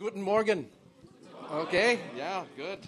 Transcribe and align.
Guten 0.00 0.22
Morgen. 0.22 0.66
Okay, 1.52 1.98
yeah, 2.16 2.44
good. 2.56 2.78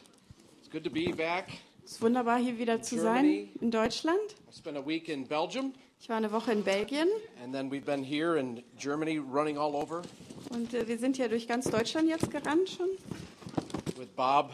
It's 0.59 0.69
good 0.71 0.83
to 0.83 0.89
be 0.89 1.13
back. 1.13 1.47
Es 1.85 1.93
ist 1.93 2.01
wunderbar, 2.01 2.39
hier 2.39 2.57
wieder 2.59 2.81
zu 2.81 2.99
sein 2.99 3.51
in 3.61 3.71
Deutschland. 3.71 4.19
I 4.49 4.57
spent 4.57 4.79
a 4.79 4.87
week 4.87 5.11
in 5.11 5.27
Belgium, 5.27 5.75
Ich 6.01 6.09
war 6.09 6.17
eine 6.17 6.33
Woche 6.33 6.53
in 6.53 6.65
Belgien 6.65 7.09
and 7.45 7.53
then 7.53 7.71
we've 7.71 7.85
been 7.85 8.03
here 8.03 8.39
in 8.39 8.63
Germany 8.79 9.19
running 9.19 9.59
all 9.59 9.77
over 9.77 10.01
und 10.53 10.73
äh, 10.73 10.89
wir 10.89 10.97
sind 10.97 11.19
ja 11.19 11.29
durch 11.29 11.47
ganz 11.47 11.69
Deutschland 11.71 12.09
jetzt 12.09 12.31
gerannt 12.31 12.71
schon 12.71 12.89
with 13.99 14.09
Bob, 14.17 14.51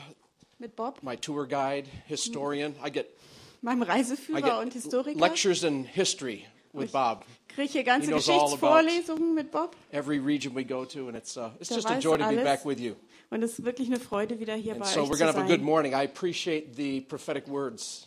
mit 0.59 0.75
Bob, 0.75 1.01
my 1.05 1.17
tour 1.17 1.47
guide, 1.47 1.89
historian. 2.09 2.75
I 2.85 2.91
get, 2.91 3.07
meinem 3.63 3.83
Reiseführer 3.83 4.59
und 4.59 4.73
Historiker. 4.73 5.17
lectures 5.17 5.63
in 5.63 5.85
history 5.85 6.45
with 6.79 6.93
Bob 6.93 7.25
Kriege 7.49 7.73
hier 7.73 7.85
ganze 7.85 8.11
Geschichtsvorlesungen 8.13 9.35
mit 9.35 9.51
Bob 9.51 9.75
every 9.93 10.19
region 10.19 10.55
we 10.55 10.65
go 10.65 10.85
to, 10.85 11.09
and 11.09 11.17
it's, 11.17 11.37
uh, 11.37 11.51
it's 11.61 11.69
Der 11.69 11.77
just 11.79 11.91
a 11.91 11.99
joy 11.99 12.17
to 12.19 12.29
be 12.29 12.37
back 12.37 12.65
with 12.65 12.79
you. 12.81 12.95
und 13.31 13.43
es 13.43 13.59
ist 13.59 13.65
wirklich 13.65 13.89
eine 13.89 13.99
Freude, 14.01 14.39
wieder 14.41 14.55
hier 14.55 14.73
And 14.75 14.83
bei 14.83 14.87
so 14.89 15.01
euch 15.03 15.09
we're 15.09 15.13
zu 15.13 15.19
going 15.19 15.33
to 15.33 15.39
have 15.39 15.39
a 15.39 15.43
good 15.49 15.59
sein. 15.59 15.65
morning. 15.65 15.93
I 15.93 16.05
appreciate 16.05 16.75
the 16.77 17.01
prophetic 17.03 17.49
words. 17.49 18.07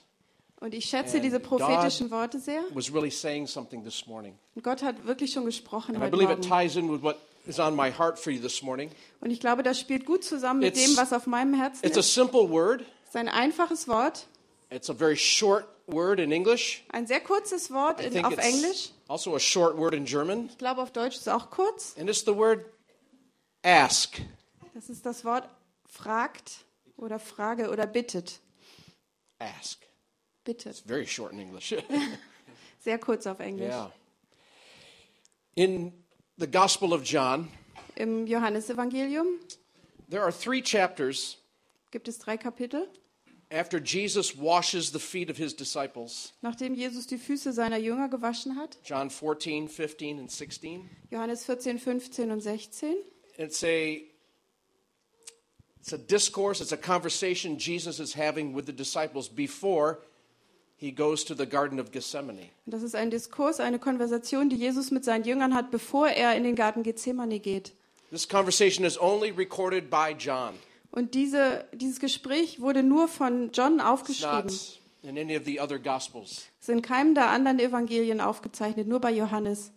Und 0.59 0.73
ich 0.76 0.85
schätze 0.85 1.15
And 1.17 1.26
diese 1.26 1.39
God- 1.39 1.59
prophetischen 1.59 2.12
Worte 2.12 2.39
sehr. 2.39 2.62
Was 2.73 2.93
really 2.93 3.09
saying 3.12 3.48
something 3.48 3.84
this 3.84 4.05
morning. 4.07 4.35
Und 4.55 4.63
Gott 4.63 4.84
hat 4.84 5.05
wirklich 5.05 5.31
schon 5.34 5.45
gesprochen 5.45 5.95
And 5.95 5.98
I 5.98 6.01
heute 6.05 6.12
believe 6.12 6.31
it 6.31 6.48
Morgen. 6.48 6.63
ties 6.67 6.76
in 6.76 6.91
with 6.93 7.01
what 7.01 7.17
is 7.48 7.59
on 7.59 7.76
my 7.76 7.91
heart 7.91 8.20
for 8.20 8.31
you 8.31 8.40
this 8.40 8.62
morning. 8.62 8.90
Und 9.21 9.31
ich 9.31 9.40
glaube, 9.40 9.63
das 9.63 9.79
spielt 9.79 10.05
gut 10.05 10.23
zusammen 10.23 10.59
mit 10.59 10.76
It's- 10.76 10.85
dem, 10.85 10.98
was 10.98 11.12
auf 11.13 11.26
meinem 11.27 11.55
Herzen 11.55 11.84
It's 11.85 11.98
a 11.98 12.01
ist. 12.01 12.13
simple 12.13 12.48
word. 12.49 12.81
Es 13.03 13.09
ist 13.09 13.15
ein 13.15 13.27
einfaches 13.27 13.88
Wort, 13.88 14.27
It's 14.70 14.90
a 14.90 14.93
very 14.93 15.17
short 15.17 15.65
word 15.91 16.20
in 16.20 16.31
English. 16.31 16.84
ein 16.90 17.05
sehr 17.08 17.22
kurzes 17.22 17.72
Wort 17.72 17.99
in, 18.02 18.23
auf 18.26 18.38
Englisch. 18.38 18.91
also 19.08 19.36
a 19.36 19.40
short 19.40 19.77
word 19.77 19.94
in 19.94 20.05
German. 20.05 20.48
Ich 20.49 20.58
glaube, 20.58 20.82
auf 20.82 20.91
Deutsch 20.91 21.16
ist 21.16 21.22
es 21.22 21.27
auch 21.27 21.49
kurz. 21.49 21.95
And 21.98 22.09
it's 22.09 22.23
the 22.26 22.36
word 22.36 22.66
ask. 23.63 24.22
Das 24.73 24.90
ist 24.90 25.05
das 25.05 25.26
Wort 25.26 25.48
fragt 25.85 26.66
oder 26.98 27.20
frage 27.20 27.70
oder 27.70 27.85
bittet. 27.85 28.40
Ask. 29.40 29.85
Bittet. 30.43 30.68
It's 30.68 30.80
very 30.80 31.05
short 31.05 31.34
in 31.34 31.40
English. 31.40 31.76
Sehr 32.80 32.98
kurz 32.98 33.27
auf 33.27 33.40
Englisch. 33.40 33.70
yeah. 33.70 33.91
In 35.55 35.91
the 36.37 36.48
Gospel 36.48 36.93
of 36.93 37.04
John, 37.04 37.49
Im 37.96 38.26
Johannesevangelium 38.26 39.27
there 40.10 40.24
are 40.24 40.32
three 40.32 40.62
chapters 40.62 41.37
gibt 41.91 42.08
es 42.08 42.18
drei 42.20 42.37
Kapitel. 42.37 42.87
After 43.52 43.80
Jesus 43.80 44.35
washes 44.38 44.91
the 44.91 44.99
feet 44.99 45.30
of 45.30 45.38
his 45.38 45.54
disciples. 45.54 46.34
Nachdem 46.41 46.74
Jesus 46.74 47.05
die 47.05 47.18
Füße 47.18 47.52
seiner 47.52 47.77
Jünger 47.77 48.10
gewaschen 48.10 48.55
hat. 48.55 48.77
John 48.84 49.10
14, 49.10 49.68
15, 49.68 50.20
and 50.20 50.32
16. 50.32 50.90
Johannes 51.12 51.46
14, 51.46 51.77
15 51.77 52.32
und 52.32 52.41
16. 52.41 52.96
It's 53.38 53.63
a 53.63 54.02
it's 55.80 55.93
a 55.93 55.98
discourse, 55.98 56.62
it's 56.62 56.71
a 56.71 56.77
conversation 56.77 57.58
Jesus 57.58 57.99
is 57.99 58.16
having 58.16 58.55
with 58.55 58.66
the 58.66 58.74
disciples 58.74 59.27
before 59.27 59.99
he 60.77 60.91
goes 60.91 61.24
to 61.26 61.36
the 61.36 61.46
Garden 61.46 61.80
of 61.80 61.91
Gethsemane. 61.91 62.49
Und 62.65 62.74
das 62.74 62.84
ist 62.84 62.96
ein 62.96 63.12
Diskurs, 63.12 63.60
eine 63.60 63.80
Konversation, 63.80 64.50
die 64.50 64.56
Jesus 64.56 64.91
mit 64.91 65.03
seinen 65.03 65.25
Jüngern 65.25 65.53
hat, 65.53 65.72
bevor 65.72 66.08
er 66.08 66.36
in 66.36 66.44
den 66.44 66.56
Garten 66.56 66.84
Gethsemane 66.84 67.40
geht. 67.40 67.74
This 68.12 68.28
conversation 68.28 68.86
is 68.86 69.00
only 69.00 69.31
recorded 69.31 69.90
by 69.90 70.13
John. 70.18 70.56
Und 70.91 71.13
diese, 71.13 71.66
dieses 71.73 72.00
Gespräch 72.00 72.59
wurde 72.59 72.84
nur 72.84 73.07
von 73.07 73.51
John 73.53 73.79
aufgeschrieben. 73.79 74.47
Es 74.47 74.79
ist 76.61 76.69
in 76.69 76.81
keinem 76.81 77.16
der 77.16 77.29
anderen 77.29 77.59
Evangelien 77.59 78.22
aufgezeichnet, 78.22 78.88
nur 78.88 79.00
bei 79.00 79.12
Johannes. 79.12 79.72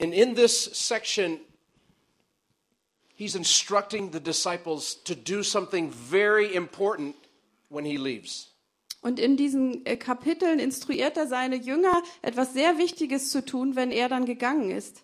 And 0.00 0.14
in 0.14 0.34
this 0.34 0.64
section, 0.72 1.40
he's 3.14 3.34
instructing 3.34 4.12
the 4.12 4.20
disciples 4.20 5.02
to 5.04 5.14
do 5.14 5.42
something 5.42 5.92
very 5.92 6.54
important 6.54 7.14
when 7.68 7.84
he 7.84 7.98
leaves. 7.98 8.46
Und 9.02 9.18
in 9.18 9.36
diesen 9.36 9.84
äh, 9.86 9.96
Kapiteln 9.96 10.58
instruiert 10.58 11.16
er 11.16 11.26
seine 11.26 11.56
Jünger, 11.56 12.02
etwas 12.22 12.52
sehr 12.52 12.78
Wichtiges 12.78 13.30
zu 13.30 13.44
tun, 13.44 13.76
wenn 13.76 13.90
er 13.90 14.08
dann 14.08 14.26
gegangen 14.26 14.70
ist. 14.70 15.02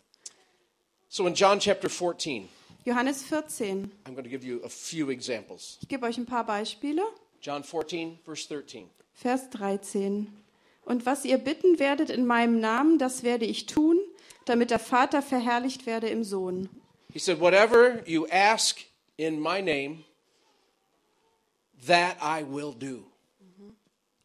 So 1.09 1.27
in 1.27 1.35
John 1.35 1.61
chapter 1.61 1.89
14, 1.89 2.49
Johannes 2.87 3.25
14. 3.25 3.91
I'm 4.07 4.15
going 4.15 4.23
to 4.23 4.31
give 4.31 4.45
you 4.45 4.61
a 4.65 4.69
few 4.69 5.11
examples. 5.11 5.77
Ich 5.83 5.89
gebe 5.89 6.07
euch 6.07 6.19
ein 6.19 6.25
paar 6.25 6.45
Beispiele. 6.47 7.03
John 7.43 7.65
14, 7.65 8.21
verse 8.25 8.47
13. 8.47 8.89
Vers 9.13 9.51
13. 9.51 10.29
Und 10.85 11.05
was 11.05 11.25
ihr 11.25 11.39
bitten 11.39 11.81
werdet 11.81 12.11
in 12.11 12.27
meinem 12.27 12.61
Namen, 12.61 12.99
das 12.99 13.25
werde 13.25 13.45
ich 13.45 13.67
tun, 13.67 13.99
damit 14.45 14.71
der 14.71 14.79
Vater 14.79 15.21
verherrlicht 15.21 15.85
werde 15.85 16.09
im 16.09 16.23
Sohn. 16.23 16.69
He 17.13 17.19
said, 17.19 17.41
Whatever 17.41 18.03
you 18.07 18.27
ask 18.31 18.79
in 19.17 19.41
my 19.41 19.61
name, 19.61 20.05
that 21.89 22.17
I 22.23 22.45
will 22.49 22.73
do. 22.73 23.05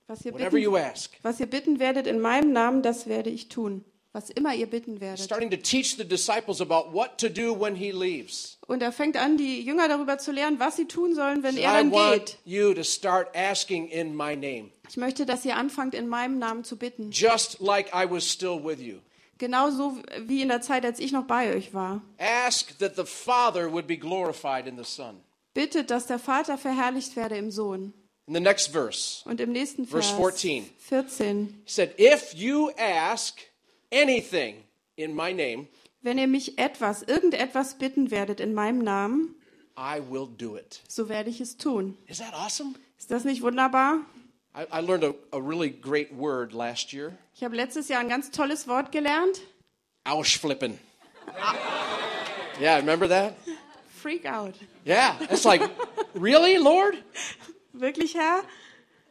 Was 0.07 0.23
ihr, 0.23 0.33
Whatever 0.33 0.59
you 0.59 0.73
bitten, 0.73 0.85
ask. 0.85 1.17
was 1.23 1.39
ihr 1.39 1.47
bitten 1.47 1.79
werdet 1.79 2.05
in 2.05 2.19
meinem 2.19 2.51
Namen, 2.51 2.83
das 2.83 3.07
werde 3.07 3.31
ich 3.31 3.49
tun. 3.49 3.83
Was 4.13 4.29
immer 4.29 4.53
ihr 4.53 4.67
bitten 4.67 4.99
werdet. 4.99 5.23
Starting 5.23 5.49
to 5.49 5.57
teach 5.57 5.95
the 5.95 6.03
disciples 6.03 6.59
about 6.59 6.91
what 6.93 7.17
to 7.17 7.29
do 7.29 7.57
when 7.57 7.75
he 7.75 7.91
leaves. 7.91 8.57
Und 8.67 8.81
er 8.83 8.91
fängt 8.91 9.15
an, 9.15 9.37
die 9.37 9.61
Jünger 9.61 9.87
darüber 9.87 10.17
zu 10.17 10.31
lernen, 10.33 10.59
was 10.59 10.75
sie 10.75 10.85
tun 10.85 11.15
sollen, 11.15 11.43
wenn 11.43 11.55
He 11.55 11.61
er 11.61 11.73
dann 11.73 11.91
geht. 11.91 12.37
Ich 14.89 14.97
möchte, 14.97 15.25
dass 15.25 15.45
ihr 15.45 15.55
anfangt, 15.55 15.95
in 15.95 16.07
meinem 16.07 16.39
Namen 16.39 16.63
zu 16.65 16.77
bitten. 16.77 17.11
just 17.11 17.59
like 17.61 17.87
I 17.93 18.05
was 18.09 18.29
still 18.29 18.61
with 18.61 18.81
you. 18.81 18.97
Genauso 19.37 19.97
wie 20.27 20.41
in 20.41 20.49
der 20.49 20.61
Zeit, 20.61 20.85
als 20.85 20.99
ich 20.99 21.11
noch 21.13 21.23
bei 21.25 21.55
euch 21.55 21.73
war. 21.73 22.01
Ask 22.19 22.77
that 22.79 22.95
the 22.95 23.05
Father 23.05 23.71
would 23.71 23.87
be 23.87 23.97
glorified 23.97 24.67
in 24.67 24.77
the 24.77 24.83
Son. 24.83 25.21
Bittet, 25.53 25.89
dass 25.89 26.05
der 26.05 26.19
Vater 26.19 26.57
verherrlicht 26.57 27.15
werde 27.15 27.37
im 27.37 27.49
Sohn. 27.49 27.93
In 28.27 28.35
the 28.35 28.39
next 28.39 28.71
verse, 28.71 29.27
Und 29.27 29.41
im 29.41 29.51
nächsten 29.51 29.85
Verse 29.87 30.13
Vers 30.15 30.41
14. 30.41 30.69
14. 30.77 31.61
he 31.65 31.71
said, 31.71 31.93
If 31.99 32.33
you 32.35 32.69
ask 32.77 33.39
anything 33.91 34.63
in 34.95 35.15
my 35.15 35.31
name, 35.33 35.67
Wenn 36.01 36.17
ihr 36.17 36.27
mich 36.27 36.57
etwas, 36.57 37.03
irgendetwas 37.03 37.75
bitten 37.77 38.09
werdet 38.11 38.39
in 38.39 38.53
meinem 38.53 38.79
Namen, 38.79 39.35
I 39.77 39.99
will 39.99 40.27
do 40.27 40.55
it. 40.57 40.81
so 40.87 41.09
werde 41.09 41.29
ich 41.29 41.39
es 41.41 41.57
tun. 41.57 41.97
Is 42.07 42.17
that 42.19 42.33
awesome? 42.33 42.75
Ist 42.97 43.11
das 43.11 43.23
nicht 43.23 43.41
wunderbar? 43.41 43.99
I, 44.55 44.65
I 44.71 44.81
learned 44.81 45.03
a, 45.05 45.13
a 45.31 45.39
really 45.39 45.69
great 45.69 46.11
word 46.11 46.53
last 46.53 46.91
year. 46.91 47.17
Ich 47.35 47.43
habe 47.43 47.55
letztes 47.55 47.87
Jahr 47.87 47.99
ein 48.01 48.09
ganz 48.09 48.31
tolles 48.31 48.67
Wort 48.67 48.91
gelernt. 48.91 49.41
Ausflippen. 50.03 50.77
yeah, 52.59 52.77
remember 52.77 53.07
that? 53.07 53.35
Freak 54.01 54.25
out. 54.25 54.55
Yeah, 54.85 55.15
it's 55.29 55.45
like, 55.45 55.61
really, 56.15 56.57
Lord? 56.57 56.97
Wirklich, 57.73 58.13
Herr? 58.15 58.43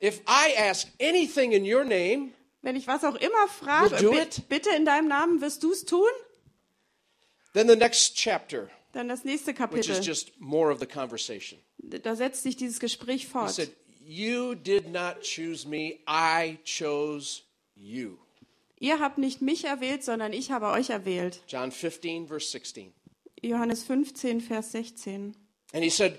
If 0.01 0.21
I 0.27 0.55
ask 0.59 0.89
anything 0.99 1.53
in 1.53 1.65
your 1.65 1.85
name, 1.85 2.33
Wenn 2.63 2.77
ich 2.77 2.87
was 2.87 3.05
auch 3.05 3.15
immer 3.15 3.49
frage, 3.49 3.97
bitte 4.49 4.71
in 4.77 4.85
deinem 4.85 5.09
Namen, 5.09 5.41
wirst 5.41 5.63
du 5.63 5.73
es 5.73 5.85
tun? 5.85 6.09
then 7.53 7.69
the 7.69 7.77
next 7.77 8.15
chapter, 8.17 8.69
Dann 8.93 9.09
das 9.09 9.25
nächste 9.25 9.49
which 9.49 9.59
is 9.89 9.89
Kapitel. 9.97 10.01
just 10.03 10.39
more 10.41 10.73
of 10.73 10.79
the 10.79 10.87
conversation, 10.87 11.59
Da 11.79 12.15
setzt 12.15 12.43
sich 12.43 12.57
dieses 12.57 12.79
Gespräch 12.81 13.23
he 13.23 13.29
fort. 13.29 13.51
said, 13.51 13.71
You 14.05 14.55
did 14.55 14.91
not 14.93 15.23
choose 15.23 15.67
me, 15.67 16.01
I 16.09 16.59
chose 16.65 17.43
you. 17.75 18.19
Ihr 18.79 18.99
habt 18.99 19.19
nicht 19.19 19.43
mich 19.43 19.65
erwählt, 19.65 20.03
sondern 20.05 20.33
ich 20.33 20.51
habe 20.51 20.67
euch 20.69 20.91
erwählt. 20.91 21.43
John 21.47 21.71
15, 21.71 22.27
verse 22.29 22.51
16. 22.51 22.93
Johannes 23.43 23.85
15, 23.85 24.41
Vers 24.41 24.73
16. 24.73 25.35
And 25.73 25.85
he 25.85 25.91
said, 25.91 26.19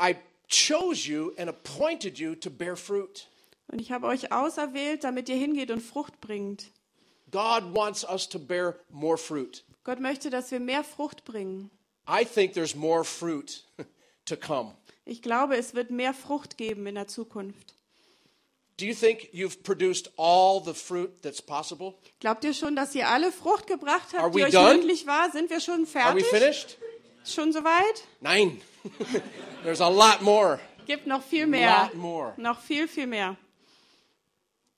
I 0.00 0.16
chose 0.48 1.08
you 1.08 1.32
and 1.38 1.48
appointed 1.48 2.18
you 2.18 2.34
to 2.36 2.50
bear 2.50 2.76
fruit. 2.76 3.26
Und 3.72 3.80
ich 3.80 3.90
habe 3.90 4.06
euch 4.06 4.30
auserwählt, 4.32 5.02
damit 5.02 5.28
ihr 5.28 5.36
hingeht 5.36 5.70
und 5.70 5.80
Frucht 5.80 6.20
bringt. 6.20 6.66
God 7.30 7.74
wants 7.74 8.04
us 8.04 8.28
to 8.28 8.38
bear 8.38 8.76
more 8.90 9.16
fruit. 9.16 9.64
Gott 9.82 9.98
möchte, 9.98 10.28
dass 10.30 10.50
wir 10.50 10.60
mehr 10.60 10.84
Frucht 10.84 11.24
bringen. 11.24 11.70
I 12.06 12.24
think 12.24 12.52
there's 12.52 12.74
more 12.76 13.02
fruit 13.02 13.64
to 14.26 14.36
come. 14.36 14.74
Ich 15.06 15.22
glaube, 15.22 15.56
es 15.56 15.74
wird 15.74 15.90
mehr 15.90 16.12
Frucht 16.12 16.58
geben 16.58 16.86
in 16.86 16.94
der 16.94 17.08
Zukunft. 17.08 17.74
Do 18.78 18.84
you 18.84 18.94
think 18.94 19.30
you've 19.32 19.62
produced 19.62 20.10
all 20.18 20.62
the 20.62 20.74
fruit 20.74 21.22
that's 21.22 21.40
possible? 21.40 21.94
Glaubt 22.20 22.44
ihr 22.44 22.52
schon, 22.52 22.76
dass 22.76 22.94
ihr 22.94 23.08
alle 23.08 23.32
Frucht 23.32 23.66
gebracht 23.66 24.14
Are 24.14 24.24
habt, 24.24 24.34
die 24.34 24.40
we 24.40 24.44
euch 24.46 24.52
done? 24.52 24.74
möglich 24.74 25.06
war? 25.06 25.30
Sind 25.30 25.50
wir 25.50 25.60
schon 25.60 25.86
Are 25.94 26.14
we 26.14 26.20
fertig? 26.20 26.26
finished? 26.26 26.78
Schon 27.24 27.52
soweit? 27.52 28.04
Nine. 28.20 28.60
there's 29.62 29.80
a 29.80 29.88
lot 29.88 30.20
more. 30.20 30.58
Gibt 30.86 31.06
noch 31.06 31.22
viel 31.22 31.46
mehr. 31.46 31.90
Noch 32.36 32.60
viel, 32.60 32.88
viel 32.88 33.06
mehr. 33.06 33.36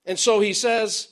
And 0.07 0.17
so 0.19 0.39
he 0.41 0.53
says, 0.53 1.09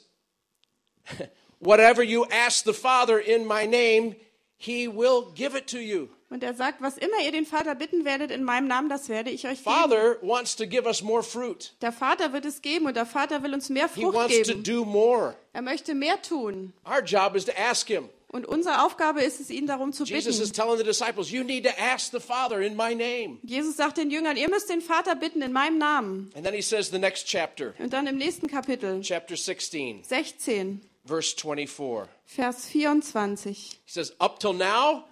Whatever 1.59 2.03
you 2.03 2.25
ask 2.29 2.65
the 2.65 2.73
Father 2.73 3.17
in 3.19 3.45
my 3.45 3.65
name, 3.65 4.15
he 4.57 4.87
will 4.87 5.31
give 5.33 5.55
it 5.55 5.67
to 5.67 5.79
you. 5.79 6.09
Und 6.29 6.43
er 6.43 6.55
sagt, 6.55 6.81
was 6.81 6.97
immer 6.97 7.19
ihr 7.23 7.31
den 7.31 7.45
Vater 7.45 7.75
bitten 7.75 8.05
werdet 8.05 8.31
in 8.31 8.43
meinem 8.43 8.67
Namen, 8.67 8.89
das 8.89 9.07
werde 9.07 9.29
ich 9.29 9.45
euch 9.45 9.63
geben. 9.63 9.75
Father 9.75 10.17
wants 10.23 10.55
to 10.55 10.65
give 10.65 10.87
us 10.87 11.03
more 11.03 11.21
fruit. 11.21 11.73
Der 11.81 11.91
Vater 11.91 12.33
wird 12.33 12.45
es 12.45 12.61
geben 12.61 12.87
und 12.87 12.95
der 12.95 13.05
Vater 13.05 13.43
will 13.43 13.53
uns 13.53 13.69
mehr 13.69 13.87
He 13.87 14.01
Frucht 14.01 14.15
wants 14.15 14.35
to 14.47 14.53
geben. 14.55 14.63
do 14.63 14.83
more. 14.83 15.35
Er 15.53 15.61
möchte 15.61 15.93
mehr 15.93 16.19
tun. 16.21 16.73
Our 16.85 17.03
job 17.03 17.35
is 17.35 17.45
to 17.45 17.51
ask 17.57 17.87
him. 17.87 18.09
Und 18.33 18.47
unsere 18.47 18.83
Aufgabe 18.83 19.21
ist 19.21 19.39
es, 19.39 19.51
ihn 19.51 19.67
darum 19.67 19.93
zu 19.93 20.05
Jesus 20.05 20.39
is 20.39 20.49
bitten. 20.49 20.53
telling 20.53 20.77
the 20.79 20.83
disciples, 20.83 21.29
You 21.29 21.43
need 21.43 21.65
to 21.65 21.69
ask 21.79 22.11
the 22.11 22.19
Father 22.19 22.61
in 22.61 22.75
my 22.75 22.95
name. 22.95 23.37
Jesus 23.43 23.77
sagt 23.77 23.97
den 23.97 24.09
Jüngern, 24.09 24.37
ihr 24.37 24.49
müsst 24.49 24.69
den 24.69 24.81
Vater 24.81 25.15
bitten 25.15 25.43
in 25.43 25.51
meinem 25.53 25.77
Namen. 25.77 26.31
And 26.35 26.43
then 26.43 26.55
he 26.55 26.61
says 26.63 26.89
the 26.89 26.97
next 26.97 27.27
chapter, 27.27 27.75
Und 27.77 27.93
dann 27.93 28.07
im 28.07 28.17
nächsten 28.17 28.47
Kapitel, 28.47 29.01
chapter 29.01 29.37
16, 29.37 30.03
16, 30.03 30.81
verse 31.05 31.35
24. 31.35 32.07
Vers 32.25 32.65
24. 32.65 33.79
He 33.85 33.91
says, 33.91 34.15
Up 34.19 34.39
till 34.39 34.53
now, 34.53 35.03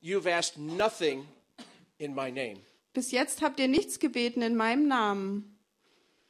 you've 0.00 0.26
asked 0.26 0.58
nothing 0.58 1.28
in 1.98 2.12
my 2.12 2.28
name. 2.32 2.58
Bis 2.92 3.12
jetzt 3.12 3.40
habt 3.40 3.60
ihr 3.60 3.68
nichts 3.68 4.00
gebeten 4.00 4.42
in 4.42 4.56
meinem 4.56 4.88
Namen. 4.88 5.56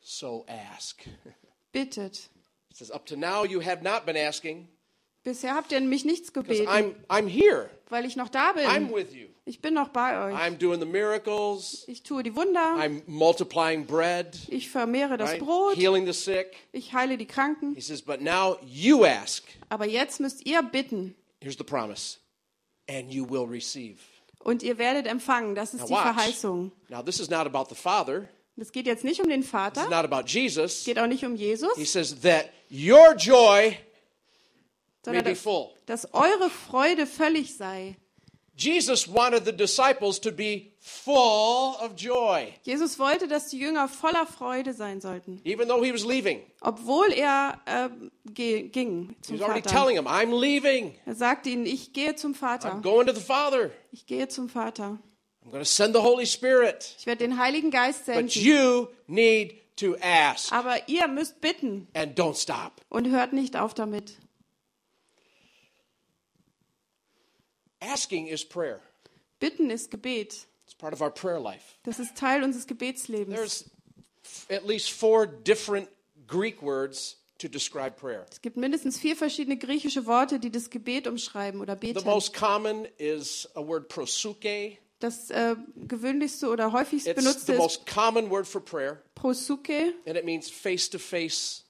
So 0.03 0.45
ask. 0.47 1.03
Bittet. 1.73 2.29
He 2.69 2.75
says, 2.75 2.91
Up 2.91 3.07
to 3.07 3.17
now, 3.17 3.45
you 3.45 3.61
have 3.61 3.83
not 3.83 4.05
been 4.05 4.17
asking 4.17 4.69
Bisher 5.25 5.55
habt 5.55 5.73
ihr 5.73 5.81
mich 5.81 6.05
nichts 6.05 6.33
gebeten, 6.33 6.69
I'm, 6.69 6.95
I'm 7.09 7.27
here. 7.27 7.71
weil 7.89 8.05
ich 8.05 8.15
noch 8.17 8.29
da 8.29 8.51
I'm 8.51 8.87
bin. 8.89 8.95
with 8.95 9.13
you. 9.15 9.29
Ich 9.47 9.61
bin 9.61 9.75
noch 9.75 9.89
bei 9.89 10.27
euch. 10.33 10.35
I'm 10.39 10.57
doing 10.57 10.81
the 10.81 10.87
miracles. 10.87 11.85
Ich 11.87 12.03
tue 12.03 12.23
die 12.23 12.35
Wunder. 12.35 12.77
I'm 12.79 13.03
multiplying 13.07 13.87
bread, 13.87 14.39
Ich 14.49 14.71
vermehre 14.71 15.17
das 15.17 15.31
right? 15.33 15.41
Brot. 15.41 15.77
healing 15.77 16.07
the 16.07 16.13
sick. 16.13 16.47
Ich 16.73 16.93
heile 16.95 17.17
die 17.19 17.27
Kranken. 17.27 17.75
He 17.75 17.81
says, 17.81 18.01
But 18.03 18.21
now 18.21 18.57
you 18.65 19.05
ask. 19.05 19.45
Aber 19.69 19.87
jetzt 19.87 20.21
müsst 20.21 20.47
ihr 20.47 20.63
bitten. 20.63 21.15
Here's 21.41 21.59
the 21.59 21.65
promise. 21.65 22.19
And 22.89 23.11
you 23.13 23.29
will 23.29 23.47
receive. 23.47 23.99
Und 24.41 24.63
ihr 24.63 24.77
werdet 24.79 25.07
empfangen. 25.07 25.55
Das 25.55 25.73
ist 25.75 25.81
Now 25.81 25.87
die 25.87 25.93
watch. 25.95 26.03
Verheißung. 26.03 26.73
Now, 26.89 27.03
this 27.03 27.19
is 27.19 27.31
not 27.31 27.47
about 27.47 27.67
the 27.71 27.75
Father. 27.75 28.29
Es 28.57 28.73
geht 28.73 28.87
jetzt 28.87 29.05
nicht 29.05 29.21
um 29.21 29.29
den 29.29 29.43
Vater. 29.43 29.85
not 29.85 30.05
about 30.11 30.27
Es 30.27 30.33
Jesus. 30.33 30.85
geht 30.85 30.99
auch 30.99 31.07
nicht 31.07 31.25
um 31.25 31.35
Jesus. 31.35 31.75
He 31.77 31.85
says 31.85 32.15
that 32.21 32.51
your 32.71 33.15
joy 33.17 33.77
sondern 35.05 35.25
dass, 35.25 35.45
dass 35.87 36.15
eure 36.15 36.51
Freude 36.51 37.07
völlig 37.07 37.57
sei. 37.57 37.97
Jesus 38.57 39.13
wanted 39.13 39.45
the 39.45 39.53
disciples 39.53 40.21
to 40.21 40.31
be 40.31 40.67
full 40.81 41.75
of 41.81 41.97
joy, 41.97 42.53
Jesus 42.63 42.99
wollte, 43.01 43.27
dass 43.27 43.49
die 43.49 43.59
Jünger 43.59 43.89
voller 43.89 44.27
Freude 44.27 44.73
sein 44.75 45.01
sollten, 45.01 45.41
even 45.45 45.67
though 45.67 45.83
he 45.85 45.93
was 45.93 46.05
leaving. 46.05 46.41
obwohl 46.61 47.11
er 47.13 47.61
äh, 47.67 47.89
ging 48.33 49.17
zum 49.23 49.43
already 49.43 49.63
Vater. 49.63 49.75
telling 49.75 49.97
them, 49.97 50.07
I'm 50.07 50.39
leaving. 50.39 50.95
Er 51.05 51.15
sagte 51.17 51.51
ihnen, 51.51 51.67
ich 51.67 51.93
gehe 51.93 52.15
zum 52.15 52.33
I'm 52.33 52.37
Vater. 52.37 52.81
going 52.81 53.07
to 53.09 53.13
the 53.13 53.21
Father. 53.21 53.71
Ich 53.91 54.07
gehe 54.07 54.29
zum 54.29 54.49
Vater. 54.49 54.99
I'm 55.45 55.51
going 55.51 55.63
to 55.63 55.69
send 55.69 55.95
the 55.95 56.01
Holy 56.03 56.27
Spirit. 56.27 56.95
Ich 56.99 57.07
werde 57.07 57.25
den 57.27 57.39
Heiligen 57.39 57.71
Geist 57.73 58.07
But 58.07 58.15
senden. 58.31 58.41
you 58.43 58.87
need 59.09 59.55
to 59.77 59.97
ask 60.01 60.53
Aber 60.53 60.89
ihr 60.89 61.09
müsst 61.09 61.41
bitten 61.41 61.89
and 61.95 62.17
don't 62.19 62.41
stop. 62.41 62.81
und 62.89 63.09
hört 63.11 63.33
nicht 63.33 63.57
auf 63.57 63.75
damit. 63.75 64.15
Asking 67.93 68.29
is 68.29 68.45
prayer. 68.45 68.81
Bitten 69.41 69.71
ist 69.71 69.91
Gebet. 69.91 70.47
It's 70.65 70.75
part 70.77 70.93
of 70.95 71.01
our 71.03 71.11
prayer 71.11 71.41
life. 71.41 71.77
Das 71.85 71.99
ist 71.99 72.17
Teil 72.17 72.43
unseres 72.43 72.67
Gebetslebens. 72.67 73.35
There's 73.37 73.65
at 74.51 74.67
least 74.67 74.91
four 74.93 75.27
different 75.27 75.89
Greek 76.27 76.63
words 76.63 77.17
to 77.39 77.49
describe 77.49 77.97
prayer. 77.97 78.25
Es 78.31 78.41
gibt 78.41 78.57
mindestens 78.57 78.99
vier 78.99 79.17
verschiedene 79.17 79.59
griechische 79.59 80.07
Worte, 80.07 80.39
die 80.39 80.51
das 80.51 80.71
Gebet 80.71 81.07
umschreiben 81.07 81.61
oder 81.61 81.75
The 81.75 81.93
beten. 81.93 82.05
most 82.07 82.33
common 82.33 82.87
is 82.97 83.49
a 83.55 83.61
word 83.61 83.89
prosuke. 83.89 84.79
Das 85.01 85.29
äh, 85.31 85.57
gewöhnlichste 85.77 86.49
oder 86.49 86.73
häufigst 86.73 87.07
It's 87.07 87.17
benutzte 87.17 87.47
the 87.47 87.53
ist 87.53 87.59
most 87.59 87.87
common 87.87 88.31
word 88.31 88.47
for 88.47 88.61
prayer, 88.63 89.03
prosuke. 89.15 89.93
and 90.07 90.17
it 90.17 90.25
means 90.25 90.49
face 90.49 90.89
to 90.89 90.99
face 90.99 91.64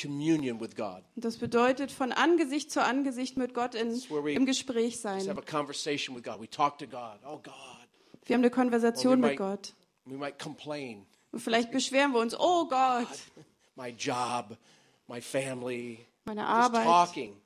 communion 0.00 0.60
with 0.60 0.74
God. 0.76 1.02
Das 1.16 1.36
bedeutet 1.38 1.90
von 1.90 2.12
Angesicht 2.12 2.70
zu 2.70 2.82
Angesicht 2.82 3.36
mit 3.36 3.54
Gott 3.54 3.74
in, 3.74 3.90
we- 4.10 4.32
im 4.32 4.46
Gespräch 4.46 4.94
Just 4.94 5.04
have 5.06 5.24
sein. 5.24 5.38
a 5.38 5.40
conversation 5.42 6.14
with 6.16 6.22
God. 6.22 6.40
We 6.40 6.48
talk 6.50 6.78
to 6.78 6.86
God. 6.86 7.18
Oh, 7.26 7.38
God. 7.42 7.54
Wir 8.26 8.34
haben 8.34 8.42
eine 8.42 8.50
Konversation 8.50 9.20
mit 9.20 9.32
might- 9.32 9.38
Gott. 9.38 9.72
We 10.04 10.16
might 10.16 10.38
complain. 10.38 11.06
Und 11.32 11.40
vielleicht 11.40 11.70
beschweren 11.72 12.12
wir 12.12 12.20
uns, 12.20 12.34
oh 12.38 12.66
Gott, 12.68 13.08
My 13.74 13.88
job, 13.90 14.56
my 15.08 15.20
family. 15.20 15.98
meine 16.24 16.46
Arbeit, 16.46 16.86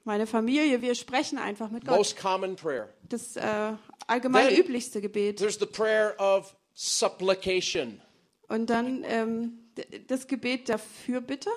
meine 0.05 0.27
Familie. 0.27 0.81
Wir 0.83 0.95
sprechen 0.95 1.39
einfach 1.39 1.71
mit 1.71 1.85
Gott. 1.87 1.97
Most 1.99 2.17
common 2.19 2.57
prayer. 2.57 2.89
Das 3.09 3.37
äh, 3.37 3.73
allgemein 4.07 4.49
Then- 4.49 4.59
üblichste 4.61 5.01
Gebet. 5.01 5.39
There's 5.39 5.59
the 5.59 5.67
prayer 5.67 6.15
of 6.19 6.55
supplication. 6.75 8.01
Und 8.49 8.71
dann 8.71 9.05
ähm, 9.05 9.59
das 10.09 10.27
Gebet 10.27 10.69
der 10.69 10.79
Fürbitte. 10.79 11.51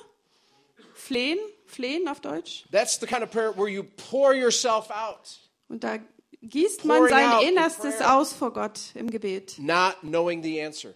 Flehen, 1.06 1.40
flehen 1.66 2.08
auf 2.08 2.20
Deutsch. 2.22 2.66
That's 2.72 3.00
the 3.00 3.06
kind 3.06 3.24
of 3.24 3.32
prayer 3.32 3.56
where 3.58 3.68
you 3.68 3.84
pour 4.10 4.34
yourself 4.34 4.90
out, 4.90 5.40
Und 5.70 5.84
da 5.84 5.98
gießt 6.42 6.86
man 6.86 7.08
sein 7.10 7.42
in 7.42 7.50
Innerstes 7.50 8.02
aus 8.02 8.32
vor 8.34 8.54
Gott 8.54 8.80
im 8.96 9.10
Gebet. 9.10 9.56
not 9.60 9.96
knowing 10.02 10.42
the 10.44 10.62
answer. 10.62 10.94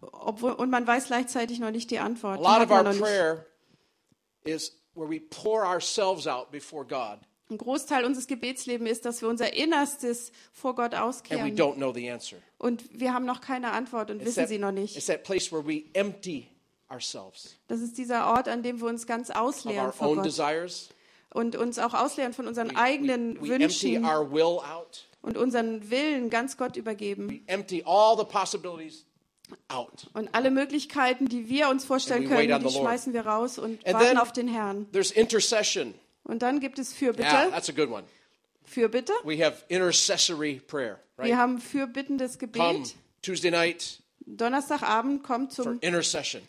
Obwohl, 0.00 0.52
und 0.52 0.70
man 0.70 0.86
weiß 0.86 1.06
gleichzeitig 1.06 1.58
noch 1.58 1.70
nicht 1.70 1.90
die 1.90 1.98
A 1.98 2.04
Antwort. 2.04 2.38
Die 2.38 2.42
lot 2.44 2.60
of 2.60 2.70
our 2.70 2.84
prayer 2.94 3.46
is 4.44 4.72
where 4.94 5.08
we 5.08 5.20
pour 5.20 5.64
ourselves 5.66 6.26
out 6.26 6.50
before 6.50 6.84
God 6.84 7.18
Ein 7.50 7.58
Großteil 7.58 8.04
unseres 8.04 8.26
Gebetslebens 8.26 8.90
ist, 8.90 9.04
dass 9.04 9.22
wir 9.22 9.28
unser 9.28 9.52
Innerstes 9.54 10.32
vor 10.52 10.74
Gott 10.74 10.94
and 10.94 11.02
we 11.02 11.08
auskehren. 11.08 11.56
don't 11.56 11.76
know 11.76 11.92
the 11.92 12.10
answer. 12.10 12.36
Und 12.58 12.84
wir 12.92 13.12
haben 13.14 13.24
noch 13.24 13.40
keine 13.40 13.70
Antwort 13.72 14.10
und 14.10 14.16
It's 14.16 14.26
wissen 14.26 14.40
that, 14.40 14.48
sie 14.48 14.58
noch 14.58 14.72
nicht. 14.72 14.96
it's 14.96 15.06
that 15.06 15.22
place 15.22 15.52
where 15.52 15.64
we 15.66 15.84
empty 15.94 16.48
ourselves 16.90 17.56
Das 17.68 17.80
ist 17.80 17.98
dieser 17.98 18.26
Ort, 18.28 18.48
an 18.48 18.62
dem 18.62 18.80
wir 18.80 18.86
uns 18.88 19.06
ganz 19.06 19.30
of 19.30 19.36
ausleeren 19.36 19.86
our 19.98 20.08
own 20.08 20.16
Gott 20.16 20.26
desires. 20.26 20.88
und 21.32 21.56
uns 21.56 21.78
auch 21.78 21.94
ausleeren 21.94 22.32
von 22.32 22.46
unseren 22.46 22.76
eigenen 22.76 23.34
We 23.42 23.54
empty 23.54 23.94
Wünschen 23.94 24.04
our 24.04 24.30
will 24.32 24.58
out. 24.64 25.06
und 25.22 25.36
unseren 25.36 25.90
Willen 25.90 26.30
ganz 26.30 26.56
Gott 26.56 26.76
übergeben. 26.76 27.28
We 27.30 27.40
empty 27.46 27.82
all 27.84 28.16
the 28.16 28.24
possibilities 28.24 29.04
out. 29.68 30.08
Und 30.14 30.34
alle 30.34 30.50
Möglichkeiten, 30.50 31.28
die 31.28 31.48
wir 31.48 31.68
uns 31.68 31.84
vorstellen 31.84 32.24
we 32.24 32.28
können, 32.34 32.62
die 32.64 32.70
schmeißen 32.70 33.12
wir 33.12 33.26
raus 33.26 33.58
und 33.58 33.84
And 33.86 33.94
warten 33.94 34.18
auf 34.18 34.32
den 34.32 34.48
Herrn. 34.48 34.90
There's 34.92 35.10
intercession. 35.10 35.94
Und 36.24 36.42
dann 36.42 36.58
gibt 36.60 36.78
es 36.78 36.92
Fürbitte. 36.92 37.22
Yeah, 37.28 37.50
that's 37.50 37.68
a 37.68 37.72
good 37.72 37.88
one. 37.88 38.04
Fürbitte. 38.64 39.12
We 39.24 39.44
have 39.44 39.62
intercessory 39.68 40.60
prayer, 40.66 40.98
Wir 41.16 41.24
right? 41.26 41.36
haben 41.36 41.58
fürbittendes 41.60 42.38
Come 42.38 42.50
Gebet. 42.52 42.94
Tuesday 43.22 43.50
night 43.50 44.00
Donnerstagabend 44.26 45.22
kommt 45.22 45.52
zum, 45.52 45.80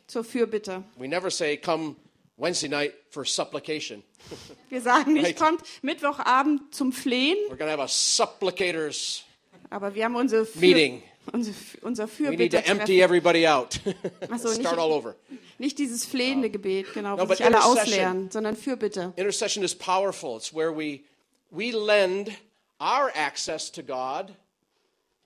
zur 0.08 0.24
Fürbitte. 0.24 0.84
We 0.98 1.08
never 1.08 1.30
say 1.30 1.58
come 1.58 1.96
Wednesday 2.38 2.68
night 2.70 2.94
for 3.12 3.24
supplication. 3.26 4.04
Wir 4.70 4.82
sagen 4.82 5.14
nicht, 5.14 5.26
Right. 5.26 5.38
kommt 5.38 5.62
Mittwochabend 5.84 6.74
zum 6.74 6.92
Flehen, 6.92 7.38
We're 7.50 7.58
to 7.58 7.66
have 7.66 7.82
a 7.82 7.88
supplicators 7.88 9.24
aber 9.70 9.94
wir 9.94 10.06
haben 10.06 10.16
unsere 10.16 10.46
Für, 10.46 10.60
meeting. 10.60 11.04
unser, 11.34 11.52
unser 11.82 12.08
We 12.08 12.30
need 12.38 12.52
to 12.52 12.58
empty 12.58 13.00
Fürbitte. 13.00 13.04
everybody 13.04 13.48
out. 13.48 13.80
So, 14.38 14.50
nicht- 14.50 14.62
Start 14.62 14.80
all 14.80 14.92
over. 14.92 15.16
Nicht 15.58 15.78
dieses 15.78 16.06
flehende 16.06 16.50
Gebet, 16.50 16.94
genau, 16.94 17.16
No, 17.18 17.28
wo 17.28 17.34
sich 17.34 17.44
alle 17.44 17.64
ausleeren, 17.64 18.30
sondern 18.32 18.56
Fürbitte. 18.56 19.12
Intercession 19.18 19.64
is 19.64 19.76
powerful. 19.76 20.38
It's 20.38 20.54
where 20.54 20.72
we 20.76 21.02
we 21.52 21.72
lend 21.72 22.32
our 22.80 23.12
access 23.16 23.72
to 23.72 23.82
God 23.84 24.34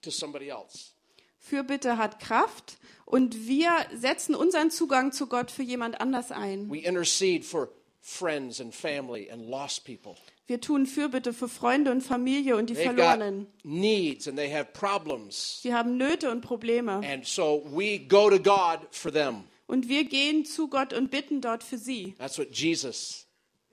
to 0.01 0.09
somebody 0.11 0.49
else. 0.49 0.93
Fürbitte 1.41 1.97
hat 1.97 2.19
Kraft 2.19 2.77
und 3.05 3.47
wir 3.47 3.71
setzen 3.93 4.35
unseren 4.35 4.69
Zugang 4.71 5.11
zu 5.11 5.27
Gott 5.27 5.49
für 5.51 5.63
jemand 5.63 5.99
anders 5.99 6.31
ein. 6.31 6.71
We 6.71 6.77
intercede 6.77 7.43
for 7.43 7.69
friends 7.99 8.61
and 8.61 8.73
family 8.73 9.29
and 9.29 9.49
lost 9.49 9.83
people. 9.83 10.15
Wir 10.45 10.61
tun 10.61 10.85
Fürbitte 10.85 11.33
für 11.33 11.49
Freunde 11.49 11.91
und 11.91 12.01
Familie 12.01 12.55
und 12.57 12.69
die 12.69 12.75
They've 12.75 12.83
Verlorenen. 12.93 13.47
needs 13.63 14.27
and 14.27 14.37
they 14.37 14.51
have 14.51 14.69
problems. 14.73 15.61
Sie 15.61 15.73
haben 15.73 15.97
Nöte 15.97 16.29
und 16.29 16.41
Probleme. 16.41 17.01
And 17.03 17.25
so 17.25 17.63
we 17.71 17.99
go 17.99 18.29
to 18.29 18.37
God 18.39 18.87
for 18.91 19.11
them. 19.11 19.43
Und 19.65 19.89
wir 19.89 20.03
gehen 20.03 20.45
zu 20.45 20.67
Gott 20.69 20.93
und 20.93 21.09
bitten 21.09 21.41
dort 21.41 21.63
für 21.63 21.77
sie. 21.77 22.13
That's 22.19 22.37
what 22.37 22.55
Jesus 22.55 23.25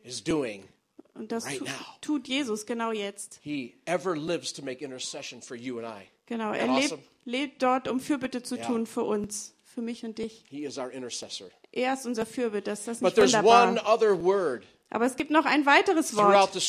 is 0.04 0.24
doing. 0.24 0.64
Und 1.14 1.32
das 1.32 1.44
Right 1.46 1.62
tut 2.00 2.28
Jesus 2.28 2.64
genau 2.64 2.92
jetzt. 2.92 3.40
He 3.42 3.74
ever 3.84 4.16
lives 4.16 4.52
to 4.54 4.62
make 4.62 4.82
intercession 4.82 5.42
for 5.42 5.56
you 5.56 5.78
and 5.78 5.86
I. 5.86 6.08
Genau, 6.28 6.52
er 6.52 6.66
that 6.66 6.76
lebt, 6.76 6.84
awesome? 6.92 7.02
lebt 7.24 7.62
dort, 7.62 7.88
um 7.88 8.00
Fürbitte 8.00 8.42
zu 8.42 8.56
Ja. 8.56 8.66
tun 8.66 8.86
für 8.86 9.02
uns, 9.02 9.54
für 9.64 9.80
mich 9.82 10.04
und 10.04 10.18
dich. 10.18 10.44
He 10.50 10.64
is 10.64 10.78
our 10.78 10.90
intercessor. 10.90 11.48
Er 11.72 11.94
ist 11.94 12.06
unser 12.06 12.26
Fürbitte, 12.26 12.70
ist 12.70 12.86
das 12.86 12.98
But 13.00 13.06
nicht 13.06 13.14
there's 13.16 13.32
wunderbar? 13.32 13.68
one 13.68 13.80
other 13.84 14.22
word 14.22 14.64
Aber 14.90 15.04
es 15.06 15.16
gibt 15.16 15.30
noch 15.30 15.44
ein 15.46 15.66
weiteres 15.66 16.14
Wort, 16.16 16.52
the 16.54 16.60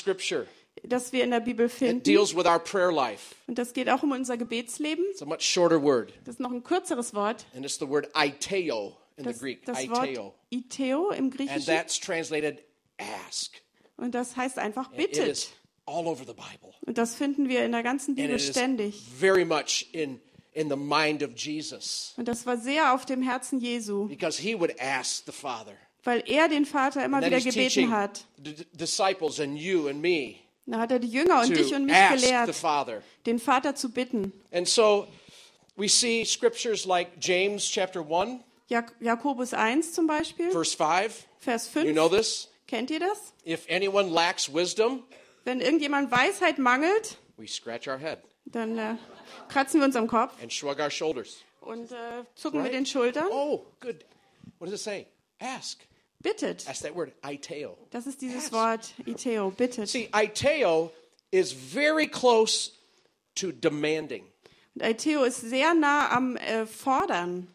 das 0.83 1.11
wir 1.11 1.23
in 1.23 1.31
der 1.31 1.39
Bibel 1.41 1.67
that 1.67 1.77
finden. 1.77 2.03
deals 2.03 2.35
with 2.35 2.45
our 2.45 2.59
prayer 2.59 2.91
life. 2.91 3.35
Und 3.47 3.57
das 3.57 3.73
geht 3.73 3.89
auch 3.89 4.01
um 4.03 4.11
unser 4.11 4.37
Gebetsleben. 4.37 5.03
It's 5.11 5.21
a 5.21 5.25
much 5.25 5.41
shorter 5.41 5.81
word, 5.81 6.13
Das 6.25 6.35
ist 6.35 6.39
noch 6.39 6.51
ein 6.51 6.63
kürzeres 6.63 7.13
Wort. 7.13 7.45
and 7.55 7.65
it's 7.65 7.77
the 7.79 7.87
word 7.87 8.07
iteo 8.15 8.97
in 9.17 9.23
the 9.25 9.31
Das, 9.31 9.39
Greek. 9.39 9.65
das. 9.65 9.77
Wort 9.89 10.33
Iteo 10.51 11.09
im 11.11 11.25
And 11.25 11.35
Griechischen. 11.35 11.65
that's 11.65 11.99
translated 11.99 12.63
ask. 12.97 13.53
Und 13.97 14.15
das 14.15 14.37
heißt 14.37 14.57
einfach 14.57 14.89
bittet. 14.91 15.49
All 15.89 16.07
over 16.07 16.23
the 16.25 16.33
Bible. 16.33 16.73
Und 16.85 16.97
das 16.97 17.15
finden 17.15 17.49
wir 17.49 17.65
in 17.65 17.71
der 17.71 17.83
ganzen 17.83 18.15
Bibel 18.15 18.39
ständig. 18.39 19.01
very 19.19 19.45
much 19.45 19.87
in, 19.91 20.19
in 20.53 20.69
the 20.69 20.75
mind 20.75 21.23
of 21.23 21.31
Jesus 21.35 22.13
Und 22.17 22.27
das 22.27 22.45
war 22.45 22.57
sehr 22.57 22.93
auf 22.93 23.05
dem 23.05 23.21
Herzen 23.21 23.59
Jesu, 23.59 24.07
because 24.07 24.41
he 24.41 24.57
would 24.59 24.79
ask 24.79 25.25
the 25.25 25.31
Father. 25.31 25.73
weil 26.03 26.23
er 26.27 26.47
den 26.47 26.65
Vater 26.65 27.03
immer 27.03 27.21
wieder 27.23 27.39
gebeten 27.41 27.91
hat. 27.91 28.25
the 28.43 28.53
disciples 28.73 29.39
and 29.39 29.57
you 29.57 29.87
and 29.87 30.01
me. 30.01 30.35
Da 30.65 30.79
hat 30.79 30.91
er 30.91 30.99
die 30.99 31.07
Jünger 31.09 31.41
und 31.41 31.49
dich 31.49 31.73
und 31.73 31.85
mich 31.85 31.95
gelehrt, 32.09 32.53
den 33.25 33.39
Vater 33.39 33.73
zu 33.75 33.89
bitten. 33.91 34.31
And 34.51 34.67
so 34.67 35.07
we 35.75 35.87
see 35.89 36.23
scriptures 36.25 36.85
like 36.85 37.09
James 37.19 37.67
chapter 37.67 38.01
1, 38.01 38.41
Jak 38.67 38.93
Jakobus 39.01 39.53
1 39.53 39.93
zum 39.93 40.05
Beispiel, 40.05 40.51
verse 40.51 40.77
5. 40.77 41.25
Vers 41.39 41.69
You 41.73 41.81
5. 41.81 41.93
know 41.93 42.07
this? 42.07 42.49
Kennt 42.67 42.91
ihr 42.91 42.99
das? 42.99 43.33
If 43.47 43.65
anyone 43.67 44.09
lacks 44.09 44.47
wisdom, 44.53 45.03
Wenn 45.49 45.61
irgendjemand 45.61 46.11
Weisheit 46.11 46.59
mangelt, 46.59 47.17
we 47.37 47.47
scratch 47.47 47.87
our 47.87 47.97
head 47.97 48.19
dann 48.45 48.77
äh, 48.77 48.95
kratzen 49.47 49.79
wir 49.79 49.85
uns 49.85 49.95
am 49.95 50.05
Kopf 50.07 50.39
and 50.43 50.53
shrug 50.53 50.77
our 50.77 50.91
shoulders. 50.91 51.37
und 51.61 51.91
äh, 51.91 52.23
zucken 52.35 52.59
Right? 52.59 52.71
mit 52.71 52.73
den 52.77 52.85
Schultern. 52.85 53.25
Oh, 53.31 53.65
good. 53.79 54.05
What 54.59 54.69
does 54.69 54.79
it 54.79 54.83
say? 54.83 55.07
Ask. 55.39 55.79
Bittet. 56.21 56.65
That's 56.65 56.81
that 56.81 56.93
word, 56.95 57.13
iteo. 57.27 57.75
Das 57.89 58.05
ist 58.05 58.21
dieses 58.21 58.43
Ask. 58.45 58.53
Wort 58.53 58.93
Iteo, 59.07 59.49
bittet. 59.49 59.89
See, 59.89 60.07
iteo 60.13 60.91
is 61.31 61.51
very 61.51 62.05
close 62.05 62.69
to 63.33 63.51
demanding. 63.51 64.25
Und 64.75 64.83
Iteo 64.83 65.23
ist 65.23 65.41
sehr 65.41 65.73
nah 65.73 66.11
am 66.11 66.37
äh, 66.37 66.67
Fordern. 66.67 67.47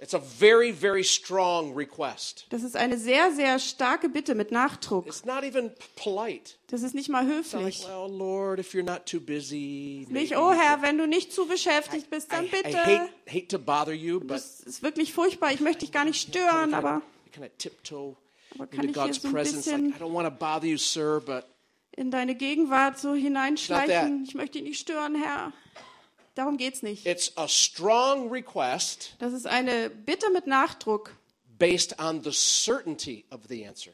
It's 0.00 0.12
a 0.12 0.18
very, 0.20 0.72
very 0.72 1.04
strong 1.04 1.72
request. 1.74 2.46
Das 2.50 2.62
ist 2.62 2.76
eine 2.76 2.98
sehr, 2.98 3.32
sehr 3.32 3.58
starke 3.58 4.08
Bitte 4.08 4.34
mit 4.34 4.50
Nachdruck. 4.50 5.06
It's 5.06 5.24
not 5.24 5.44
even 5.44 5.70
polite. 5.96 6.54
Das 6.66 6.82
ist 6.82 6.94
nicht 6.94 7.08
mal 7.08 7.22
It's 7.30 7.52
not 7.52 7.62
like, 7.62 7.74
höflich. 7.74 7.86
well, 7.88 8.10
Lord, 8.10 8.58
if 8.58 8.74
you're 8.74 8.82
not 8.82 9.06
too 9.06 9.20
busy. 9.20 10.06
Nicht, 10.10 10.36
oh 10.36 10.50
Herr, 10.52 10.74
could-" 10.76 10.82
wenn 10.82 10.98
du 10.98 11.06
nicht 11.06 11.32
zu 11.32 11.46
beschäftigt 11.46 12.10
bist, 12.10 12.28
I, 12.32 12.36
dann 12.36 12.44
I 12.46 12.48
hate, 12.50 12.62
bitte. 12.64 13.08
hate 13.28 13.48
to 13.48 13.58
bother 13.58 13.92
you, 13.94 14.18
but 14.20 14.30
Das 14.30 14.60
ist 14.60 14.82
wirklich 14.82 15.12
furchtbar. 15.14 15.52
Ich 15.52 15.60
möchte 15.60 15.80
dich 15.80 15.92
gar 15.92 16.04
nicht 16.04 16.20
stören, 16.20 16.74
aber 16.74 17.00
kind 17.32 17.46
of 17.46 17.52
tiptoe 17.56 18.16
Aber 18.56 18.66
kann 18.66 18.84
into 18.86 18.90
ich 18.90 18.94
hier 18.96 19.04
God's 19.06 19.22
so 19.22 19.28
ein 19.28 19.32
presence. 19.34 19.66
Like, 19.66 19.76
bisschen- 19.84 19.94
I 19.96 20.02
don't 20.02 20.12
want 20.12 20.28
to 20.28 20.34
bother 20.36 20.66
you, 20.68 20.76
sir, 20.76 21.20
but 21.24 21.44
in 21.96 22.10
deine 22.10 22.34
Gegenwart 22.34 22.98
so 22.98 23.14
hineinschleichen. 23.14 24.24
Ich 24.24 24.34
möchte 24.34 24.58
dich 24.58 24.68
nicht 24.68 24.80
stören, 24.80 25.14
Herr. 25.14 25.52
Darum 26.34 26.56
geht's 26.56 26.82
nicht. 26.82 27.06
it's 27.06 27.32
a 27.36 27.46
strong 27.48 28.30
request 28.30 29.14
Das 29.18 29.32
ist 29.32 29.46
eine 29.46 29.90
Bitte 29.90 30.30
mit 30.30 30.46
Nachdruck, 30.46 31.14
based 31.58 31.98
on 32.00 32.22
the 32.22 32.32
certainty 32.32 33.24
of 33.30 33.40
the 33.48 33.66
answer. 33.66 33.92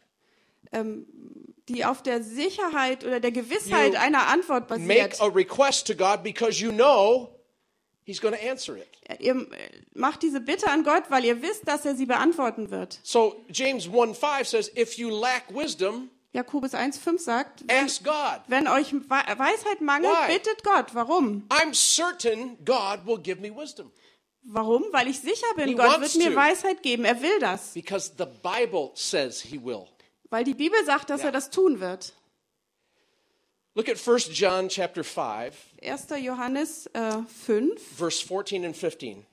die 1.68 1.84
auf 1.84 2.02
der 2.02 2.22
Sicherheit 2.22 3.04
oder 3.04 3.20
der 3.20 3.32
Gewissheit 3.32 3.92
You 3.92 3.98
einer 3.98 4.26
Antwort 4.28 4.70
Make 4.70 4.86
basiert. 4.86 5.20
a 5.20 5.26
request 5.26 5.86
to 5.86 5.94
God 5.94 6.22
because 6.22 6.60
you 6.62 6.72
know 6.72 7.30
He's 8.04 8.20
going 8.20 8.34
to 8.34 8.40
answer 8.42 8.76
it. 8.76 8.88
Ihr 9.20 9.34
äh, 9.34 9.46
macht 9.94 10.22
diese 10.22 10.40
Bitte 10.40 10.68
an 10.68 10.82
Gott, 10.82 11.04
weil 11.10 11.24
ihr 11.24 11.42
wisst, 11.42 11.68
dass 11.68 11.84
er 11.84 11.94
sie 11.94 12.06
beantworten 12.06 12.70
wird. 12.70 12.98
So 13.04 13.44
James 13.52 13.88
1 13.88 14.18
5 14.18 14.48
says, 14.48 14.70
If 14.76 14.94
you 14.94 15.10
lack 15.10 15.44
wisdom, 15.54 16.10
Jakobus 16.32 16.74
1,5 16.74 17.18
sagt, 17.18 17.66
wenn, 17.66 17.84
ask 17.86 18.04
God. 18.04 18.40
wenn 18.46 18.68
euch 18.68 18.92
We- 18.92 19.08
Weisheit 19.08 19.80
mangelt, 19.80 20.12
Why? 20.12 20.32
bittet 20.38 20.62
Gott. 20.62 20.94
Warum? 20.94 21.44
I'm 21.48 21.74
certain 21.74 22.56
God 22.64 23.04
will 23.04 23.18
give 23.18 23.40
me 23.40 23.50
wisdom 23.50 23.90
Warum? 24.42 24.84
Weil 24.92 25.08
ich 25.08 25.20
sicher 25.20 25.46
bin, 25.56 25.68
He 25.68 25.74
Gott 25.74 26.00
wird 26.00 26.14
mir 26.16 26.30
to. 26.30 26.36
Weisheit 26.36 26.82
geben. 26.82 27.04
Er 27.04 27.20
will 27.20 27.38
das. 27.40 27.74
because 27.74 28.12
the 28.16 28.26
Bible 28.26 28.90
says 28.94 29.40
He 29.42 29.58
will. 29.62 29.86
Weil 30.30 30.44
die 30.44 30.54
Bibel 30.54 30.82
sagt, 30.84 31.10
dass 31.10 31.20
Ja. 31.20 31.26
er 31.26 31.32
das 31.32 31.50
tun 31.50 31.80
wird. 31.80 32.14
Look 33.74 33.88
at 33.88 33.98
1 33.98 34.28
John 34.32 34.68
chapter 34.68 35.04
5, 35.04 35.54
1. 35.82 36.06
Johannes 36.20 36.86
äh, 36.92 37.22
5, 37.22 37.80
verse 37.96 38.24
14 38.24 38.64
and 38.64 38.76
15. 38.76 39.24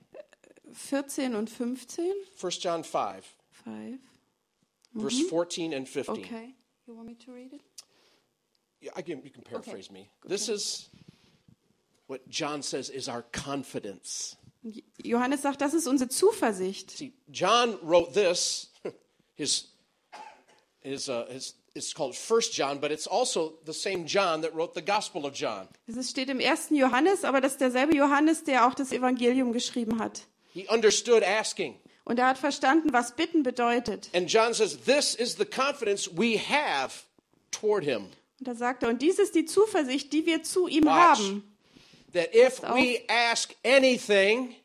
14 0.74 1.36
und 1.36 1.50
15. 1.50 2.12
1 2.42 2.64
John 2.64 2.84
5, 2.84 3.26
5. 3.64 4.00
verse 4.94 5.24
14 5.30 5.74
and 5.74 5.88
15. 5.88 6.18
Okay. 6.24 6.54
You 6.88 6.96
want 6.96 7.08
me 7.08 7.16
to 7.26 7.34
read 7.34 7.52
it? 7.52 7.62
Yeah, 8.80 8.92
I 8.96 9.02
can, 9.02 9.22
you 9.22 9.30
can 9.30 9.44
paraphrase 9.44 9.92
me. 9.92 10.10
This 10.26 10.48
is 10.48 10.90
what 12.08 12.28
John 12.30 12.62
says 12.62 12.90
is 12.90 13.10
our 13.10 13.24
confidence. 13.34 14.38
Johannes 15.04 15.42
sagt, 15.42 15.60
das 15.60 15.74
ist 15.74 15.86
unsere 15.86 16.10
Zuversicht. 16.10 16.92
See, 16.92 17.14
John 17.30 17.78
wrote 17.84 18.14
this. 18.14 18.70
His, 19.36 19.68
his, 20.80 21.10
uh, 21.10 21.28
his, 21.30 21.54
it's 21.76 21.94
called 21.94 22.16
First 22.16 22.54
John, 22.54 22.80
but 22.80 22.92
it's 22.92 23.06
also 23.06 23.60
the 23.66 23.74
same 23.74 24.08
John 24.08 24.42
that 24.42 24.56
wrote 24.56 24.74
the 24.74 24.82
Gospel 24.82 25.28
of 25.28 25.34
John. 25.36 25.68
Es 25.86 26.10
steht 26.10 26.30
im 26.30 26.40
1. 26.40 26.70
Johannes, 26.72 27.24
aber 27.24 27.40
das 27.40 27.52
ist 27.52 27.62
derselbe 27.62 27.96
Johannes, 27.96 28.46
der 28.46 28.66
auch 28.66 28.74
das 28.74 28.92
Evangelium 28.92 29.54
geschrieben 29.54 30.00
hat. 30.00 30.26
He 30.54 30.66
understood 30.70 31.22
asking. 31.22 31.76
Und 32.08 32.20
er 32.20 32.28
hat 32.28 32.38
verstanden, 32.38 32.94
was 32.94 33.18
bitten 33.18 33.44
bedeutet. 33.44 34.10
And 34.14 34.32
John 34.32 34.54
says, 34.54 34.78
This 34.86 35.14
is 35.14 35.36
the 35.36 35.44
confidence 35.44 36.10
we 36.16 36.38
have 36.40 37.04
toward 37.52 37.84
him. 37.84 38.04
Und 38.40 38.48
da 38.48 38.56
sagt 38.56 38.84
er, 38.84 38.90
und 38.90 39.02
dies 39.02 39.20
ist 39.20 39.36
die 39.36 39.44
Zuversicht, 39.44 40.14
die 40.14 40.26
wir 40.26 40.42
zu 40.42 40.68
ihm 40.70 40.86
Watch. 40.86 41.20
haben. 41.20 41.44
That 42.14 42.34
if 42.34 42.62
we 42.62 43.02
ask 43.10 43.54
anything, 43.66 44.56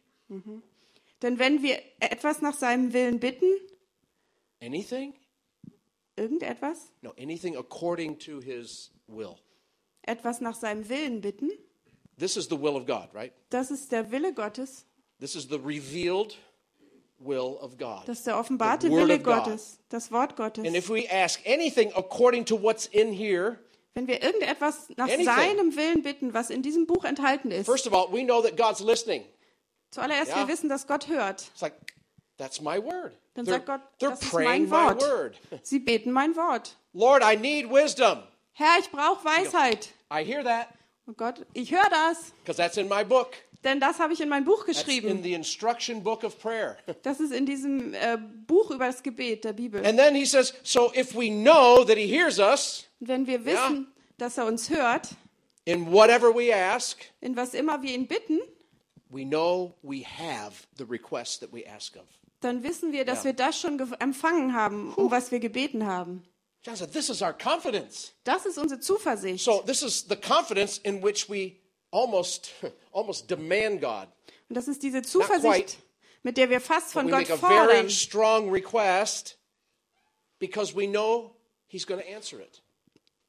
Denn 1.21 1.39
wenn 1.41 1.63
wir 1.65 1.83
etwas 1.99 2.43
nach 2.43 2.55
seinem 2.55 2.93
Willen 2.93 3.19
bitten, 3.19 3.47
anything? 4.61 5.15
irgendetwas, 6.17 6.93
No, 7.01 7.13
anything 7.19 7.57
according 7.57 8.19
to 8.21 8.41
his 8.41 8.93
will. 9.09 9.35
etwas 10.03 10.41
nach 10.41 10.55
seinem 10.55 10.89
Willen 10.89 11.21
bitten, 11.21 11.51
This 12.19 12.37
is 12.37 12.45
the 12.49 12.57
will 12.61 12.77
of 12.77 12.87
God, 12.87 13.09
right? 13.13 13.33
das 13.51 13.73
ist 13.73 13.91
der 13.91 14.13
Wille 14.13 14.33
Gottes, 14.33 14.87
This 15.19 15.35
is 15.35 15.49
the 15.49 15.59
revealed. 15.59 16.37
Das 18.07 18.19
ist 18.19 18.27
der 18.27 18.39
offenbarte 18.39 18.91
Wille. 18.91 19.19
Gottes, 19.19 19.79
das 19.89 20.11
Wort 20.13 20.37
Gottes. 20.37 20.67
And 20.67 20.77
if 20.77 20.89
we 20.89 21.09
ask 21.11 21.41
anything 21.47 21.93
according 21.95 22.45
to 22.47 22.61
what's 22.61 22.87
in 22.87 23.13
here, 23.13 23.59
Wenn 23.95 24.07
wir 24.07 24.23
irgendetwas 24.23 24.89
nach 24.97 25.07
Anything. 25.07 25.27
seinem 25.27 25.77
Willen 25.77 26.03
bitten, 26.03 26.33
was 26.33 26.49
in 26.51 26.63
diesem 26.63 26.87
Buch 26.87 27.05
enthalten 27.05 27.51
ist, 27.51 27.67
first 27.67 27.87
of 27.87 27.93
all, 27.93 28.13
we 28.13 28.25
know 28.25 28.41
that 28.43 28.57
God's 28.57 28.81
listening. 28.81 29.25
zuallererst 29.91 30.35
wir 30.35 30.49
wissen, 30.49 30.69
dass 30.69 30.87
Gott 30.87 31.09
hört. 31.09 31.43
It's 31.53 31.61
like, 31.61 31.75
that's 32.39 32.61
my 32.61 32.79
word. 32.83 33.13
Dann 33.35 33.47
They're, 33.47 33.53
sagt 33.53 33.67
Gott, 33.67 33.81
das 33.99 34.23
ist 34.23 34.33
mein 34.33 34.71
Wort. 34.71 35.03
Sie 35.63 35.79
beten 35.79 36.11
mein 36.11 36.37
Wort. 36.37 36.77
Lord, 36.93 37.23
I 37.23 37.37
need 37.37 37.71
wisdom. 37.71 38.23
Herr, 38.53 38.79
ich 38.81 38.91
brauche 38.91 39.25
Weisheit. 39.25 39.91
I 40.13 40.25
hear 40.25 40.43
that 40.45 40.69
Und 41.07 41.19
Gott, 41.19 41.45
ich 41.53 41.73
höre 41.73 41.89
das, 41.91 42.33
because 42.45 42.57
that's 42.57 42.77
in 42.77 42.89
my 42.89 43.05
book. 43.05 43.33
Denn 43.65 43.79
das 43.81 43.99
habe 44.01 44.13
ich 44.13 44.21
in 44.21 44.29
mein 44.29 44.45
Buch 44.45 44.65
That's 44.67 44.81
in 44.83 44.85
geschrieben. 44.87 45.23
the 45.23 45.35
instruction 45.35 46.03
book 46.03 46.25
of 46.25 46.39
prayer. 46.39 46.77
Das 47.03 47.21
ist 47.21 47.33
in 47.33 47.47
diesem 47.47 47.95
äh, 47.95 48.19
Buch 48.47 48.71
über 48.71 48.87
das 48.87 49.03
Gebet 49.03 49.45
der 49.45 49.53
Bibel. 49.53 49.85
And 49.85 49.99
then 49.99 50.15
he 50.15 50.25
says, 50.27 50.53
so 50.63 50.93
if 50.95 51.15
we 51.15 51.29
know 51.31 51.85
that 51.85 51.97
he 51.97 52.07
hears 52.07 52.39
us 52.39 52.87
wenn 53.01 53.27
wir 53.27 53.45
wissen, 53.45 53.89
dass 54.19 54.39
er 54.39 54.47
uns 54.47 54.71
hört, 54.71 55.09
in 55.65 55.91
whatever 55.93 56.35
we 56.35 56.55
ask, 56.55 56.99
in 57.21 57.37
was 57.37 57.55
immer 57.55 57.83
wir 57.83 57.95
ihn 57.95 58.07
bitten, 58.07 58.41
we 59.11 59.25
know 59.25 59.75
we 59.83 60.03
have 60.05 60.67
the 60.79 60.85
request 60.85 61.41
that 61.41 61.53
we 61.53 61.65
ask 61.67 61.97
of. 61.97 62.05
dann 62.41 62.63
wissen 62.65 62.93
wir, 62.93 63.05
dass 63.05 63.19
Ja. 63.19 63.25
wir 63.27 63.33
das 63.35 63.61
schon 63.61 63.79
ge- 63.79 63.87
empfangen 64.01 64.55
haben, 64.55 64.93
um 64.95 65.11
was 65.11 65.31
wir 65.31 65.39
gebeten 65.41 65.87
haben. 65.87 66.25
John 66.65 66.77
said, 66.77 66.93
this 66.93 67.09
is 67.09 67.23
our 67.23 67.33
confidence. 67.37 68.13
Das 68.25 68.47
ist 68.47 68.57
unsere 68.59 68.81
Zuversicht. 68.81 69.45
So 69.45 69.63
this 69.67 69.83
is 69.83 70.07
the 70.09 70.15
confidence 70.17 70.79
in 70.79 71.03
which 71.03 71.29
we 71.29 71.57
almost 71.93 72.51
almost 72.93 73.31
demand 73.31 73.81
God. 73.81 74.09
Und 74.49 74.57
das 74.57 74.67
ist 74.67 74.83
diese 74.83 75.03
quite. 75.03 75.09
Zuversicht, 75.09 75.79
mit 76.25 76.37
der 76.37 76.51
wir 76.51 76.61
fast 76.61 76.93
von 76.93 77.09
Gott 77.09 77.21
make 77.29 77.33
a 77.33 77.37
very 77.37 77.67
fordern. 77.69 77.91
strong 77.91 78.51
request 78.51 79.37
because 80.41 80.75
we 80.75 80.87
know 80.89 81.31
he's 81.69 81.87
going 81.87 82.01
to 82.01 82.07
answer 82.13 82.41
it. 82.41 82.61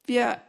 Wir 0.06 0.40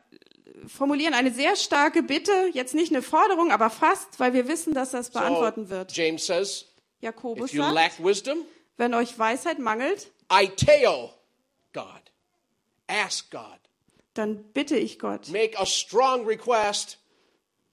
formulieren 0.67 1.13
eine 1.13 1.31
sehr 1.31 1.55
starke 1.55 2.03
Bitte, 2.03 2.49
jetzt 2.53 2.73
nicht 2.73 2.91
eine 2.91 3.01
Forderung, 3.01 3.51
aber 3.51 3.69
fast, 3.69 4.19
weil 4.19 4.33
wir 4.33 4.47
wissen, 4.47 4.73
dass 4.73 4.93
er 4.93 4.99
es 5.01 5.09
beantworten 5.11 5.65
So, 5.65 5.69
wird. 5.69 5.95
James 5.95 6.25
says, 6.25 6.65
Jakobus 7.01 7.51
sagt, 7.51 8.03
wisdom, 8.03 8.39
wenn 8.77 8.93
euch 8.93 9.17
Weisheit 9.17 9.59
mangelt, 9.59 10.11
iteo 10.31 11.11
God. 11.73 12.01
Ask 12.87 13.31
God. 13.31 13.59
dann 14.13 14.43
bitte 14.53 14.77
ich 14.77 14.99
Gott. 14.99 15.29
Make 15.29 15.57
a 15.57 15.65
strong 15.65 16.25
request 16.25 16.97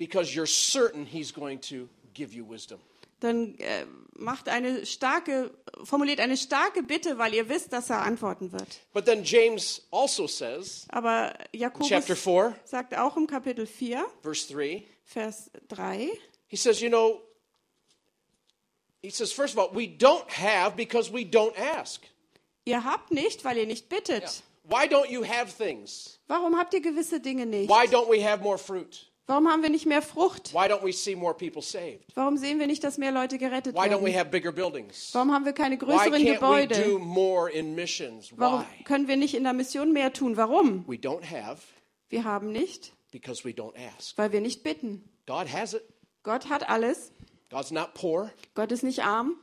because 0.03 0.35
you're 0.35 0.47
certain 0.47 1.07
he's 1.07 1.31
going 1.31 1.61
to 1.61 1.89
give 2.13 2.35
you 2.35 2.45
wisdom. 2.45 2.81
Dann 3.21 3.55
äh, 3.59 3.87
macht 4.17 4.49
eine 4.49 4.85
starke, 4.85 5.53
formuliert 5.85 6.19
eine 6.19 6.37
starke 6.37 6.83
Bitte, 6.83 7.19
weil 7.19 7.33
ihr 7.35 7.49
wisst, 7.49 7.73
dass 7.73 7.89
er 7.89 8.03
antworten 8.03 8.51
wird. 8.51 8.81
But 8.93 9.05
then 9.05 9.23
James 9.23 9.83
also 9.93 10.27
says, 10.27 10.87
Aber 10.89 11.33
Jakobus 11.53 11.89
chapter 11.89 12.17
4, 12.17 12.57
sagt 12.65 12.97
auch 12.99 13.17
im 13.17 13.29
Kapitel 13.29 13.65
4, 13.65 14.05
verse 14.23 14.53
3, 14.53 14.83
Vers 15.05 15.51
3, 15.69 16.11
he 16.49 16.57
says, 16.57 16.81
you 16.81 16.89
know, 16.89 17.21
he 19.03 19.11
says, 19.11 19.33
first 19.33 19.57
of 19.57 19.61
all, 19.61 19.71
we 19.73 19.87
don't 19.87 20.29
have 20.33 20.75
because 20.77 21.13
we 21.13 21.25
don't 21.25 21.57
ask. 21.57 22.01
ihr 22.65 22.83
habt 22.83 23.13
nicht, 23.13 23.45
weil 23.45 23.57
ihr 23.57 23.67
nicht 23.67 23.89
bittet. 23.89 24.43
Why 24.65 24.89
don't 24.89 25.11
you 25.11 25.23
have 25.25 25.53
things? 25.53 26.19
Warum 26.27 26.57
habt 26.59 26.75
ihr 26.75 26.81
gewisse 26.81 27.21
Dinge 27.21 27.47
nicht? 27.47 27.69
Why 27.69 27.87
don't 27.87 28.09
we 28.09 28.21
have 28.25 28.43
more 28.43 28.59
fruit? 28.59 29.12
Warum 29.27 29.47
haben 29.49 29.63
wir 29.63 29.71
nicht 29.71 29.87
mehr 29.87 30.03
Frucht? 30.03 30.53
Why 30.53 30.67
don't 30.69 30.83
we 30.85 30.93
see 30.93 31.15
more 31.15 31.33
people 31.35 31.63
saved? 31.63 32.05
Warum 32.17 32.37
sehen 32.37 32.59
wir 32.59 32.67
nicht, 32.67 32.83
dass 32.83 32.99
mehr 32.99 33.13
Leute 33.13 33.39
gerettet 33.39 33.75
Why 33.77 33.87
don't 33.89 34.01
we 34.01 34.07
werden? 34.07 34.19
have 34.19 34.31
bigger 34.31 34.51
buildings? 34.53 35.11
Warum 35.15 35.33
haben 35.33 35.45
wir 35.45 35.53
keine 35.53 35.77
Why 35.81 35.85
größeren 35.85 36.25
Gebäude? 36.25 36.83
do 36.83 36.99
more 36.99 37.51
in 37.51 37.75
missions? 37.75 38.33
Warum 38.37 38.65
können 38.85 39.07
wir 39.09 39.17
nicht 39.17 39.35
in 39.35 39.45
der 39.45 39.53
Mission 39.53 39.93
mehr 39.93 40.13
tun? 40.13 40.37
Warum? 40.37 40.85
We 40.89 40.97
don't 40.97 41.25
have 41.25 41.63
Wir 42.09 42.25
haben 42.25 42.51
nicht, 42.53 42.93
because 43.13 43.45
we 43.45 43.51
don't 43.51 43.75
ask. 43.97 44.19
weil 44.19 44.33
wir 44.33 44.41
nicht 44.41 44.65
bitten. 44.65 45.09
God 45.27 45.51
has 45.53 45.75
it. 45.75 45.83
Gott 46.25 46.49
hat 46.49 46.69
alles. 46.69 47.13
God's 47.49 47.71
not 47.71 47.95
poor. 47.95 48.31
Gott 48.55 48.73
ist 48.73 48.83
nicht 48.83 49.05
arm 49.05 49.37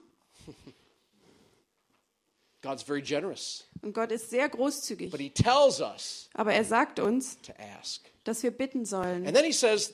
God's 2.62 2.84
very 2.84 3.02
generous. 3.02 3.64
Und 3.82 3.94
Gott 3.94 4.12
ist 4.12 4.30
sehr 4.30 4.48
großzügig. 4.50 5.10
But 5.12 5.20
he 5.20 5.30
tells 5.30 5.80
us 5.82 6.30
Aber 6.34 6.54
er 6.54 6.64
sagt 6.66 7.00
uns, 7.00 7.38
to 7.42 7.54
ask. 7.80 8.02
dass 8.24 8.44
wir 8.44 8.52
bitten 8.52 8.86
sollen. 8.86 9.26
And 9.26 9.36
then 9.36 9.46
he 9.46 9.52
says 9.54 9.94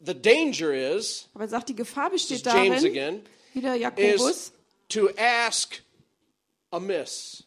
the 0.00 0.14
danger 0.14 0.72
is, 0.72 1.28
Aber 1.34 1.44
er 1.44 1.48
sagt, 1.48 1.68
die 1.68 1.76
Gefahr 1.76 2.10
besteht 2.10 2.44
James 2.46 2.82
darin, 2.82 2.86
again, 2.90 3.20
wieder 3.54 3.74
Jakobus, 3.74 4.52
to 4.88 5.08
ask 5.16 5.82
amiss 6.70 7.44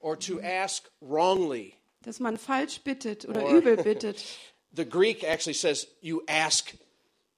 or 0.00 0.18
to 0.18 0.40
ask 0.40 0.90
wrongly. 1.00 1.74
dass 2.02 2.18
man 2.20 2.38
falsch 2.38 2.80
bittet 2.80 3.28
oder 3.28 3.44
Or- 3.44 3.52
übel 3.54 3.76
bittet. 3.82 4.22
The 4.72 4.84
Greek 4.88 5.22
actually 5.24 5.54
says 5.54 5.88
you 6.00 6.22
ask 6.28 6.72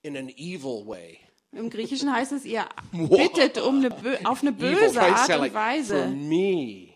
in 0.02 0.16
an 0.16 0.28
evil 0.36 0.86
way. 0.86 1.18
Im 1.52 1.68
Griechischen 1.70 2.12
heißt 2.12 2.32
es, 2.32 2.44
ihr 2.44 2.66
bittet 2.92 3.58
um 3.58 3.84
eine 3.84 4.18
auf 4.26 4.42
eine 4.42 4.52
böse? 4.52 5.00
Art 5.00 5.28
und 5.30 5.38
like, 5.38 5.52
for 5.52 5.60
Weise. 5.60 6.06
me. 6.08 6.91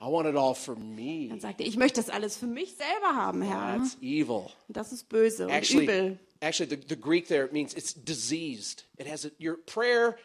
I 0.00 0.04
want 0.06 0.28
it 0.28 0.36
all 0.36 0.54
for 0.54 0.76
me. 0.76 1.28
Dann 1.28 1.40
sagt 1.40 1.60
er, 1.60 1.66
ich 1.66 1.76
möchte 1.76 2.00
das 2.00 2.10
alles 2.10 2.36
für 2.36 2.46
mich 2.46 2.74
selber 2.76 3.14
haben, 3.16 3.42
Herr. 3.42 3.78
That's 3.78 3.96
evil. 4.00 4.46
Und 4.68 4.76
das 4.76 4.92
ist 4.92 5.08
böse 5.08 5.44
und 5.46 5.50
Actually, 5.52 5.84
übel. 5.84 6.18
actually, 6.40 6.68
the, 6.70 6.78
the 6.88 7.00
Greek 7.00 7.28
there 7.28 7.48
means 7.52 7.72
it's 7.74 7.94
diseased. 7.94 8.84
It 8.98 9.08
has 9.10 9.24
a, 9.24 9.30
your 9.40 9.56
prayer 9.66 10.16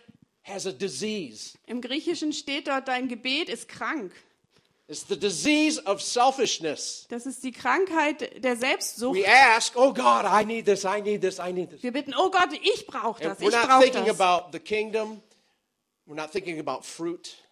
has 0.43 0.65
a 0.65 0.71
disease. 0.71 1.57
Im 1.67 1.81
Griechischen 1.81 2.33
steht 2.33 2.67
dort, 2.67 2.87
dein 2.87 3.07
Gebet 3.07 3.49
ist 3.49 3.67
krank. 3.67 4.11
It's 4.87 5.05
the 5.07 5.15
disease 5.17 5.81
of 5.85 6.01
selfishness. 6.01 7.05
Das 7.09 7.25
ist 7.25 7.43
die 7.45 7.53
Krankheit 7.53 8.43
der 8.43 8.57
Selbstsucht. 8.57 9.15
We 9.15 9.25
ask, 9.25 9.73
oh 9.77 9.93
God, 9.93 10.25
I 10.25 10.43
need 10.43 10.65
this, 10.65 10.83
I 10.83 11.01
need 11.01 11.21
this, 11.21 11.39
I 11.39 11.53
need 11.53 11.69
this. 11.69 11.81
Wir 11.81 11.93
bitten, 11.93 12.13
oh 12.17 12.29
Gott, 12.29 12.49
ich 12.61 12.85
brauche 12.87 13.23
das, 13.23 13.39
And 13.39 13.47
ich 13.47 13.55
brauche 13.55 13.89
das. 13.89 13.91
the 13.91 13.91
kingdom. 13.91 13.91
We're 13.91 13.93
not 13.93 13.93
thinking 13.93 14.09
about 14.09 14.51
fruit. 14.51 15.30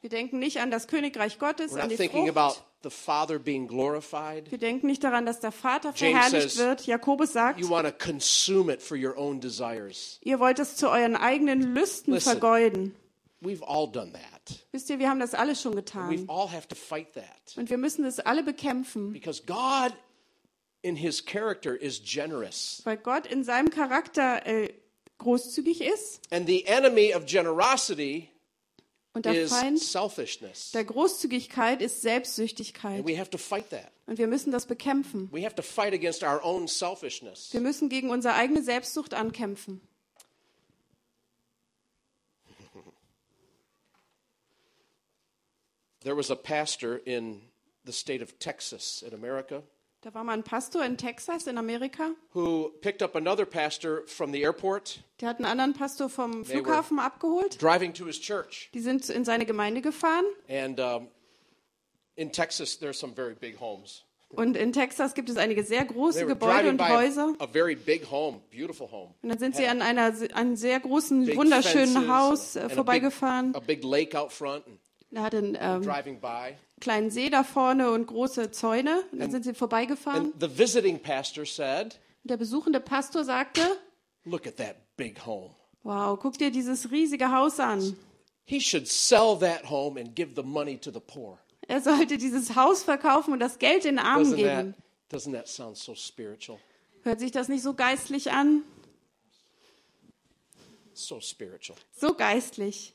Wir 0.01 0.09
denken 0.09 0.39
nicht 0.39 0.57
an 0.57 0.71
das 0.71 0.87
Königreich 0.87 1.39
Gottes, 1.39 1.71
We're 1.73 1.75
an 1.75 1.81
not 1.83 1.91
die 1.91 1.97
thinking 1.97 2.25
Frucht. 2.27 2.37
about 2.37 2.55
the 2.83 2.89
Father 2.89 3.39
being 3.39 3.67
glorified. 3.67 4.49
Wir 4.51 4.57
denken 4.57 4.87
nicht 4.87 5.03
daran, 5.03 5.25
dass 5.25 5.39
der 5.39 5.51
Vater 5.51 5.93
verherrlicht 5.93 6.57
wird. 6.57 6.85
Jakobus 6.85 7.33
sagt, 7.33 7.59
You 7.59 7.69
want 7.69 7.87
to 7.87 7.93
consume 7.93 8.71
it 8.73 8.81
for 8.81 8.97
your 8.97 9.17
own 9.17 9.39
desires. 9.39 10.19
ihr 10.23 10.39
wollt 10.39 10.59
es 10.59 10.75
zu 10.75 10.89
euren 10.89 11.15
eigenen 11.15 11.61
Lüsten 11.61 12.13
Listen. 12.13 12.31
vergeuden. 12.31 12.95
We've 13.41 13.63
all 13.65 13.89
done 13.89 14.11
that. 14.13 14.59
Wisst 14.73 14.89
ihr, 14.89 14.99
wir 14.99 15.09
haben 15.09 15.19
das 15.21 15.33
alle 15.33 15.55
schon 15.55 15.71
We 15.73 15.77
getan. 15.77 16.25
all 16.27 16.51
have 16.51 16.67
to 16.67 16.75
fight 16.75 17.13
that 17.13 17.55
Und 17.55 17.69
wir 17.69 17.77
müssen 17.77 18.03
das 18.03 18.19
alle 18.19 18.43
bekämpfen, 18.43 19.13
because 19.13 19.43
God, 19.45 19.93
in 20.81 20.95
His 20.97 21.23
character, 21.25 21.73
is 21.75 22.01
generous. 22.03 22.81
weil 22.83 22.97
Gott 22.97 23.25
in 23.25 23.43
seinem 23.45 23.69
Charakter 23.69 24.45
äh, 24.45 24.73
großzügig 25.19 25.81
ist. 25.81 26.19
And 26.31 26.47
the 26.47 26.65
enemy 26.65 27.13
of 27.15 27.25
generosity 27.25 28.29
Und 29.19 29.25
der 29.25 29.49
Feind 29.49 30.73
der 30.73 30.85
Großzügigkeit 30.85 31.81
ist 31.81 32.01
Selbstsüchtigkeit. 32.01 32.99
And 32.99 33.07
we 33.07 33.19
have 33.19 33.29
to 33.29 33.37
fight 33.37 33.69
that. 33.69 33.91
Und 34.07 34.17
wir 34.17 34.27
müssen 34.27 34.51
das 34.51 34.65
bekämpfen. 34.65 35.29
Wir 35.33 35.49
müssen 37.59 37.89
gegen 37.89 38.09
unsere 38.11 38.33
eigene 38.35 38.63
Selbstsucht 38.63 39.13
ankämpfen. 39.13 39.81
There 46.01 46.15
was 46.15 46.31
a 46.31 46.35
pastor 46.35 47.05
in 47.05 47.41
the 47.83 47.91
state 47.91 48.23
of 48.23 48.39
Texas 48.39 49.01
in 49.01 49.13
America 49.13 49.63
Da 50.01 50.13
war 50.13 50.23
mal 50.23 50.31
ein 50.33 50.43
Pastor 50.43 50.85
in 50.85 50.97
Texas 50.97 51.45
in 51.45 51.57
Amerika. 51.57 52.11
who 52.33 52.69
picked 52.81 53.01
up 53.03 53.15
another 53.17 53.45
pastor 53.45 54.03
from 54.07 54.31
the 54.31 54.41
airport, 54.41 55.01
Der 55.19 55.27
hat 55.27 55.37
einen 55.37 55.45
anderen 55.45 55.73
Pastor 55.73 56.09
vom 56.09 56.45
Flughafen 56.45 56.99
abgeholt. 56.99 57.61
driving 57.61 57.93
to 57.93 58.05
his 58.05 58.19
church. 58.21 58.69
Die 58.73 58.79
sind 58.79 59.09
in 59.09 59.25
seine 59.25 59.45
Gemeinde 59.45 59.81
gefahren. 59.81 60.23
And 60.47 60.79
um, 60.79 61.07
in 62.15 62.31
Texas, 62.31 62.79
there's 62.79 62.97
some 62.97 63.13
very 63.13 63.35
big 63.35 63.59
homes. 63.59 64.05
Und 64.29 64.55
in 64.55 64.71
Texas 64.71 65.15
gibt 65.15 65.27
es 65.29 65.37
einige 65.37 65.63
sehr 65.63 65.83
große 65.83 66.25
Gebäude 66.27 66.69
und 66.69 66.79
Häuser. 66.87 67.33
a, 67.39 67.43
a 67.43 67.47
very 67.47 67.75
big 67.75 68.09
home, 68.09 68.39
beautiful 68.51 68.89
home. 68.89 69.15
Und 69.21 69.29
dann 69.29 69.39
sind 69.39 69.55
sie 69.57 69.65
an 69.67 69.81
einer, 69.81 70.13
einem 70.33 70.55
sehr 70.55 70.79
großen, 70.79 71.25
Big 71.25 71.35
wunderschönen 71.35 72.07
Haus 72.07 72.55
and 72.55 72.61
äh, 72.61 72.65
a 72.65 72.67
big- 72.67 72.75
vorbeigefahren. 72.75 73.53
A 73.55 73.59
big 73.59 73.83
lake 73.83 74.17
out 74.17 74.31
front, 74.31 74.65
and 74.67 74.77
Er 75.11 75.23
hat 75.23 75.33
einen 75.33 75.57
ähm, 75.59 75.89
kleinen 76.79 77.09
See 77.09 77.29
da 77.29 77.43
vorne 77.43 77.91
und 77.91 78.05
große 78.05 78.51
Zäune. 78.51 79.03
Und 79.11 79.19
dann 79.19 79.31
sind 79.31 79.43
sie 79.43 79.53
vorbeigefahren. 79.53 80.33
And 80.33 80.33
the 80.39 80.57
visiting 80.57 80.99
pastor 80.99 81.45
said, 81.45 81.99
Und 82.23 82.29
der 82.31 82.37
besuchende 82.37 82.79
Pastor 82.79 83.23
sagte, 83.23 83.61
Look 84.25 84.45
at 84.45 84.57
that 84.57 84.75
big 84.97 85.25
home. 85.25 85.55
wow, 85.83 86.19
guck 86.19 86.37
dir 86.37 86.51
dieses 86.51 86.91
riesige 86.91 87.31
Haus 87.31 87.59
an. 87.59 87.95
He 88.45 88.59
should 88.59 88.87
sell 88.87 89.37
that 89.39 89.69
home 89.69 89.99
and 89.99 90.15
give 90.15 90.31
the 90.35 90.43
money 90.43 90.77
to 90.77 90.91
the 90.91 90.99
poor. 90.99 91.39
Er 91.67 91.81
sollte 91.81 92.17
dieses 92.17 92.55
Haus 92.55 92.83
verkaufen 92.83 93.33
und 93.33 93.39
das 93.39 93.59
Geld 93.59 93.83
den 93.85 93.99
Armen 93.99 94.25
Doesn't 94.25 94.43
that, 94.43 94.57
geben. 94.65 94.75
doesn't 95.11 95.33
that 95.33 95.47
sound 95.47 95.77
so 95.77 95.95
spiritual? 95.95 96.59
Hört 97.03 97.19
sich 97.19 97.31
das 97.31 97.47
nicht 97.47 97.63
so 97.63 97.73
geistlich 97.73 98.31
an? 98.31 98.63
So 100.93 101.19
spiritual. 101.21 101.77
So 101.95 102.13
geistlich. 102.13 102.93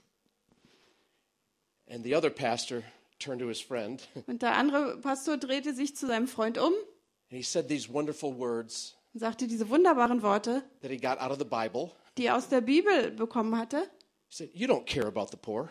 And 1.89 2.05
the 2.05 2.15
other 2.15 2.31
pastor 2.31 2.83
turned 3.19 3.41
to 3.41 3.49
his 3.49 3.61
friend 3.61 4.07
Und 4.27 4.43
der 4.43 4.57
andere 4.57 4.97
Pastor 4.99 5.37
drehte 5.37 5.75
sich 5.75 5.95
zu 5.97 6.07
seinem 6.07 6.27
Freund 6.29 6.59
um 6.59 6.73
and 6.73 7.39
he 7.39 7.43
said 7.43 7.69
these 7.69 7.93
wonderful 7.93 8.37
words 8.39 8.97
und 9.13 9.21
sagte 9.21 9.47
diese 9.47 9.69
wunderbaren 9.69 10.23
Worte, 10.23 10.63
that 10.83 10.91
he 10.91 10.97
got 10.97 11.19
out 11.19 11.31
of 11.31 11.39
the 11.39 11.45
Bible. 11.45 11.93
die 12.19 12.27
er 12.27 12.37
aus 12.37 12.49
der 12.49 12.61
Bibel 12.61 13.11
bekommen 13.11 13.57
hatte. 13.59 13.83
He 14.29 14.37
said, 14.37 14.51
You 14.55 14.67
don't 14.67 14.87
care 14.87 15.07
about 15.07 15.27
the 15.31 15.37
poor. 15.37 15.71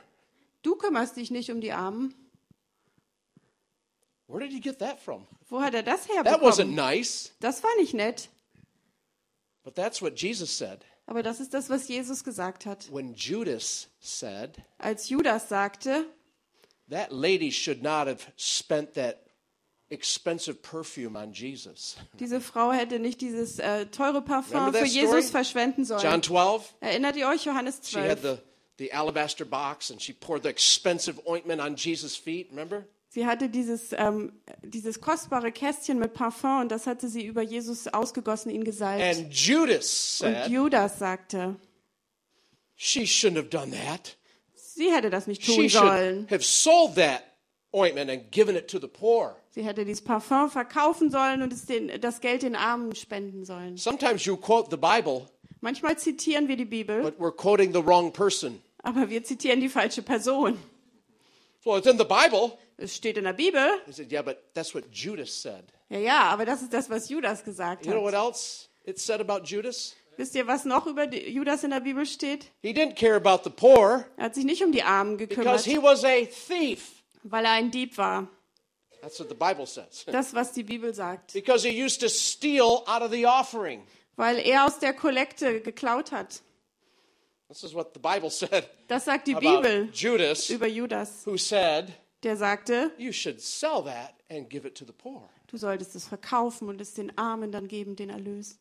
Du 0.62 0.76
kümmerst 0.76 1.17
dich 1.17 1.30
nicht 1.32 1.52
um 1.52 1.60
die 1.62 1.71
Armen. 1.73 2.13
Where 4.28 4.39
did 4.39 4.54
you 4.54 4.62
get 4.62 4.80
that 4.80 4.99
from? 4.99 5.28
Wo 5.49 5.62
hat 5.62 5.73
er 5.73 5.84
das 5.84 6.08
That 6.08 6.41
wasn't 6.41 6.67
herbekommen? 6.69 6.76
nice. 6.76 7.32
Das 7.39 7.62
war 7.63 7.69
nicht 7.80 7.93
nett. 7.93 8.30
But 9.63 9.76
that's 9.76 10.02
what 10.02 10.19
Jesus 10.19 10.58
said. 10.58 10.86
Aber 11.06 11.22
das 11.24 11.39
ist 11.39 11.54
das, 11.54 11.70
was 11.70 11.88
Jesus 11.88 12.24
gesagt 12.24 12.66
hat. 12.66 12.92
When 12.92 13.13
Judas 13.13 13.89
said, 14.00 14.58
Als 14.78 15.10
Judas 15.10 15.50
sagte, 15.50 16.06
That 16.89 17.12
lady 17.12 17.52
should 17.52 17.82
not 17.82 18.08
have 18.08 18.20
spent 18.38 18.94
that 18.96 19.20
expensive 19.89 20.62
perfume 20.62 21.16
on 21.18 21.32
Jesus. 21.34 21.98
diese 22.20 22.42
Frau 22.42 22.72
hätte 22.72 23.00
nicht 23.00 23.22
dieses 23.22 23.60
äh, 23.60 23.86
teure 23.88 24.22
Parfum 24.22 24.74
für 24.74 24.86
Jesus 24.86 25.10
story? 25.10 25.24
verschwenden 25.24 25.86
sollen. 25.86 26.02
John 26.02 26.22
12, 26.24 26.76
Erinnert 26.80 27.16
ihr 27.16 27.28
euch, 27.28 27.46
Johannes 27.46 27.80
she 27.84 27.98
had 28.00 28.20
12? 28.22 28.22
the, 28.22 28.42
the 28.78 28.92
alabaster 28.94 29.46
box 29.46 29.92
and 29.92 30.02
she 30.02 30.13
poured 30.13 30.44
the 30.44 30.50
expensive 30.50 31.20
ointment 31.28 31.62
on 31.62 31.76
Jesus' 31.76 32.16
feet. 32.16 32.50
Remember? 32.50 32.86
Sie 33.13 33.28
hatte 33.28 33.47
dieses, 33.47 33.91
ähm, 33.95 34.32
dieses 34.63 34.99
kostbare 34.99 35.52
Kästchen 35.52 35.99
mit 35.99 36.15
Parfum 36.15 36.62
und 36.62 36.71
das 36.71 36.88
hatte 36.88 37.08
sie 37.08 37.23
über 37.23 37.43
Jesus 37.43 37.88
ausgegossen, 37.88 38.49
ihn 38.49 38.63
gesalbt. 38.63 39.04
And 39.04 39.32
Judas 39.32 40.19
Und 40.26 40.34
said, 40.34 40.47
Judas 40.49 40.97
sagte, 40.97 41.56
She 42.76 43.02
shouldn't 43.06 43.38
have 43.38 43.49
done 43.49 43.71
that. 43.71 44.17
sie 44.56 44.91
hätte 44.91 45.12
das 45.12 45.28
nicht 45.28 45.43
She 45.43 45.56
tun 45.56 45.69
should 45.69 45.84
sollen. 45.84 46.28
have 46.32 46.41
sold 46.43 46.95
that 46.95 47.21
ointment 47.71 48.10
and 48.10 48.32
given 48.32 48.56
it 48.56 48.67
to 48.67 48.80
the 48.80 48.88
poor. 48.88 49.36
Sie 49.52 49.63
hätte 49.63 49.86
dieses 49.86 50.04
Parfum 50.04 50.49
verkaufen 50.49 51.12
sollen 51.12 51.43
und 51.43 51.54
den, 51.69 52.02
das 52.02 52.19
Geld 52.19 52.41
den 52.41 52.56
Armen 52.56 52.95
spenden 52.95 53.45
sollen. 53.45 53.78
Sometimes 53.78 54.26
you 54.26 54.36
quote 54.38 54.71
the 54.71 54.78
Bible, 54.78 55.28
Manchmal 55.62 55.99
zitieren 55.99 56.47
wir 56.47 56.58
die 56.58 56.65
Bibel, 56.65 57.04
but 57.04 57.19
we're 57.19 57.32
quoting 57.32 57.71
the 57.73 57.86
wrong 57.86 58.12
person. 58.12 58.60
aber 58.82 59.08
wir 59.12 59.23
zitieren 59.23 59.60
die 59.62 59.69
falsche 59.69 60.02
Person. 60.02 60.58
Well, 61.63 61.78
it's 61.78 61.88
in 61.88 61.99
the 61.99 62.04
Bible. 62.06 62.58
Es 62.78 62.96
steht 62.96 63.18
in 63.18 63.24
der 63.26 63.34
Bibel. 63.34 63.62
He 63.86 63.92
said, 63.92 64.12
Yeah, 64.12 64.22
but 64.24 64.38
that's 64.54 64.74
what 64.74 64.86
Judas 64.92 65.42
said. 65.42 65.64
Ja, 65.90 66.00
ja, 66.00 66.22
aber 66.24 66.46
das 66.46 66.62
ist 66.62 66.74
das, 66.74 66.90
was 66.90 67.08
Judas 67.10 67.44
gesagt 67.44 67.86
You 67.86 67.92
know 67.92 68.02
what 68.04 68.14
hat. 68.14 68.26
else 68.26 68.68
it 68.86 69.00
said 69.00 69.20
about 69.22 69.46
Judas? 69.46 69.96
Wisst 70.18 70.36
ihr, 70.36 70.46
was 70.48 70.64
noch 70.66 70.86
über 70.86 71.12
Judas 71.12 71.64
in 71.64 71.72
der 71.72 71.80
Bibel 71.80 72.06
steht? 72.06 72.46
He 72.62 72.72
didn't 72.72 72.96
care 72.96 73.16
about 73.16 73.44
the 73.44 73.50
poor 73.50 74.06
Er 74.18 74.26
hat 74.26 74.36
sich 74.36 74.44
nicht 74.46 74.64
um 74.64 74.72
die 74.72 74.84
Armen 74.84 75.18
because 75.18 75.36
gekümmert, 75.36 75.62
he 75.66 75.78
was 75.82 76.04
a 76.04 76.26
thief. 76.26 77.04
weil 77.24 77.46
er 77.46 77.52
ein 77.52 77.72
Dieb 77.72 77.98
war. 77.98 78.28
That's 79.02 79.20
what 79.20 79.28
the 79.30 79.36
Bible 79.36 79.66
says. 79.66 80.06
Das, 80.12 80.34
was 80.34 80.52
die 80.54 80.64
Bibel 80.64 80.94
sagt. 80.94 81.34
Because 81.34 81.68
he 81.68 81.84
used 81.84 82.00
to 82.02 82.10
steal 82.10 82.84
out 82.86 83.02
of 83.02 83.12
the 83.12 83.26
offering. 83.26 83.84
Weil 84.16 84.38
er 84.40 84.66
aus 84.66 84.78
der 84.80 84.94
Kollekte 84.94 85.62
geklaut 85.62 86.12
hat. 86.12 86.42
This 87.50 87.64
is 87.64 87.74
what 87.74 87.94
the 87.94 88.00
Bible 88.00 88.30
said 88.32 88.68
Das 88.88 89.06
sagt 89.06 89.28
die 89.28 89.36
Bibel 89.36 89.90
Judas, 89.94 90.50
über 90.50 90.68
Judas. 90.68 91.26
who 91.26 91.38
said, 91.38 91.92
Der 92.24 92.38
sagte, 92.38 92.92
You 92.98 93.12
should 93.12 93.42
sell 93.42 93.84
that 93.84 94.14
and 94.30 94.50
give 94.50 94.68
it 94.68 94.76
to 94.78 94.86
the 94.86 94.94
poor. 94.94 95.30
du 95.48 95.58
solltest 95.58 95.96
es 95.96 96.08
verkaufen 96.08 96.70
und 96.70 96.80
es 96.82 96.94
den 96.94 97.18
Armen 97.18 97.52
dann 97.52 97.68
geben, 97.68 97.96
den 97.96 98.10
Erlös. 98.10 98.58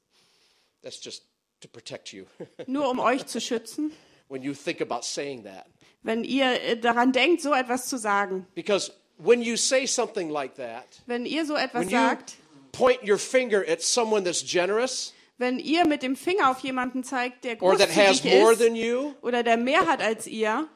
That's 0.83 1.03
just 1.03 1.25
to 1.61 1.69
protect 1.69 2.13
you 2.13 2.25
Nur 2.67 2.91
um 2.91 2.99
euch 2.99 3.27
zu 3.27 3.41
schützen, 3.41 3.93
when 4.29 4.43
you 4.43 4.53
think 4.53 4.81
about 4.81 5.03
saying 5.03 5.45
that. 5.45 5.67
wenn 6.03 6.25
ihr 6.25 6.61
äh, 6.63 6.77
daran 6.77 7.13
denkt, 7.13 7.41
so 7.43 7.53
etwas 7.55 7.87
zu 7.89 7.97
sagen. 7.99 8.47
Because 8.55 8.93
when 9.19 9.41
you 9.43 9.57
say 9.57 9.87
something 9.87 10.29
like 10.29 10.57
that, 10.57 11.03
Wenn 11.07 11.25
ihr 11.25 11.47
so 11.47 11.55
etwas 11.55 11.89
sagt, 11.89 12.35
point 12.73 12.99
your 13.09 13.19
finger 13.19 13.63
at 13.69 13.81
someone 13.81 14.25
that's 14.25 14.45
generous 14.45 15.15
Wenn 15.39 15.59
ihr 15.59 15.87
mit 15.87 16.03
dem 16.03 16.15
Finger 16.15 16.51
auf 16.51 16.59
jemanden 16.61 17.05
zeigt, 17.05 17.45
der 17.45 17.61
or 17.63 17.77
that 17.77 17.89
has 17.95 18.21
großzügig 18.23 18.41
more 18.41 18.53
ist 18.53 18.59
than 18.61 18.75
you, 18.77 19.15
oder 19.23 19.43
der 19.43 19.57
mehr 19.57 19.87
hat 19.87 20.01
als 20.03 20.27
ihr, 20.27 20.69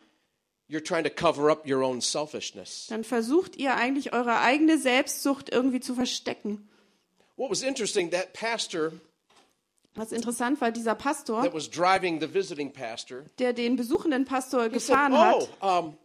dann 2.88 3.04
versucht 3.04 3.56
ihr 3.56 3.74
eigentlich 3.74 4.12
eure 4.12 4.40
eigene 4.40 4.78
Selbstsucht 4.78 5.50
irgendwie 5.52 5.80
zu 5.80 5.94
verstecken. 5.94 6.68
What 7.36 7.50
was 7.50 7.62
interesting, 7.62 8.10
that 8.10 8.32
pastor 8.32 8.92
Was 9.94 10.12
interessant 10.12 10.60
war, 10.60 10.70
dieser 10.72 10.94
Pastor, 10.94 11.42
that 11.42 11.54
was 11.54 11.70
driving 11.70 12.20
the 12.20 12.32
visiting 12.32 12.70
pastor, 12.70 13.24
der 13.38 13.52
den 13.54 13.76
besuchenden 13.76 14.24
Pastor 14.26 14.64
he 14.64 14.78
said, 14.78 14.94
gefahren 14.94 15.12
Oh, 15.14 15.16
hat, 15.16 15.84
um, 15.84 15.96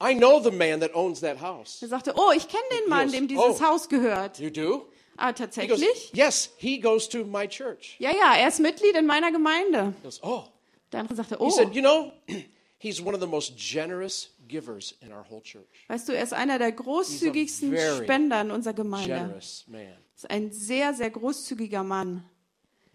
I 0.00 0.14
know 0.14 0.40
the 0.42 0.50
man 0.50 0.80
that 0.80 0.92
owns 0.94 1.20
that 1.20 1.40
house. 1.40 1.78
der 1.78 1.88
sagte, 1.88 2.14
oh, 2.16 2.32
ich 2.34 2.48
kenne 2.48 2.64
den 2.80 2.88
Mann, 2.90 3.12
dem 3.12 3.28
dieses 3.28 3.60
Oh. 3.60 3.60
Haus 3.60 3.88
gehört. 3.88 4.40
You 4.40 4.50
do? 4.50 4.88
Ah, 5.16 5.26
He 5.28 5.32
goes, 5.32 5.38
tatsächlich? 5.38 6.10
Yes, 6.14 6.50
he 6.56 6.80
goes 6.80 7.08
to 7.08 7.24
my 7.24 7.46
church. 7.46 7.94
Ja, 8.00 8.10
ja, 8.10 8.34
er 8.34 8.48
ist 8.48 8.58
Mitglied 8.58 8.96
in 8.96 9.06
meiner 9.06 9.30
Gemeinde. 9.30 9.94
He 9.98 10.02
goes, 10.02 10.20
Oh. 10.24 10.44
Der 10.90 11.00
andere 11.00 11.14
sagte, 11.16 11.36
He 11.36 11.44
oh, 11.44 11.50
said, 11.50 11.72
You 11.74 11.82
know, 11.82 12.12
he's 12.82 13.00
one 13.00 13.14
of 13.14 13.20
the 13.20 13.26
most 13.26 13.56
generous 13.56 14.30
givers 14.48 14.94
in 15.00 15.12
our 15.12 15.24
whole 15.30 15.40
church. 15.42 15.66
weißt 15.88 16.08
du, 16.08 16.12
er 16.12 16.22
ist 16.24 16.32
einer 16.32 16.58
der 16.58 16.72
großzügigsten 16.72 17.76
Spender 18.02 18.40
in 18.40 18.50
unserer 18.50 18.74
Gemeinde. 18.74 19.14
Generous 19.14 19.64
man. 19.68 19.86
Ist 20.16 20.30
ein 20.30 20.52
sehr, 20.52 20.92
sehr 20.94 21.10
großzügiger 21.10 21.82
Mann. 21.82 22.24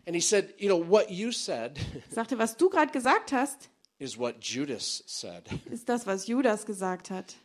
And 0.05 0.15
he 0.15 0.21
said, 0.21 0.53
You 0.57 0.69
know, 0.69 0.79
what 0.89 1.09
you 1.09 1.31
said 1.31 1.79
Sagte, 2.09 2.37
was 2.37 2.55
du 2.57 2.69
gerade 2.69 2.91
gesagt 2.91 3.31
hast, 3.31 3.69
is 3.99 4.17
what 4.17 4.35
Judas 4.41 5.03
said. 5.07 5.43
ist 5.71 5.89
das, 5.89 6.05
was 6.05 6.27
Judas 6.27 6.65
gesagt 6.65 7.09
hat. 7.09 7.35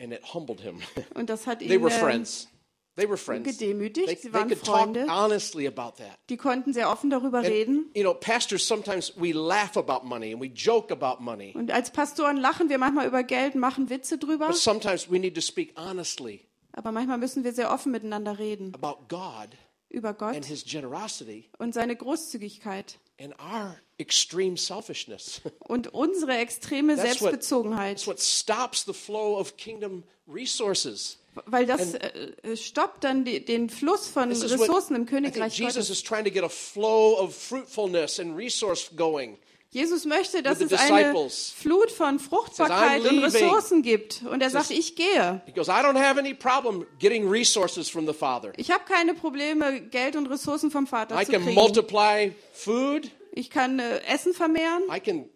And 0.00 0.12
it 0.12 0.34
humbled 0.34 0.60
him. 0.60 0.80
Und 1.14 1.30
das 1.30 1.46
hat 1.46 1.60
They 1.60 1.74
ihn, 1.76 1.82
were 1.82 1.92
ähm, 1.92 2.00
friends. 2.00 2.48
They 2.96 3.08
were 3.08 3.16
friends. 3.16 3.44
gedemütigt. 3.58 4.06
They, 4.06 4.16
Sie 4.16 4.22
they 4.30 4.32
waren 4.32 4.48
could 4.48 4.62
talk 4.64 4.76
Freunde. 4.84 5.06
honestly 5.08 5.66
about 5.66 5.96
that. 6.02 6.16
die 6.30 6.36
konnten 6.36 6.72
sehr 6.72 6.90
offen 6.90 7.10
darüber 7.10 7.42
reden. 7.42 7.90
You 7.94 8.02
know, 8.02 8.14
pastors 8.14 8.66
sometimes 8.66 9.12
we 9.16 9.32
laugh 9.32 9.76
about 9.76 10.06
money 10.06 10.32
and 10.32 10.40
we 10.40 10.46
joke 10.46 10.92
about 10.92 11.22
money, 11.22 11.52
Und 11.56 11.70
als 11.72 11.90
Pastoren 11.90 12.36
lachen 12.36 12.68
wir 12.68 12.78
manchmal 12.78 13.06
über 13.06 13.22
Geld, 13.24 13.56
machen 13.56 13.90
Witze 13.90 14.16
drüber. 14.18 14.46
but 14.48 14.56
sometimes 14.56 15.10
we 15.10 15.18
need 15.18 15.34
to 15.34 15.40
speak 15.40 15.74
honestly 15.76 16.46
Aber 16.72 16.92
manchmal 16.92 17.18
müssen 17.18 17.42
wir 17.44 17.52
sehr 17.52 17.72
offen 17.72 17.90
miteinander 17.92 18.38
reden. 18.38 18.72
about 18.74 19.04
God 19.08 19.50
Über 19.88 20.12
Gott 20.14 20.34
and 20.36 20.44
His 20.44 20.64
generosity 20.64 21.50
und 21.58 21.74
seine 21.74 21.94
Großzügigkeit. 21.96 22.98
and 23.20 23.32
our 23.40 23.76
extreme 23.98 24.56
selfishness. 24.56 25.40
Und 25.68 25.94
unsere 25.94 26.36
extreme 26.36 26.96
That's 26.96 27.20
what- 27.20 27.30
Selbstbezogenheit. 27.30 27.96
That's 27.98 28.06
what 28.08 28.18
stops 28.20 28.84
the 28.84 28.92
flow 28.92 29.38
of 29.38 29.56
kingdom 29.56 30.02
resources. 30.26 31.18
Weil 31.46 31.66
das 31.66 31.94
äh, 31.94 32.32
äh, 32.42 32.56
stoppt 32.56 33.04
dann 33.04 33.24
die, 33.24 33.44
den 33.44 33.68
Fluss 33.68 34.08
von 34.08 34.30
Ressourcen 34.30 34.94
im 34.94 35.02
what 35.02 35.10
Königreich 35.10 35.58
Jesus 35.58 35.74
Gottes. 35.74 35.90
is 35.90 36.02
trying 36.02 36.24
to 36.24 36.30
get 36.30 36.44
a 36.44 36.48
flow 36.48 37.18
of 37.18 37.34
fruitfulness 37.34 38.20
and 38.20 38.36
resource 38.36 38.90
going. 38.96 39.38
Jesus 39.74 40.04
möchte, 40.04 40.40
dass 40.40 40.60
es 40.60 40.72
eine. 40.72 41.12
Flut 41.56 41.90
von 41.90 42.20
Fruchtbarkeit 42.20 43.02
Says, 43.02 43.10
"I'm 43.10 43.16
und 43.16 43.22
leaving." 43.22 43.42
Ressourcen 43.42 43.82
gibt. 43.82 44.22
Und 44.30 44.40
er 44.40 44.50
sagt, 44.50 44.70
ich 44.70 44.94
gehe. 44.94 45.42
He 45.46 45.52
goes, 45.52 45.66
I 45.66 45.82
don't 45.82 45.98
have 45.98 46.16
any 46.16 46.32
problem 46.32 46.86
getting 47.00 47.28
resources 47.28 47.88
from 47.88 48.06
the 48.06 48.12
Father. 48.12 48.52
Ich 48.56 48.70
habe 48.70 48.84
keine 48.84 49.14
Probleme, 49.14 49.80
Geld 49.80 50.14
und 50.14 50.26
Ressourcen 50.26 50.70
vom 50.70 50.86
Vater 50.86 51.20
I 51.20 51.26
zu 51.26 51.32
kriegen. 51.32 52.34
food. 52.52 53.10
Ich 53.32 53.50
kann 53.50 53.80
äh, 53.80 53.98
Essen 54.06 54.32
vermehren 54.32 54.84
I 54.88 55.00
can 55.00 55.28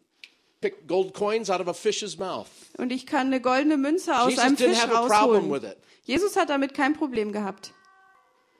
pick 0.60 0.86
gold 0.86 1.14
coins 1.14 1.50
out 1.50 1.60
of 1.60 1.68
a 1.68 1.74
fish's 1.74 2.16
mouth. 2.18 2.48
und 2.78 2.90
ich 2.92 3.06
kann 3.06 3.28
eine 3.28 3.40
goldene 3.40 3.76
Münze 3.76 4.18
aus 4.18 4.30
Jesus 4.30 4.44
einem 4.44 4.56
didn't 4.56 4.68
Fisch 4.74 4.82
have 4.82 4.92
a 4.94 5.06
problem 5.06 5.50
with 5.50 5.62
rausholen. 5.62 5.72
it. 5.72 5.78
Jesus 6.04 6.36
hat 6.36 6.48
damit 6.50 6.74
kein 6.74 6.94
Problem 6.94 7.32
gehabt. 7.32 7.72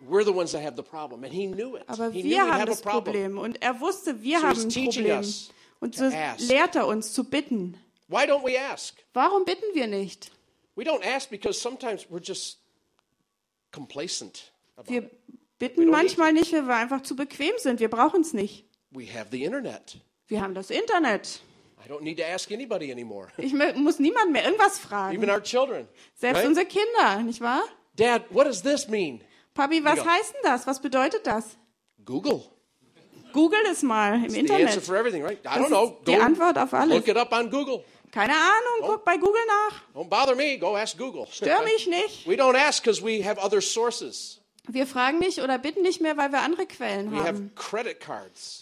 We're 0.08 0.24
the 0.24 0.32
ones 0.32 0.52
that 0.52 0.62
have 0.62 0.76
the 0.76 0.82
problem, 0.82 1.24
and 1.24 1.32
he 1.32 1.46
knew 1.48 1.74
it. 1.76 1.82
Aber 1.88 2.10
he 2.10 2.22
wir 2.22 2.46
haben 2.46 2.66
das 2.66 2.82
problem. 2.82 3.32
Problem. 3.34 3.38
Und 3.38 3.60
er 3.62 3.80
wusste, 3.80 4.22
wir 4.22 4.38
So 4.40 4.46
haben 4.46 4.60
ein 4.60 4.68
teaching 4.68 5.04
Problem. 5.06 5.24
Und 5.80 5.94
so 5.96 6.04
lehrt 6.46 6.76
er 6.76 6.86
uns 6.86 7.12
zu 7.12 7.24
bitten. 7.24 7.76
Why 8.08 8.24
don't 8.24 8.44
we 8.44 8.56
ask? 8.60 8.94
Warum 9.12 9.44
bitten 9.44 9.64
wir 9.74 9.86
nicht? 9.88 10.30
We 10.76 10.84
don't 10.84 11.02
ask 11.04 11.28
because 11.30 11.58
sometimes 11.60 12.06
we're 12.10 12.22
just 12.22 12.58
complacent 13.72 14.52
about 14.76 14.88
Wir 14.90 15.02
it. 15.04 15.10
bitten 15.58 15.86
manchmal 15.90 16.32
nicht, 16.32 16.52
weil 16.52 16.66
wir 16.68 16.76
einfach 16.76 17.02
zu 17.02 17.16
bequem 17.16 17.52
sind. 17.58 17.80
Wir 17.80 17.88
brauchen 17.90 18.20
es 18.20 18.32
nicht. 18.32 18.64
We 18.90 19.04
have 19.12 19.26
the 19.30 19.42
internet. 19.44 19.98
Wir 20.28 20.40
haben 20.42 20.54
das 20.54 20.70
Internet. 20.70 21.40
I 21.84 21.88
don't 21.88 22.02
need 22.02 22.18
to 22.18 22.24
ask 22.24 22.50
anybody 22.50 22.90
anymore, 22.90 23.28
Ich 23.38 23.52
muss 23.52 23.98
niemand 23.98 24.32
mehr 24.32 24.44
irgendwas 24.44 24.78
fragen. 24.78 25.14
even 25.16 25.30
our 25.30 25.42
children. 25.42 25.88
Selbst 26.14 26.38
right? 26.40 26.48
unsere 26.48 26.66
Kinder, 26.66 27.22
nicht 27.22 27.40
wahr? 27.40 27.62
Dad, 27.96 28.22
what 28.30 28.46
does 28.46 28.62
this 28.62 28.88
mean? 28.88 29.20
Papi, 29.54 29.82
was 29.84 29.98
heißt 30.04 30.34
denn 30.34 30.42
das? 30.44 30.66
Was 30.66 30.80
bedeutet 30.80 31.26
das? 31.26 31.56
Google. 32.04 32.42
Google 33.32 33.60
es 33.70 33.82
mal 33.82 34.14
im 34.14 34.24
It's 34.24 34.34
the 34.34 34.40
Internet. 34.40 34.88
everything, 34.88 35.22
right? 35.22 35.38
I 35.40 35.42
Das 35.42 35.54
don't 35.58 35.66
know. 35.68 35.84
ist 35.98 36.06
die 36.08 36.16
Antwort 36.16 36.56
auf 36.58 36.72
alles. 36.72 36.96
look 36.96 37.08
it 37.08 37.16
up 37.16 37.32
on 37.32 37.50
Google. 37.50 37.84
Keine 38.10 38.32
Ahnung, 38.32 38.88
guck 38.90 39.04
bei 39.04 39.16
Google 39.18 39.42
nach. 39.46 39.82
Don't 39.94 40.08
bother 40.08 40.34
me. 40.34 40.56
Go 40.58 40.76
ask 40.76 40.96
Google. 40.96 41.26
Stör 41.30 41.62
mich 41.62 41.86
nicht. 41.88 42.26
we 42.26 42.34
don't 42.36 42.56
ask 42.56 42.82
because 42.82 43.02
we 43.04 43.22
have 43.22 43.38
other 43.38 43.60
sources. 43.60 44.37
Wir 44.70 44.86
fragen 44.86 45.18
nicht 45.18 45.40
oder 45.40 45.58
bitten 45.58 45.82
nicht 45.82 46.00
mehr, 46.00 46.16
weil 46.16 46.30
wir 46.30 46.40
andere 46.42 46.66
Quellen 46.66 47.10
We 47.10 47.16
haben. 47.16 47.50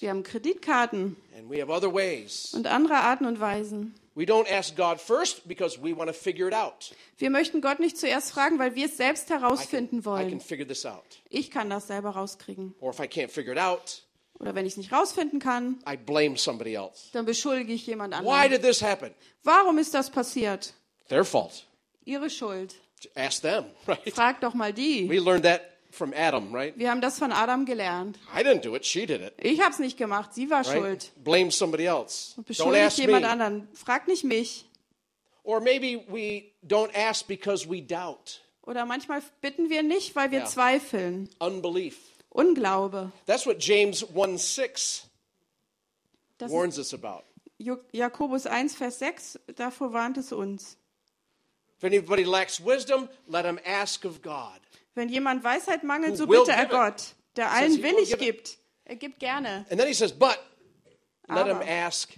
Wir 0.00 0.10
haben 0.10 0.22
Kreditkarten 0.22 1.16
and 1.36 1.50
we 1.50 1.60
have 1.60 1.70
other 1.70 1.92
ways. 1.92 2.52
und 2.54 2.66
andere 2.66 2.94
Arten 2.94 3.26
und 3.26 3.40
Weisen. 3.40 3.94
We 4.14 4.24
don't 4.24 4.50
ask 4.50 4.74
God 4.74 4.98
first 4.98 5.46
because 5.46 5.78
we 5.82 5.94
want 5.94 6.08
to 6.08 6.14
figure 6.14 6.48
it 6.48 6.54
out. 6.54 6.94
Wir 7.18 7.28
möchten 7.28 7.60
Gott 7.60 7.80
nicht 7.80 7.98
zuerst 7.98 8.32
fragen, 8.32 8.58
weil 8.58 8.74
wir 8.74 8.86
es 8.86 8.96
selbst 8.96 9.24
I 9.28 9.34
can, 9.34 9.40
herausfinden 9.40 10.04
wollen. 10.06 10.40
figure 10.40 10.66
this 10.66 10.86
out. 10.86 11.04
Ich 11.28 11.50
kann 11.50 11.68
das 11.68 11.88
selber 11.88 12.10
rauskriegen. 12.10 12.74
Or 12.80 12.90
if 12.92 12.98
I 12.98 13.02
can't 13.02 13.28
figure 13.28 13.52
it 13.52 13.58
out, 13.60 14.02
Oder 14.38 14.54
wenn 14.54 14.64
ich 14.64 14.72
es 14.72 14.76
nicht 14.78 14.92
rausfinden 14.92 15.38
kann, 15.38 15.78
I 15.90 15.96
blame 15.98 16.38
somebody 16.38 16.74
else. 16.74 17.08
dann 17.12 17.26
beschuldige 17.26 17.72
ich 17.74 17.86
jemand 17.86 18.14
Why 18.14 18.18
anderen. 18.28 18.50
did 18.52 18.62
this 18.62 18.80
happen? 18.82 19.10
Warum 19.42 19.76
ist 19.76 19.92
das 19.92 20.08
passiert? 20.10 20.72
Their 21.08 21.24
fault. 21.24 21.66
Ihre 22.04 22.30
Schuld. 22.30 22.74
Ask 23.14 23.42
them, 23.42 23.66
right? 23.86 24.14
Frag 24.14 24.40
doch 24.40 24.54
mal 24.54 24.72
die. 24.72 25.08
We 25.10 25.18
learned 25.18 25.44
that 25.44 25.60
from 25.96 26.12
Adam, 26.14 26.54
right? 26.54 26.76
Wir 26.78 26.90
haben 26.90 27.00
das 27.00 27.18
von 27.18 27.32
Adam 27.32 27.64
gelernt. 27.64 28.18
I 28.34 28.42
didn't 28.42 28.60
do 28.62 28.74
it, 28.76 28.84
she 28.86 29.06
did 29.06 29.20
it. 29.22 29.32
Ich 29.38 29.60
habe 29.60 29.70
es 29.72 29.78
nicht 29.78 29.96
gemacht, 29.96 30.34
sie 30.34 30.50
war 30.50 30.66
Right? 30.66 30.78
schuld. 30.78 31.12
Blame 31.24 31.50
somebody 31.50 31.84
else. 31.86 32.34
Und 32.36 32.46
beschuldigt 32.46 32.98
jemand 32.98 33.22
me. 33.24 33.28
anderen. 33.30 33.68
Frag 33.74 34.06
nicht 34.08 34.24
mich. 34.24 34.66
Or 35.42 35.60
maybe 35.60 36.04
we 36.08 36.44
don't 36.66 36.90
ask 36.94 37.26
because 37.26 37.68
we 37.68 37.80
doubt. 37.82 38.40
Oder 38.62 38.84
manchmal 38.84 39.22
bitten 39.40 39.70
wir 39.70 39.82
nicht, 39.82 40.14
weil 40.16 40.30
wir 40.32 40.40
Ja. 40.40 40.44
zweifeln. 40.46 41.28
Unbelief. 41.38 41.98
Unglaube. 42.30 43.12
That's 43.26 43.46
what 43.46 43.62
James 43.64 44.04
1 44.14 44.54
6 44.56 45.08
Das 46.38 46.50
ist 46.50 46.56
warns 46.56 46.78
us 46.78 46.92
about. 46.92 47.22
Jakobus 47.92 48.46
1, 48.46 48.74
Vers 48.74 48.98
6, 48.98 49.38
davor 49.54 49.92
warnt 49.94 50.18
es 50.18 50.32
uns. 50.32 50.76
If 51.78 51.84
anybody 51.84 52.24
lacks 52.24 52.60
wisdom, 52.62 53.08
let 53.28 53.44
him 53.46 53.58
ask 53.64 54.04
of 54.04 54.20
God. 54.22 54.60
Wenn 54.96 55.08
jemand 55.08 55.44
Weisheit 55.44 55.84
mangelt, 55.84 56.16
so 56.16 56.26
bitte 56.26 56.50
er. 56.50 56.66
Gott, 56.66 57.14
der 57.36 57.52
allen 57.52 57.80
willig 57.82 58.18
gibt. 58.18 58.58
Er 58.84 58.96
gibt 58.96 59.20
gerne. 59.20 59.64
And 59.70 59.78
then 59.78 59.86
he 59.86 59.94
says, 59.94 60.12
but 60.12 60.38
let 61.28 61.46
him 61.46 61.60
ask 61.60 62.12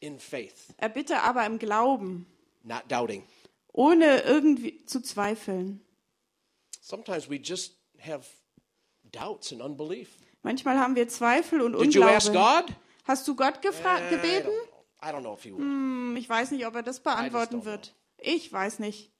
in 0.00 0.18
faith, 0.18 0.72
Er 0.78 0.88
bitte 0.88 1.20
aber 1.22 1.44
im 1.44 1.58
Glauben, 1.58 2.26
not 2.62 2.82
doubting. 2.88 3.24
ohne 3.72 4.20
irgendwie 4.22 4.84
zu 4.86 5.00
zweifeln. 5.02 5.80
Sometimes 6.80 7.28
we 7.28 7.36
just 7.36 7.76
have 7.98 8.26
doubts 9.10 9.52
and 9.52 9.60
unbelief. 9.62 10.10
Manchmal 10.42 10.78
haben 10.78 10.94
wir 10.94 11.08
Zweifel 11.08 11.62
und 11.62 11.72
Did 11.80 11.94
you 11.94 12.02
ask 12.04 12.28
Unglauben. 12.28 12.66
God? 12.66 12.76
Hast 13.04 13.26
du 13.26 13.34
Gott 13.34 13.58
I 13.64 14.10
gebeten? 14.10 14.50
don't, 14.50 15.08
I 15.08 15.12
don't 15.12 15.20
know 15.22 15.34
if 15.34 15.42
he 15.42 15.50
will. 15.52 15.58
Hm, 15.58 16.16
Ich 16.16 16.28
weiß 16.28 16.50
nicht, 16.52 16.66
ob 16.66 16.74
er 16.76 16.82
das 16.82 17.00
beantworten 17.00 17.64
wird. 17.64 17.94
Ich 18.18 18.52
weiß 18.52 18.78
nicht. 18.78 19.10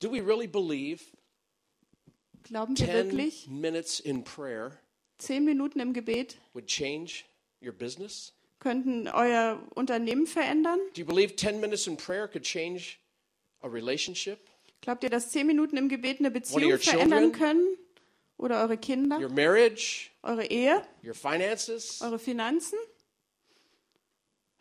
Do 0.00 0.10
we 0.10 0.20
really 0.20 0.46
believe 0.46 1.02
Glauben 2.44 2.76
wir 2.78 2.86
10 2.86 2.94
wirklich, 2.94 3.48
minutes 3.48 4.00
in 4.00 4.24
prayer 4.24 4.72
zehn 5.18 5.44
Minuten 5.44 5.78
im 5.80 5.92
Gebet 5.92 6.38
would 6.54 6.66
change 6.66 7.24
your 7.62 7.72
business? 7.72 8.32
könnten 8.60 9.08
euer 9.08 9.58
Unternehmen 9.74 10.26
verändern? 10.26 10.78
Do 10.94 11.00
you 11.00 11.06
believe 11.06 11.36
10 11.36 11.60
minutes 11.60 11.86
in 11.86 11.96
prayer 11.96 12.26
could 12.28 12.44
change 12.44 12.98
a 13.62 13.68
relationship, 13.68 14.38
Glaubt 14.80 15.04
ihr, 15.04 15.10
dass 15.10 15.30
zehn 15.30 15.46
Minuten 15.46 15.76
im 15.76 15.88
Gebet 15.90 16.20
eine 16.20 16.30
Beziehung 16.30 16.70
your 16.72 16.78
verändern 16.78 17.30
children? 17.30 17.32
können? 17.32 17.76
Oder 18.38 18.62
eure 18.62 18.78
Kinder? 18.78 19.18
your 19.18 19.28
marriage, 19.28 20.10
Eure 20.22 20.46
Ehe? 20.46 20.82
your 21.04 21.12
finances? 21.14 22.00
Eure 22.00 22.18
Finanzen? 22.18 22.78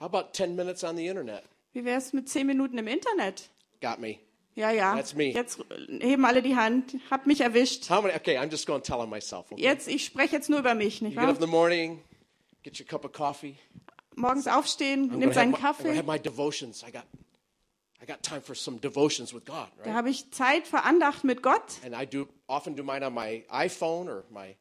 How 0.01 0.05
about 0.13 0.33
10 0.33 0.55
minutes 0.57 0.83
on 0.83 0.97
the 0.97 1.07
internet? 1.07 1.43
Wie 1.71 1.85
wäre 1.85 1.97
es 1.97 2.11
mit 2.11 2.27
zehn 2.27 2.47
Minuten 2.47 2.77
im 2.77 2.87
Internet? 2.87 3.49
Got 3.81 3.99
me. 3.99 4.19
Ja, 4.59 4.71
ja. 4.71 4.93
That's 4.95 5.15
me. 5.15 5.31
Jetzt 5.31 5.57
heben 6.01 6.25
alle 6.25 6.41
die 6.41 6.55
Hand. 6.57 6.95
Habt 7.09 7.27
mich 7.27 7.39
erwischt. 7.39 7.89
How 7.89 8.01
many? 8.01 8.13
Okay, 8.13 8.37
I'm 8.37 8.49
just 8.51 8.67
going 8.67 8.81
to 8.81 8.85
tell 8.85 8.99
on 9.01 9.09
myself. 9.09 9.49
Okay? 9.51 9.61
Jetzt, 9.61 9.87
ich 9.87 10.03
spreche 10.03 10.35
jetzt 10.35 10.49
nur 10.49 10.59
über 10.59 10.75
mich, 10.75 11.01
nicht 11.01 11.15
You 11.15 11.21
get 11.21 11.29
up 11.29 11.35
in 11.35 11.41
wahr? 11.41 11.47
the 11.47 11.51
morning, 11.51 12.01
get 12.63 12.77
your 12.79 12.85
cup 12.87 13.05
of 13.05 13.13
coffee. 13.13 13.55
Morgens 14.15 14.47
aufstehen, 14.47 15.09
have 15.21 15.33
seinen 15.33 15.53
Kaffee. 15.53 15.95
have 15.95 16.05
my 16.05 16.19
devotions. 16.19 16.83
I 16.85 16.91
got, 16.91 17.05
I 18.01 18.05
got 18.05 18.21
time 18.21 18.41
for 18.41 18.53
some 18.53 18.77
devotions 18.81 19.33
with 19.33 19.45
God, 19.45 19.69
Da 19.77 19.83
right? 19.85 19.93
habe 19.93 20.09
ich 20.09 20.29
Zeit 20.31 20.67
für 20.67 20.83
Andacht 20.83 21.23
mit 21.23 21.41
Gott. 21.41 21.79
And 21.85 21.95
I 21.95 22.05
do 22.05 22.27
often 22.47 22.75
do 22.75 22.83
mine 22.83 23.05
on 23.05 23.13
my 23.13 23.45
iPhone 23.49 24.09
or 24.09 24.25
my. 24.29 24.57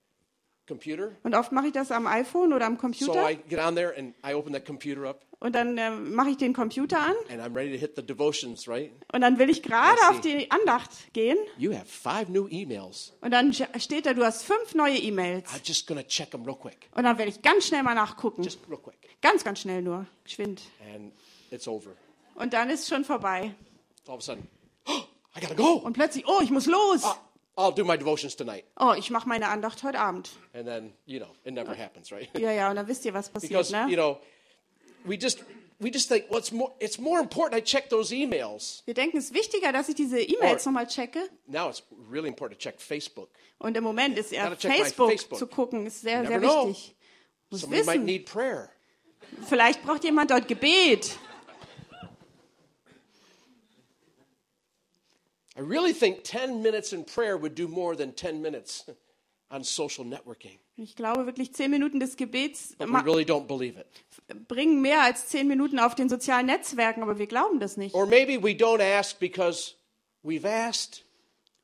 Und 1.22 1.34
oft 1.34 1.52
mache 1.52 1.66
ich 1.68 1.72
das 1.72 1.90
am 1.90 2.06
iPhone 2.06 2.52
oder 2.52 2.66
am 2.66 2.74
So 2.74 2.80
Computer. 2.80 3.30
I 3.30 3.36
get 3.48 3.58
on 3.58 3.74
there 3.74 3.94
and 3.96 4.14
I 4.26 4.34
open 4.34 4.52
that 4.52 4.64
computer 4.66 5.04
up 5.08 5.24
Und 5.40 5.54
dann 5.54 5.78
äh, 5.78 5.90
mache 5.90 6.30
ich 6.30 6.36
den 6.36 6.52
Computer 6.52 6.98
an. 7.00 7.14
and 7.30 7.40
I'm 7.40 7.54
ready 7.54 7.72
to 7.72 7.78
hit 7.78 7.94
the 7.96 8.02
devotions, 8.02 8.66
right? 8.68 8.90
Und 9.12 9.20
dann 9.20 9.38
will 9.38 9.48
ich 9.50 9.62
gerade 9.62 9.98
I 10.00 10.08
auf 10.10 10.20
die 10.20 10.50
Andacht 10.50 10.90
gehen. 11.12 11.36
You 11.56 11.72
have 11.72 11.86
five 11.86 12.28
new 12.28 12.48
emails. 12.48 13.12
Und 13.20 13.30
dann 13.30 13.52
steht 13.52 14.06
da, 14.06 14.14
du 14.14 14.24
hast 14.24 14.42
fünf 14.44 14.74
neue 14.74 14.96
E-Mails. 14.98 15.48
I'm 15.50 15.60
just 15.64 15.86
to 15.86 15.94
check 16.02 16.30
them 16.30 16.44
real 16.44 16.56
quick. 16.56 16.88
Und 16.94 17.04
dann 17.04 17.18
werde 17.18 17.30
ich 17.30 17.40
ganz 17.42 17.66
schnell 17.66 17.82
mal 17.82 17.94
nachgucken. 17.94 18.42
Just 18.42 18.60
real 18.68 18.80
quick. 18.80 18.96
Ganz, 19.20 19.44
ganz 19.44 19.60
schnell 19.60 19.82
nur. 19.82 20.06
Geschwind. 20.24 20.62
And 20.94 21.12
it's 21.50 21.68
over. 21.68 21.90
Und 22.34 22.52
dann 22.52 22.70
ist 22.70 22.88
schon 22.88 23.04
vorbei. 23.04 23.54
All 24.06 24.14
of 24.14 24.20
a 24.20 24.22
sudden, 24.22 24.48
I 24.88 25.40
got 25.40 25.50
to 25.50 25.54
go. 25.54 25.72
Und 25.74 25.92
plötzlich, 25.92 26.26
oh, 26.26 26.40
ich 26.42 26.50
muss 26.50 26.66
los. 26.66 27.04
I- 27.04 27.27
I'll 27.58 27.74
do 27.74 27.84
my 27.84 27.96
devotions 27.98 28.36
tonight. 28.36 28.64
Oh, 28.78 28.94
ich 28.96 29.10
mache 29.10 29.28
meine 29.28 29.48
Andacht 29.48 29.82
heute 29.82 29.98
Abend. 29.98 30.30
And 30.54 30.64
then, 30.64 30.92
you 31.06 31.18
know, 31.18 31.34
it 31.44 31.52
never 31.52 31.74
happens, 31.76 32.12
right? 32.12 32.28
Ja, 32.38 32.52
ja, 32.52 32.70
und 32.70 32.76
dann 32.76 32.86
wisst 32.86 33.04
ihr, 33.04 33.12
was 33.12 33.28
passiert, 33.28 33.50
because, 33.50 33.72
you 33.72 33.88
ne? 33.88 33.96
know, 33.96 34.18
we 35.04 35.16
just 35.16 35.40
we 35.80 35.90
just 35.90 36.08
think, 36.08 36.26
well, 36.30 36.38
it's 36.38 36.52
more, 36.52 36.72
it's 36.80 36.98
more 36.98 37.20
important 37.20 37.60
I 37.60 37.64
check 37.64 37.88
those 37.88 38.12
emails. 38.12 38.82
Wir 38.84 38.94
denken, 38.94 39.18
es 39.18 39.26
ist 39.26 39.34
wichtiger, 39.34 39.72
dass 39.72 39.88
ich 39.88 39.94
diese 39.96 40.20
E-Mails 40.20 40.64
nochmal 40.66 40.86
checke. 40.86 41.28
Now 41.46 41.68
it's 41.68 41.82
really 42.10 42.28
important 42.28 42.60
to 42.60 42.62
check 42.62 42.80
Facebook. 42.80 43.28
Und 43.58 43.76
im 43.76 43.84
Moment 43.84 44.18
ist 44.18 44.32
eher 44.32 44.50
my 44.50 44.56
Facebook, 44.56 45.10
Facebook. 45.10 45.38
zu 45.38 45.46
gucken, 45.46 45.86
ist 45.86 46.00
sehr, 46.02 46.22
You 46.22 46.28
sehr 46.28 46.38
know. 46.38 46.68
wichtig. 46.68 46.94
Muss 47.50 47.60
Somebody 47.62 47.82
might 47.82 47.94
wissen. 47.94 48.04
need 48.04 48.26
prayer. 48.26 48.70
Vielleicht 49.48 49.82
braucht 49.82 50.04
jemand 50.04 50.30
dort 50.30 50.48
Gebet. 50.48 51.18
I 55.58 55.60
really 55.62 55.92
think 55.92 56.22
10 56.22 56.62
minutes 56.62 56.92
in 56.92 57.04
prayer 57.04 57.36
would 57.36 57.58
do 57.58 57.66
more 57.66 57.96
than 57.96 58.14
10 58.14 58.40
minutes 58.40 58.84
on 59.50 59.64
social 59.64 60.04
networking. 60.04 60.58
Ich 60.76 60.94
glaube 60.94 61.26
wirklich, 61.26 61.52
zehn 61.54 61.70
Minuten 61.72 61.98
des 61.98 62.16
Gebets 62.16 62.76
really 62.78 63.24
don't 63.24 63.48
believe 63.48 63.76
it. 63.76 64.46
bringen 64.46 64.80
mehr 64.80 65.02
als 65.02 65.26
zehn 65.28 65.48
Minuten 65.48 65.80
auf 65.80 65.96
den 65.96 66.08
sozialen 66.08 66.46
Netzwerken, 66.46 67.02
aber 67.02 67.18
wir 67.18 67.26
glauben 67.26 67.58
das 67.58 67.76
nicht. 67.76 67.94
Or 67.94 68.06
maybe 68.06 68.40
we 68.40 68.50
don't 68.50 68.80
ask 68.80 69.18
because 69.18 69.74
we've 70.22 70.46
asked 70.46 71.04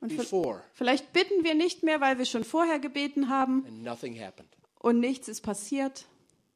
Und 0.01 0.17
before 0.17 0.61
vielleicht 0.73 1.13
bitten 1.13 1.45
wir 1.45 1.53
nicht 1.55 1.83
mehr, 1.83 2.01
weil 2.01 2.17
wir 2.17 2.25
schon 2.25 2.43
vorher 2.43 2.79
gebeten 2.79 3.29
haben 3.29 3.63
and 3.65 3.83
nothing 3.83 4.19
happened 4.21 4.49
und 4.79 4.99
nichts 4.99 5.29
ist 5.29 5.41
passiert, 5.41 6.05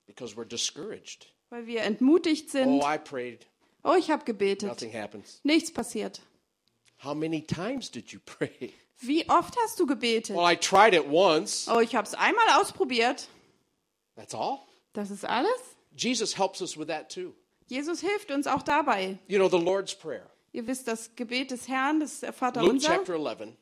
because 0.05 0.35
we're 0.35 0.45
discouraged. 0.45 1.27
weil 1.49 1.65
wir 1.65 1.83
entmutigt 1.83 2.49
sind. 2.49 2.67
Oh, 2.67 2.85
I 2.85 2.97
prayed, 2.97 3.47
Oh, 3.85 3.95
ich 3.97 4.11
habe 4.11 4.25
gebetet. 4.25 4.67
nothing 4.67 4.91
happens. 4.91 5.39
Nichts 5.43 5.71
passiert. 5.71 6.21
How 7.03 7.13
many 7.13 7.41
times 7.41 7.89
did 7.89 8.11
you 8.11 8.19
pray? 8.25 8.73
Wie 8.99 9.27
oft 9.29 9.55
hast 9.63 9.79
du 9.79 9.85
gebetet? 9.85 10.35
Well, 10.35 10.45
I 10.45 10.55
tried 10.55 10.93
it 10.93 11.07
once. 11.07 11.67
Oh, 11.69 11.79
ich 11.79 11.95
habe 11.95 12.05
es 12.05 12.13
einmal 12.13 12.59
ausprobiert. 12.59 13.27
That's 14.15 14.35
all. 14.35 14.59
Das 14.93 15.09
ist 15.09 15.23
alles. 15.23 15.51
Jesus 15.95 16.37
helps 16.37 16.61
us 16.61 16.77
with 16.77 16.87
that 16.87 17.09
too. 17.09 17.33
Jesus 17.67 18.01
hilft 18.01 18.31
uns 18.31 18.47
auch 18.47 18.63
dabei. 18.63 19.17
You 19.27 19.37
know, 19.37 19.47
the 19.47 19.63
Lord's 19.63 19.95
Prayer, 19.95 20.29
Ihr 20.51 20.67
wisst, 20.67 20.87
das 20.87 21.15
Gebet 21.15 21.51
des 21.51 21.67
Herrn, 21.67 21.99
das 21.99 22.21
Vater 22.37 22.61
Luke 22.61 22.73
unser, 22.73 22.95
chapter 22.95 23.13
11, 23.13 23.53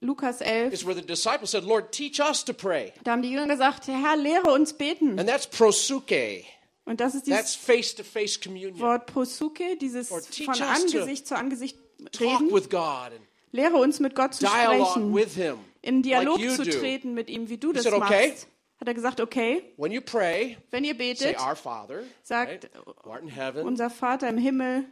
Lukas 0.00 0.40
11. 0.40 0.72
is 0.72 0.84
where 0.84 0.94
the 0.94 1.06
disciples 1.06 1.50
said, 1.50 1.62
Lord, 1.62 1.92
teach 1.92 2.18
us 2.18 2.44
to 2.44 2.52
pray. 2.52 2.92
Da 3.04 3.12
haben 3.12 3.22
die 3.22 3.30
Jünger 3.30 3.46
gesagt, 3.46 3.86
Herr, 3.86 4.16
lehre 4.16 4.50
uns 4.50 4.72
beten. 4.72 5.18
And 5.18 5.28
that's 5.28 5.46
prosuke. 5.46 6.44
Und 6.84 7.00
das 7.00 7.14
ist 7.14 7.28
That's 7.28 7.52
dieses 7.52 7.54
face 7.54 7.94
face. 7.94 8.40
Wort 8.80 9.06
prosuke, 9.06 9.76
dieses 9.76 10.08
von 10.08 10.62
Angesicht 10.62 11.28
zu 11.28 11.36
Angesicht 11.36 11.78
reden. 12.20 12.52
with 12.52 12.68
God 12.70 13.12
and 13.12 13.20
Lehre 13.52 13.76
uns 13.76 14.00
mit 14.00 14.14
Gott 14.14 14.34
zu 14.34 14.46
sprechen, 14.46 15.14
with 15.14 15.34
Him. 15.34 15.58
in 15.82 16.02
Dialog 16.02 16.38
like 16.40 16.50
zu 16.56 16.64
do. 16.64 16.70
treten 16.70 17.12
mit 17.14 17.28
ihm, 17.28 17.48
wie 17.48 17.58
du 17.58 17.72
das 17.72 17.82
said, 17.84 17.98
machst. 17.98 18.12
"Okay." 18.12 18.32
Hat 18.80 18.88
er 18.88 18.94
gesagt, 18.94 19.20
okay, 19.20 19.62
When 19.76 19.92
you 19.92 20.00
pray, 20.00 20.56
wenn 20.72 20.82
ihr 20.82 20.94
betet, 20.98 21.36
Father, 21.56 22.02
sagt, 22.24 22.68
right? 23.04 23.56
unser 23.64 23.90
Vater 23.90 24.28
im 24.28 24.38
Himmel, 24.38 24.86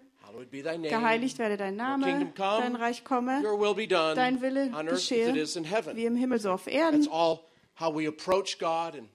geheiligt 0.88 1.38
werde 1.38 1.57
dein 1.57 1.75
Name, 1.75 2.31
dein 2.37 2.77
Reich 2.77 3.03
komme, 3.05 3.42
Your 3.42 3.59
will 3.59 3.75
be 3.75 3.88
done 3.88 4.14
dein 4.14 4.40
Wille 4.40 4.70
geschehe, 4.88 5.35
wie 5.35 6.05
im 6.05 6.14
Himmel 6.14 6.38
so 6.38 6.53
auf 6.53 6.66
That's 6.66 6.77
Erden. 6.77 7.09
all 7.11 7.40
how 7.81 7.92
we 7.92 8.07
approach 8.07 8.59
God. 8.61 8.94
And 8.94 9.09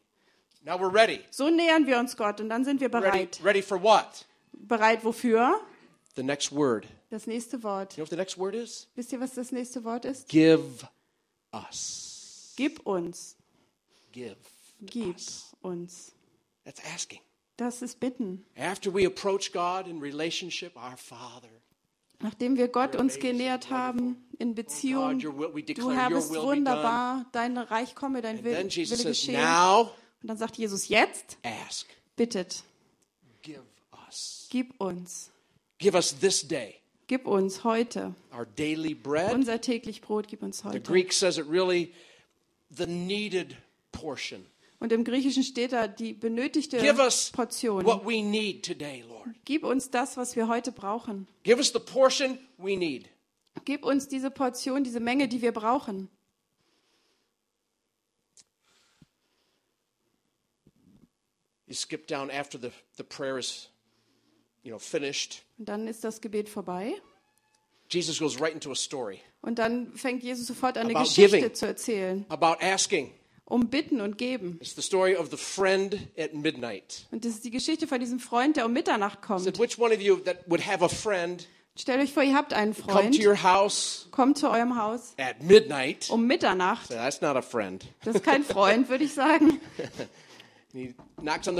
now 0.65 0.73
we're 0.77 0.93
ready. 0.93 1.21
So 1.31 1.49
nähern 1.49 1.87
wir 1.87 1.97
uns 1.97 2.17
Gott 2.17 2.41
und 2.41 2.49
dann 2.49 2.65
sind 2.65 2.81
wir 2.81 2.91
Ready, 2.93 3.01
bereit. 3.05 3.39
ready 3.45 3.61
for 3.61 3.81
what? 3.81 4.25
Bereit 4.51 5.05
wofür? 5.05 5.61
Das 7.09 7.27
nächste 7.27 7.61
Wort. 7.63 7.93
You 7.93 7.97
know 7.97 8.03
what 8.03 8.09
the 8.09 8.15
next 8.15 8.37
word 8.37 8.55
is? 8.55 8.87
Wisst 8.95 9.11
ihr, 9.11 9.19
was 9.19 9.33
das 9.33 9.51
nächste 9.51 9.83
Wort 9.83 10.05
ist? 10.05 10.27
Give 10.27 10.63
us. 11.53 12.53
Gib 12.57 12.85
uns. 12.85 13.35
Give. 14.11 14.35
Gib 14.81 15.15
us. 15.15 15.53
uns. 15.61 16.11
That's 16.63 16.81
asking. 16.93 17.19
Das 17.57 17.81
ist 17.81 17.99
Bitten. 17.99 18.45
After 18.57 18.93
we 18.93 19.05
approach 19.05 19.51
God 19.53 19.87
in 19.87 19.99
relationship, 20.01 20.75
our 20.75 20.97
Father. 20.97 21.49
Nachdem 22.21 22.57
wir 22.57 22.69
Gott 22.69 22.95
uns 22.95 23.19
genähert 23.19 23.69
haben 23.69 24.17
in 24.39 24.55
Beziehung, 24.55 25.21
will- 25.21 25.53
we 25.53 25.63
du 25.63 25.91
Herr 25.91 26.09
bist 26.09 26.33
wunderbar, 26.33 27.25
dein 27.33 27.57
Reich 27.57 27.93
komme, 27.93 28.21
dein 28.21 28.43
Wille 28.43 28.69
says, 28.71 29.03
geschehe. 29.03 29.37
now 29.37 29.91
Und 30.21 30.29
dann 30.29 30.37
sagt 30.37 30.57
Jesus, 30.57 30.87
jetzt 30.87 31.37
ask. 31.43 31.87
bittet, 32.15 32.63
Give 33.41 33.61
us. 34.07 34.47
gib 34.49 34.79
uns. 34.81 35.29
Give 35.77 35.95
us 35.95 36.17
this 36.17 36.47
day 36.47 36.75
Gib 37.07 37.27
uns 37.27 37.63
heute 37.63 38.15
our 38.33 38.45
daily 38.45 38.93
bread. 38.95 39.33
unser 39.33 39.61
täglich 39.61 40.01
Brot, 40.01 40.27
gib 40.27 40.41
uns 40.41 40.59
The 40.59 40.69
heute. 40.69 40.81
Greek 40.81 41.13
says 41.13 41.37
it 41.37 41.45
really 41.47 41.93
the 42.75 42.87
needed 42.87 43.55
portion. 43.91 44.45
Und 44.79 44.91
im 44.91 45.03
Griechischen 45.03 45.43
steht 45.43 45.71
da 45.71 45.87
die 45.87 46.13
benötigte 46.13 46.77
Give 46.77 46.99
us 46.99 47.31
Portion. 47.31 47.85
what 47.85 48.05
we 48.05 48.21
need 48.21 48.63
today, 48.65 49.03
Lord. 49.07 49.29
Gib 49.45 49.63
uns 49.63 49.89
das, 49.89 50.17
was 50.17 50.35
wir 50.35 50.47
heute 50.47 50.71
brauchen. 50.71 51.27
Give 51.43 51.59
us 51.59 51.71
the 51.71 51.79
portion 51.79 52.37
we 52.57 52.75
need. 52.75 53.07
Gib 53.63 53.85
uns 53.85 54.07
diese 54.07 54.29
Portion, 54.29 54.83
diese 54.83 54.99
Menge, 54.99 55.27
die 55.27 55.41
wir 55.41 55.53
brauchen. 55.53 56.09
You 61.67 61.73
skip 61.73 62.05
down 62.07 62.29
after 62.29 62.57
the, 62.57 62.71
the 62.97 63.03
prayer 63.03 63.37
is, 63.39 63.69
you 64.65 64.71
know, 64.71 64.79
finished. 64.79 65.43
Und 65.57 65.69
dann 65.69 65.87
ist 65.87 66.03
das 66.03 66.19
Gebet 66.19 66.49
vorbei. 66.49 66.93
Jesus 67.89 68.19
goes 68.19 68.39
right 68.41 68.53
into 68.53 68.71
a 68.71 68.75
story 68.75 69.19
Und 69.41 69.59
dann 69.59 69.93
fängt 69.95 70.23
Jesus 70.23 70.47
sofort 70.47 70.77
an, 70.77 70.87
eine 70.87 70.95
About 70.95 71.05
Geschichte 71.05 71.37
giving. 71.37 71.53
zu 71.53 71.67
erzählen. 71.67 72.25
about 72.29 72.57
asking. 72.61 73.11
Um 73.47 73.69
Bitten 73.69 74.01
und 74.01 74.17
Geben. 74.17 74.57
It's 74.59 74.75
the 74.75 74.81
story 74.81 75.15
of 75.15 75.29
the 75.29 75.37
friend 75.37 75.99
at 76.17 76.33
midnight. 76.33 77.05
Und 77.11 77.23
das 77.25 77.33
ist 77.33 77.45
die 77.45 77.51
Geschichte 77.51 77.85
von 77.87 77.99
diesem 77.99 78.19
Freund, 78.19 78.57
der 78.57 78.65
um 78.65 78.73
Mitternacht 78.73 79.19
Said, 79.19 79.27
kommt. 79.27 79.59
which 79.59 79.77
one 79.77 79.93
of 79.93 80.01
you 80.01 80.15
that 80.17 80.39
would 80.49 80.65
have 80.65 80.83
a 80.83 80.89
friend 80.89 81.47
Stellt 81.77 81.99
euch 82.01 82.13
vor, 82.13 82.23
ihr 82.23 82.33
habt 82.33 82.53
einen 82.53 82.73
come 82.73 82.85
to 82.87 82.91
Freund, 82.93 83.19
your 83.23 83.43
house 83.43 84.07
kommt 84.11 84.37
zu 84.37 84.49
eurem 84.49 84.77
Haus 84.81 85.13
at 85.19 85.43
midnight? 85.43 86.09
um 86.09 86.25
Mitternacht. 86.25 86.87
Say, 86.87 86.95
That's 86.95 87.21
not 87.21 87.35
a 87.35 87.41
friend. 87.43 87.85
Das 88.03 88.15
ist 88.15 88.23
kein 88.23 88.43
Freund, 88.43 88.89
würde 88.89 89.03
ich 89.03 89.13
sagen. 89.13 89.59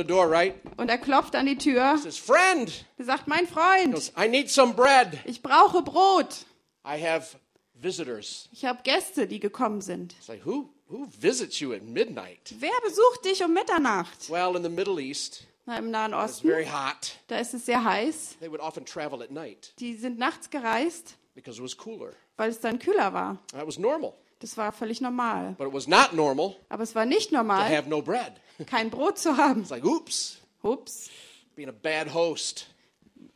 door, 0.08 0.30
right? 0.32 0.56
Und 0.78 0.90
er 0.90 0.98
klopft 0.98 1.36
an 1.36 1.46
die 1.46 1.58
Tür. 1.58 1.98
Says, 1.98 2.18
friend, 2.18 2.86
Er 2.98 3.06
sagt, 3.06 3.28
mein 3.28 3.48
Freund, 3.48 3.94
goes, 3.94 4.12
I 4.18 4.28
need 4.28 4.50
some 4.50 4.74
bread. 4.74 5.20
ich 5.26 5.42
brauche 5.42 5.82
Brot. 5.82 6.46
I 6.86 7.02
have 7.02 7.38
visitors. 7.74 8.48
Ich 8.52 8.66
habe 8.66 8.80
Gäste, 8.84 9.28
die 9.28 9.40
gekommen 9.40 9.82
sind. 9.82 10.14
It's 10.20 10.28
like, 10.28 10.46
who, 10.46 10.70
who 10.88 11.08
visits 11.20 11.60
you 11.60 11.74
at 11.74 11.84
midnight? 11.84 12.54
Wer 12.60 12.72
besucht 12.84 13.26
dich 13.26 13.44
um 13.44 13.54
Mitternacht? 13.54 14.30
Well, 14.30 14.56
in 14.56 14.64
the 14.64 14.70
Middle 14.70 15.00
East, 15.02 15.48
Na, 15.66 15.78
Im 15.80 15.90
Nahen 15.90 16.14
it's 16.14 16.24
Osten, 16.36 16.50
very 16.50 16.66
hot. 16.66 17.18
da 17.28 17.40
ist 17.40 17.54
es 17.54 17.66
sehr 17.66 17.84
heiß. 17.84 18.38
They 18.40 18.50
would 18.50 18.62
often 18.62 18.86
travel 18.86 19.22
at 19.24 19.32
night 19.32 19.74
Die 19.80 19.96
sind 19.96 20.20
nachts 20.20 20.50
gereist, 20.52 21.16
because 21.34 21.58
it 21.58 21.64
was 21.64 21.76
cooler. 21.76 22.14
weil 22.38 22.50
es 22.52 22.60
dann 22.60 22.78
kühler 22.78 23.14
war. 23.14 23.40
That 23.52 23.66
was 23.66 23.80
normal. 23.80 24.14
Das 24.40 24.58
war 24.58 24.72
völlig 24.72 25.02
normal. 25.02 25.56
But 25.58 25.68
it 25.68 25.74
was 25.74 25.88
not 25.88 26.14
normal 26.14 26.56
Aber 26.70 26.84
es 26.84 26.94
war 26.96 27.06
nicht 27.06 27.30
to 27.30 27.36
normal, 27.36 27.70
have 27.70 27.88
no 27.90 28.02
bread. 28.02 28.34
kein 28.68 28.90
Brot 28.90 29.18
zu 29.18 29.38
haben. 29.38 29.62
It's 29.62 29.70
like, 29.70 29.86
oops, 29.86 30.38
Ups, 30.64 31.10
being 31.56 31.70
a 31.70 31.72
bad 31.74 32.14
host. 32.14 32.68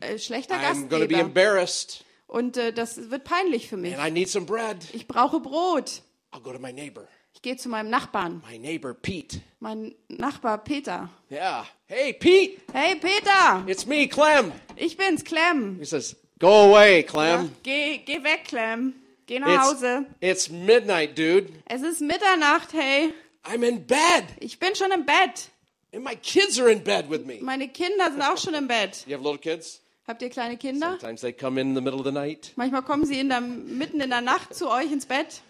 äh, 0.02 0.18
schlechter 0.18 0.56
I'm 0.56 0.90
to 0.90 0.98
be 1.00 1.08
Gastgeber. 1.08 1.20
embarrassed 1.20 2.04
Und 2.28 2.58
äh, 2.58 2.72
das 2.74 3.10
wird 3.10 3.24
peinlich 3.24 3.68
für 3.70 3.78
mich. 3.78 3.98
and 3.98 4.06
I 4.06 4.12
need 4.12 4.30
some 4.30 4.46
bread. 4.46 4.78
Ich 4.94 5.08
brauche 5.08 5.40
Brot. 5.40 6.02
I'll 6.32 6.42
go 6.42 6.52
to 6.54 6.60
my 6.60 6.72
neighbor, 6.72 7.08
Ich 7.34 7.42
gehe 7.42 7.56
zu 7.58 7.70
meinem 7.70 7.90
Nachbarn, 7.90 8.44
my 8.48 8.60
neighbor 8.60 8.94
Pete. 8.94 9.42
mein 9.60 9.96
Nachbar 10.10 10.58
Peter. 10.64 11.10
Yeah. 11.32 11.66
Hey, 11.88 12.14
Pete, 12.14 12.62
Hey 12.74 12.96
Peter, 12.96 13.64
it's 13.68 13.86
me, 13.88 14.08
Clem. 14.08 14.52
ich 14.76 14.96
bin's, 14.98 15.24
Clem. 15.24 15.78
He 15.80 15.86
says, 15.86 16.16
go 16.40 16.70
away, 16.72 17.02
Ja, 17.02 17.08
Clem. 17.08 17.56
geh, 17.64 17.98
geh 18.06 18.24
weg, 18.24 18.44
Clem. 18.46 18.94
Geh 19.30 19.38
nach 19.40 19.48
It's, 19.48 19.64
Hause. 19.84 20.06
it's 20.22 20.50
midnight, 20.50 21.16
dude. 21.16 21.50
Es 21.68 21.84
ist 21.84 22.02
Mitternacht, 22.02 22.74
hey. 22.74 23.14
I'm 23.46 23.62
in 23.64 23.86
bed, 23.86 24.26
Ich 24.40 24.58
bin 24.58 24.74
schon 24.76 24.92
im 24.92 25.06
Bett. 25.06 25.50
and 25.94 26.04
my 26.04 26.16
kids 26.16 26.60
are 26.60 26.70
in 26.72 26.84
bed 26.84 27.10
with 27.12 27.26
me. 27.26 27.38
Meine 27.42 27.68
Kinder 27.68 28.10
sind 28.12 28.24
auch 28.24 28.38
schon 28.40 28.56
im 28.56 28.68
Bett. 28.68 29.06
You 29.06 29.14
have 29.14 29.24
little 29.24 29.38
kids? 29.38 29.82
Habt 30.08 30.24
ihr 30.24 30.30
kleine 30.32 30.58
Kinder? 30.58 30.98
Sometimes 31.00 31.22
they 31.22 31.32
come 31.32 31.62
in 31.62 31.76
the 31.76 31.82
middle 31.82 32.00
of 32.00 32.06
the 32.08 32.12
night. 32.12 32.54
Manchmal 32.56 32.82
kommen 32.82 33.06
sie 33.06 33.20
in 33.20 33.30
der, 33.30 33.40
mitten 33.42 34.02
in 34.02 34.10
der 34.10 34.22
Nacht 34.22 34.56
zu 34.56 34.68
euch 34.72 34.92
ins 34.92 35.06
Bett. 35.06 35.42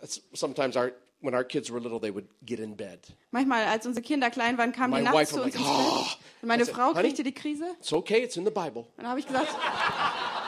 That's- 0.00 0.22
Sometimes 0.32 0.76
our, 0.76 0.92
when 1.20 1.34
our 1.34 1.44
kids 1.44 1.70
were 1.70 1.80
little, 1.80 2.00
they 2.00 2.10
would 2.14 2.26
get 2.46 2.58
in 2.60 2.76
bed. 2.76 3.00
Manchmal, 3.30 3.64
als 3.66 3.84
unsere 3.86 4.02
Kinder 4.02 4.30
klein 4.30 4.56
waren, 4.56 4.72
kamen 4.72 4.94
die 4.96 5.02
nachts 5.02 5.30
zu 5.32 5.42
uns 5.42 5.52
like, 5.54 5.54
ins 5.56 5.64
"Oh." 5.68 5.98
Bett. 6.02 6.18
Und 6.40 6.48
meine 6.48 6.64
said, 6.64 6.74
Frau 6.74 6.92
kriegte 6.94 7.22
die 7.22 7.32
Krise. 7.34 7.66
It's 7.78 7.92
okay, 7.92 8.22
it's 8.24 8.38
in 8.38 8.44
the 8.46 8.50
Bible. 8.50 8.82
Und 8.82 8.88
dann 8.96 9.08
habe 9.08 9.20
ich 9.20 9.26
gesagt, 9.26 9.48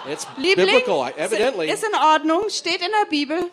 It's 0.07 0.25
Liebling, 0.37 0.67
biblical, 0.67 1.05
evidently. 1.17 1.71
ist 1.71 1.85
in 1.85 1.95
Ordnung, 1.95 2.49
steht 2.49 2.81
in 2.81 2.91
der 2.91 3.07
Bibel. 3.11 3.51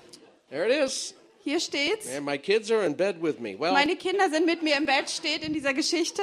There 0.49 0.65
it 0.65 0.71
is. 0.71 1.13
Hier 1.43 1.59
steht's. 1.59 2.07
And 2.09 2.25
my 2.25 2.37
kids 2.37 2.71
are 2.71 2.85
in 2.85 2.93
bed 2.93 3.21
with 3.21 3.39
me. 3.39 3.55
Well, 3.57 3.73
Meine 3.73 3.95
Kinder 3.95 4.29
sind 4.29 4.45
mit 4.45 4.63
mir 4.63 4.75
im 4.75 4.85
Bett, 4.85 5.09
steht 5.09 5.43
in 5.43 5.53
dieser 5.53 5.73
Geschichte. 5.73 6.21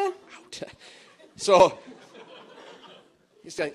so 1.37 1.73
he's 3.43 3.55
saying, 3.55 3.75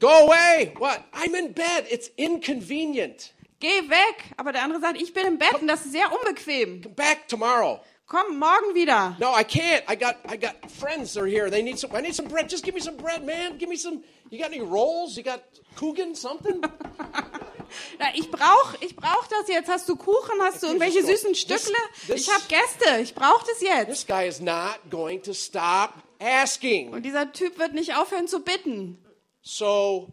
Go 0.00 0.26
away. 0.26 0.74
What? 0.78 1.02
I'm 1.12 1.34
in 1.34 1.52
bed. 1.52 1.86
It's 1.90 2.10
inconvenient. 2.16 3.32
Geh 3.60 3.88
weg. 3.88 4.24
Aber 4.36 4.52
der 4.52 4.62
andere 4.62 4.80
sagt, 4.80 5.00
ich 5.00 5.14
bin 5.14 5.26
im 5.26 5.38
Bett 5.38 5.54
und 5.60 5.68
das 5.68 5.86
ist 5.86 5.92
sehr 5.92 6.12
unbequem. 6.12 6.82
Come 6.82 6.94
back 6.94 7.28
tomorrow. 7.28 7.80
Komm 8.06 8.38
morgen 8.38 8.74
wieder. 8.74 9.16
No, 9.18 9.32
I 9.34 9.44
can't. 9.44 9.82
I 9.88 9.96
got 9.96 10.16
I 10.28 10.36
got 10.36 10.70
friends 10.70 11.14
that 11.14 11.22
are 11.22 11.26
here. 11.26 11.48
They 11.48 11.62
need 11.62 11.78
some 11.78 11.90
I 11.96 12.02
need 12.02 12.14
some 12.14 12.28
bread. 12.28 12.50
Just 12.50 12.64
give 12.64 12.74
me 12.74 12.80
some 12.80 12.96
bread, 12.96 13.24
man. 13.24 13.56
Give 13.56 13.68
me 13.68 13.76
some 13.76 14.02
you 14.34 14.42
got 14.42 14.52
any 14.52 14.60
rolls? 14.60 15.16
You 15.16 15.22
got 15.22 15.40
Coogan, 15.76 16.14
something? 16.14 16.60
Na, 17.98 18.06
ich 18.14 18.30
brauch, 18.30 18.74
ich 18.80 18.94
brauch 18.94 19.26
das 19.26 19.48
jetzt. 19.48 19.68
Hast 19.68 19.88
du 19.88 19.96
Kuchen? 19.96 20.40
Hast 20.42 20.62
du 20.62 20.66
irgendwelche 20.68 21.04
süßen 21.04 21.34
Stückle? 21.34 21.74
this- 22.06 22.20
Ich 22.22 22.30
habe 22.32 22.44
Gäste. 22.48 23.00
Ich 23.02 23.14
brauch 23.14 23.42
das 23.42 23.60
jetzt. 23.60 23.88
This 23.88 24.06
guy 24.06 24.26
is 24.28 24.40
not 24.40 24.78
going 24.90 25.22
to 25.22 25.32
stop 25.34 25.94
asking. 26.20 26.92
Und 26.92 27.02
dieser 27.04 27.32
Typ 27.32 27.58
wird 27.58 27.74
nicht 27.74 27.96
aufhören 27.96 28.28
zu 28.28 28.40
bitten. 28.40 28.98
So 29.42 30.08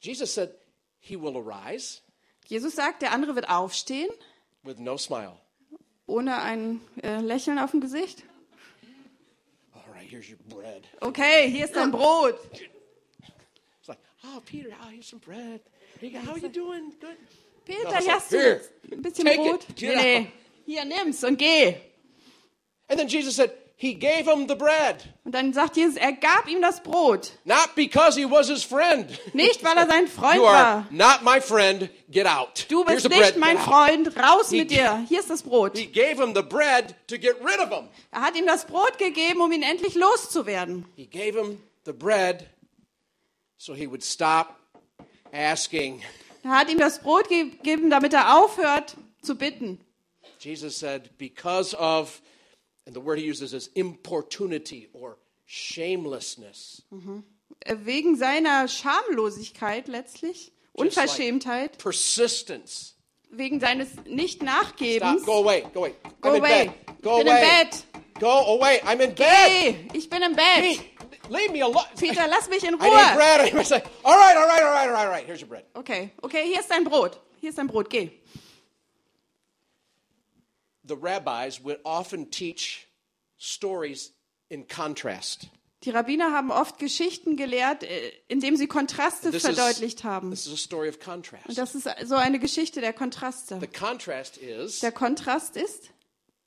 Jesus 0.00 0.34
said 0.34 0.50
he 0.98 1.16
will 1.20 1.36
arise 1.36 2.00
Jesus 2.48 2.74
sagt, 2.74 3.00
der 3.02 3.12
andere 3.12 3.34
wird 3.34 3.48
aufstehen, 3.48 4.10
with 4.62 4.78
no 4.78 4.98
smile. 4.98 5.36
ohne 6.06 6.42
ein 6.42 6.80
äh, 7.02 7.20
Lächeln 7.20 7.58
auf 7.58 7.70
dem 7.70 7.80
Gesicht. 7.80 8.24
All 9.72 9.82
right, 9.94 10.06
here's 10.10 10.28
your 10.28 10.36
bread. 10.48 10.82
Okay, 11.00 11.48
hier 11.50 11.64
ist 11.64 11.76
dein 11.76 11.92
Brot. 11.92 12.34
Oh, 14.24 14.40
Peter, 14.44 14.68
oh, 14.82 14.88
here's 14.90 15.06
some 15.06 15.18
bread. 15.20 15.60
How 16.24 16.32
are 16.32 16.38
you 16.38 16.48
doing? 16.48 16.92
Good. 17.00 17.16
Peter, 17.64 17.84
No, 17.84 17.96
hier 17.98 18.12
hast 18.14 18.32
du 18.32 18.36
here, 18.38 18.60
ein 18.90 19.02
bisschen 19.02 19.24
take 19.26 19.38
Brot? 19.38 19.64
it, 19.68 19.80
Nee, 19.82 19.94
nee. 19.96 20.26
Hier, 20.66 20.84
nimm's 20.84 21.22
und 21.24 21.38
geh. 21.38 21.74
And 22.88 22.98
then 22.98 23.08
Jesus 23.08 23.36
said, 23.36 23.50
He 23.76 23.94
gave 23.94 24.26
him 24.26 24.46
the 24.46 24.54
bread, 24.54 25.02
Und 25.24 25.32
dann 25.32 25.52
sagt 25.52 25.76
Jesus, 25.76 25.96
er 25.96 26.12
gab 26.12 26.46
ihm 26.48 26.60
das 26.62 26.80
Brot. 26.84 27.32
not 27.44 27.74
because 27.74 28.16
he 28.16 28.24
was 28.24 28.48
his 28.48 28.62
friend. 28.62 29.06
Nicht, 29.34 29.64
weil 29.64 29.76
er 29.76 29.86
sein 29.88 30.06
Freund 30.06 30.36
You 30.36 30.44
are 30.46 30.54
war. 30.54 30.86
not 30.90 31.22
my 31.24 31.40
friend. 31.40 31.88
Get 32.08 32.26
out. 32.26 32.64
Du 32.68 32.84
Here's 32.84 33.02
bist 33.02 33.12
the 33.12 33.18
nicht 33.20 33.34
bread. 33.34 33.36
mein. 33.38 33.58
Freund. 33.58 34.16
Raus 34.16 34.50
He- 34.50 34.58
mit 34.60 34.70
dir. 34.70 35.04
Hier 35.08 35.18
ist 35.18 35.30
das 35.30 35.42
Brot. 35.42 35.76
He 35.76 35.86
gave 35.86 36.22
him 36.22 36.32
the 36.32 36.42
bread 36.42 36.94
to 37.08 37.16
get 37.18 37.36
rid 37.44 37.58
of 37.58 37.70
him. 37.70 37.88
Er 38.12 38.20
hat 38.22 38.36
ihm 38.36 38.46
das 38.46 38.66
Brot 38.66 38.98
gegeben, 38.98 39.40
um 39.40 39.50
ihn 39.50 39.64
endlich 39.64 39.96
loszuwerden. 39.96 40.84
He 40.94 41.06
gave 41.06 41.36
him 41.36 41.58
the 41.84 41.92
bread 41.92 42.46
so 43.62 43.74
he 43.74 43.86
would 43.86 44.02
stop 44.02 44.58
asking. 45.32 46.02
Er 46.42 46.50
hat 46.58 46.68
ihm 46.68 46.78
das 46.78 47.00
Brot 47.00 47.28
gegeben, 47.28 47.90
damit 47.90 48.12
er 48.12 48.36
aufhört 48.42 48.96
zu 49.22 49.36
bitten. 49.36 49.78
Jesus 50.40 50.76
said, 50.76 51.16
because 51.16 51.72
of, 51.76 52.20
and 52.86 52.96
the 52.96 53.00
word 53.00 53.20
he 53.20 53.24
uses 53.24 53.52
is 53.52 53.68
importunity 53.76 54.88
or 54.92 55.16
shamelessness. 55.46 56.82
Äh, 57.64 57.76
Wegen 57.84 58.16
seiner 58.16 58.66
Schamlosigkeit 58.66 59.86
letztlich, 59.86 60.50
Just 60.76 60.96
like 60.96 61.06
Unverschämtheit, 61.06 61.78
persistence. 61.78 62.96
wegen 63.30 63.60
seines. 63.60 63.90
Nicht-Nachgebens. 64.06 65.24
Go 65.24 65.38
away. 65.38 65.62
Go 65.72 65.84
away. 65.84 65.94
Go 66.20 66.30
I'm 66.30 66.38
away. 66.40 66.64
bed. 66.66 66.72
Ich 66.98 67.02
Go 67.02 67.18
bin 67.18 67.28
away. 67.28 67.42
im 67.42 67.68
Bett. 67.68 67.84
Go 68.18 68.28
away. 68.28 68.80
I'm 68.84 69.00
in 69.00 69.14
bed. 69.14 69.26
Hey, 69.26 69.88
ich 69.94 70.10
bin 70.10 70.22
im 70.22 70.34
Bett. 70.34 70.80
Leave 71.32 71.52
me 71.52 71.60
alone. 71.60 71.84
Peter, 71.98 72.26
lass 72.28 72.48
mich 72.48 72.62
in 72.64 72.74
I 72.74 72.76
need 72.76 72.92
Ruhe. 72.92 73.14
bread. 73.14 73.54
I 73.54 73.62
say, 73.64 73.82
all 74.04 74.16
right, 74.16 74.36
all 74.36 74.46
right, 74.46 74.62
all 74.62 74.70
right, 74.72 74.86
all 74.88 74.92
right, 74.92 75.04
all 75.06 75.10
right. 75.10 75.26
Here's 75.26 75.40
your 75.40 75.48
bread. 75.48 75.64
Okay, 75.74 76.12
okay, 76.22 76.44
hier 76.46 76.60
ist 76.60 76.68
dein 76.70 76.84
Brot. 76.84 77.18
Hier 77.40 77.50
ist 77.50 77.58
dein 77.58 77.66
Brot, 77.66 77.88
geh. 77.90 78.10
The 80.84 80.96
rabbis 80.96 81.60
would 81.62 81.78
often 81.84 82.30
teach 82.30 82.86
stories 83.38 84.12
in 84.50 84.66
contrast. 84.66 85.48
Die 85.84 85.90
Rabbiner 85.90 86.30
haben 86.32 86.52
oft 86.52 86.78
Geschichten 86.78 87.36
gelehrt, 87.36 87.82
äh, 87.82 88.12
indem 88.28 88.56
sie 88.56 88.68
Kontraste 88.68 89.32
This 89.32 89.42
verdeutlicht 89.42 89.98
is, 90.00 90.04
haben. 90.04 90.30
this 90.30 90.46
is 90.46 90.52
a 90.52 90.56
story 90.56 90.88
of 90.88 91.00
contrast. 91.00 91.46
Und 91.48 91.58
das 91.58 91.74
ist 91.74 91.88
so 92.04 92.14
eine 92.14 92.38
Geschichte 92.38 92.80
der 92.80 92.92
Kontraste. 92.92 93.58
The 93.60 93.66
contrast 93.66 94.36
is 94.36 94.78
Der 94.80 94.92
Kontrast 94.92 95.56
ist, 95.56 95.90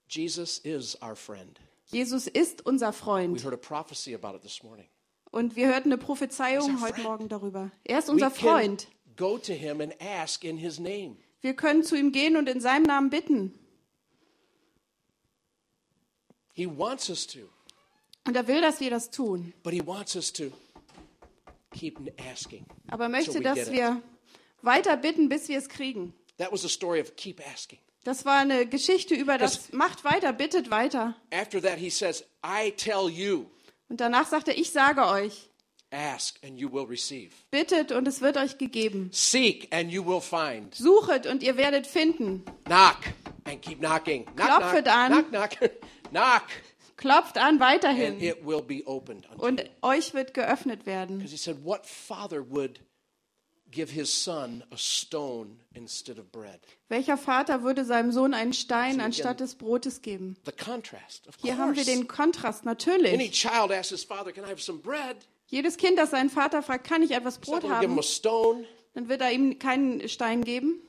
Jesus 0.08 0.58
is 0.60 0.98
our 1.02 1.16
friend. 1.18 1.60
Jesus 1.86 2.28
ist 2.28 2.66
unser 2.66 2.92
Freund. 2.94 3.44
Und 5.32 5.56
wir 5.56 5.68
hörten 5.68 5.92
eine 5.92 5.98
Prophezeiung 5.98 6.82
heute. 6.82 7.02
Morgen 7.02 7.30
darüber. 7.30 7.72
Er 7.84 8.00
ist 8.00 8.10
unser 8.10 8.32
Freund. 8.32 8.88
Wir 11.42 11.56
können 11.56 11.84
zu 11.84 11.96
ihm 11.96 12.12
gehen 12.12 12.38
und 12.38 12.50
in 12.50 12.60
seinem 12.60 12.84
Namen 12.84 13.10
bitten. 13.10 13.54
Und 18.28 18.36
er 18.36 18.48
will, 18.48 18.62
dass 18.62 18.80
wir 18.80 18.90
das 18.90 19.12
tun. 19.12 19.54
Aber 22.88 23.04
er 23.04 23.10
möchte, 23.10 23.42
dass 23.42 23.72
wir 23.72 24.02
weiter 24.62 24.98
bitten, 24.98 25.30
bis 25.30 25.48
wir 25.50 25.58
es 25.58 25.70
kriegen. 25.70 26.14
That 26.38 26.52
was 26.52 26.66
a 26.66 26.70
story 26.70 27.00
of 27.00 27.16
keep 27.16 27.42
asking. 27.46 27.80
Das 28.06 28.24
war 28.24 28.38
eine 28.38 28.66
Geschichte 28.68 29.16
über 29.16 29.38
das 29.38 29.74
macht 29.74 30.04
weiter, 30.06 30.32
bittet 30.32 30.70
weiter. 30.70 31.16
After 31.34 31.62
that, 31.62 31.78
he 31.80 31.90
says, 31.90 32.24
I 32.46 32.72
tell 32.72 33.10
you, 33.10 33.48
Und 33.90 34.00
danach 34.00 34.28
sagt 34.28 34.48
er, 34.48 34.58
ich 34.58 34.72
sage 34.72 35.06
euch, 35.06 35.50
ask 35.92 36.38
and 36.44 36.58
you 36.60 36.72
will 36.72 36.86
receive. 36.86 37.32
bittet 37.52 37.92
und 37.92 38.08
es 38.08 38.22
wird 38.22 38.38
euch 38.38 38.58
gegeben. 38.60 39.10
Seek 39.12 39.68
and 39.74 39.92
you 39.92 40.06
will 40.06 40.22
find. 40.22 40.74
Suchet 40.76 41.26
und 41.26 41.42
ihr 41.44 41.58
werdet 41.58 41.88
finden. 41.88 42.44
Knock 42.66 43.00
and 43.46 43.62
keep 43.62 43.80
knocking. 43.80 44.26
Knock, 44.36 44.48
Klopfet 44.48 44.84
knock, 44.86 44.96
an. 44.96 45.12
knock, 45.12 45.30
knock, 45.60 45.72
knock, 46.12 46.44
Klopft 46.98 47.38
an 47.38 47.44
and 47.56 47.60
weiterhin 47.60 48.22
it 48.22 48.46
will 48.46 48.62
be 48.62 48.84
opened. 48.86 49.28
unto 49.32 49.46
und 49.46 49.64
euch 49.82 50.14
wird 50.14 50.34
geöffnet 50.36 50.86
werden. 50.86 51.18
Because 51.18 51.32
he 51.32 51.38
said, 51.38 51.58
What 51.66 51.86
father 51.88 52.44
would 52.48 52.80
give 53.72 53.92
his 53.92 54.10
son 54.14 54.64
a 54.72 54.78
stone 54.78 55.60
instead 55.74 56.18
of 56.20 56.32
bread? 56.32 56.60
Welcher 56.90 57.18
Vater 57.18 57.64
würde 57.64 57.84
seinem 57.86 58.12
Sohn 58.12 58.34
einen 58.34 58.54
Stein 58.54 59.02
anstatt 59.02 59.40
des 59.40 59.56
Brotes 59.56 60.02
geben? 60.02 60.38
The 60.46 60.52
contrast, 60.52 61.28
of 61.28 61.36
Hier 61.42 61.58
haben 61.58 61.76
wir 61.76 61.84
den 61.86 62.08
Kontrast, 62.08 62.62
Any 62.62 62.66
natürlich. 62.72 63.32
child 63.32 63.72
asks 63.72 63.90
his 63.90 64.04
father, 64.04 64.32
Can 64.32 64.44
I 64.46 64.50
have 64.50 64.62
some 64.62 64.80
bread? 64.80 65.18
Jedes 65.48 65.78
Kind, 65.78 65.98
das 65.98 66.12
seinen 66.12 66.30
Vater 66.30 66.64
fragt, 66.64 66.88
kann 66.88 67.04
ich 67.04 67.12
etwas 67.12 67.36
He's 67.40 67.48
not 67.48 67.62
Brot 67.62 67.62
going 67.62 67.74
to 67.74 67.80
give 67.80 67.84
him 67.86 67.92
haben? 67.92 68.00
a 68.00 68.04
stone. 68.04 68.66
Dann 68.94 69.10
wird 69.10 69.22
er 69.22 69.32
ihm 69.32 69.60
keinen 69.60 70.08
Stein 70.10 70.44
geben. 70.44 70.80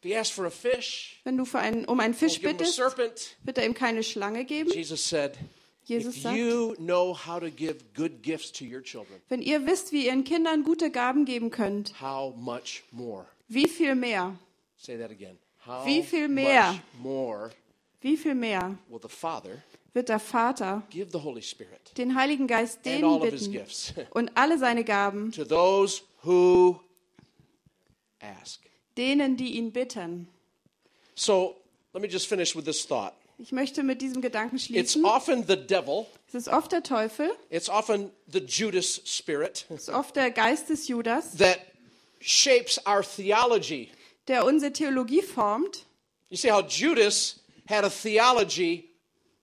If 0.00 0.10
he 0.10 0.16
asks 0.16 0.34
for 0.34 0.46
a 0.46 0.50
fish, 0.50 1.20
Wenn 1.24 1.36
du 1.36 1.44
für 1.44 1.58
einen, 1.58 1.84
um 1.84 1.98
einen 2.00 2.14
Fisch 2.14 2.40
bittest, 2.40 2.74
serpent. 2.76 3.36
wird 3.42 3.58
er 3.58 3.66
ihm 3.66 3.74
keine 3.74 4.02
Schlange 4.02 4.44
geben. 4.44 4.70
Jesus 4.70 5.08
said, 5.08 5.36
Jesus 5.88 6.16
If 6.16 6.22
sagt, 6.22 6.36
you 6.36 6.74
know 6.78 7.14
how 7.14 7.40
to 7.40 7.50
give 7.50 7.76
good 7.94 8.22
gifts 8.22 8.52
to 8.52 8.64
your 8.64 8.82
children, 8.82 9.20
wenn 9.28 9.40
ihr 9.42 9.66
wisst, 9.66 9.90
wie 9.92 10.04
ihr 10.04 10.12
ihren 10.12 10.24
Kindern 10.24 10.62
gute 10.62 10.90
Gaben 10.90 11.24
geben 11.24 11.50
könnt, 11.50 11.94
how 12.00 12.34
much 12.36 12.82
more? 12.92 13.26
wie 13.48 13.66
viel 13.68 13.94
mehr, 13.94 14.38
Say 14.76 14.98
that 14.98 15.10
again. 15.10 15.38
How 15.66 15.84
Wie 15.86 16.02
viel 16.02 16.28
mehr? 16.28 16.72
much 16.72 16.80
more 17.02 17.50
wie 18.00 18.16
viel 18.16 18.34
mehr 18.34 18.78
will 18.88 19.00
the 19.02 19.08
Father 19.08 19.62
wird 19.94 20.08
der 20.08 20.20
Vater 20.20 20.82
give 20.90 21.10
the 21.10 21.18
Holy 21.22 21.42
Spirit 21.42 21.96
den 21.96 22.14
Heiligen 22.14 22.46
Geist 22.46 22.76
and 22.76 22.86
denen 22.86 23.04
all 23.04 23.22
of 23.22 23.30
his 23.30 23.48
bitten 23.48 23.52
gifts 23.52 23.94
und 24.10 24.30
alle 24.36 24.58
seine 24.58 24.84
Gaben 24.84 25.32
to 25.32 25.44
those 25.44 26.02
who 26.24 26.78
ask? 28.20 28.60
denen, 28.96 29.36
die 29.36 29.56
ihn 29.56 29.72
bitten. 29.72 30.28
So 31.14 31.56
let 31.92 32.02
me 32.02 32.08
just 32.08 32.26
finish 32.28 32.54
with 32.54 32.64
this 32.64 32.84
thought. 32.86 33.14
Ich 33.40 33.52
möchte 33.52 33.82
mit 33.84 34.02
diesem 34.02 34.20
Gedanken 34.20 34.56
It's 34.56 34.64
schließen. 34.66 35.04
often 35.04 35.44
the 35.46 35.56
devil, 35.56 36.06
Es 36.26 36.34
ist 36.34 36.48
oft 36.48 36.72
der 36.72 36.82
Teufel, 36.82 37.30
it's 37.50 37.68
often 37.68 38.10
the 38.26 38.40
Judas 38.40 39.00
spirit 39.04 39.64
es 39.70 39.82
ist 39.82 39.90
oft 39.90 40.16
der 40.16 40.30
Geist 40.32 40.68
des 40.70 40.88
Judas, 40.88 41.36
that 41.36 41.58
shapes 42.20 42.80
our 42.86 43.02
theology. 43.02 43.90
der 44.26 44.44
unsere 44.44 44.72
Theologie 44.72 45.22
formt. 45.22 45.86
You 46.30 46.36
see 46.36 46.50
how 46.50 46.62
Judas 46.68 47.40
had 47.68 47.84
a 47.84 47.88
theology 47.90 48.90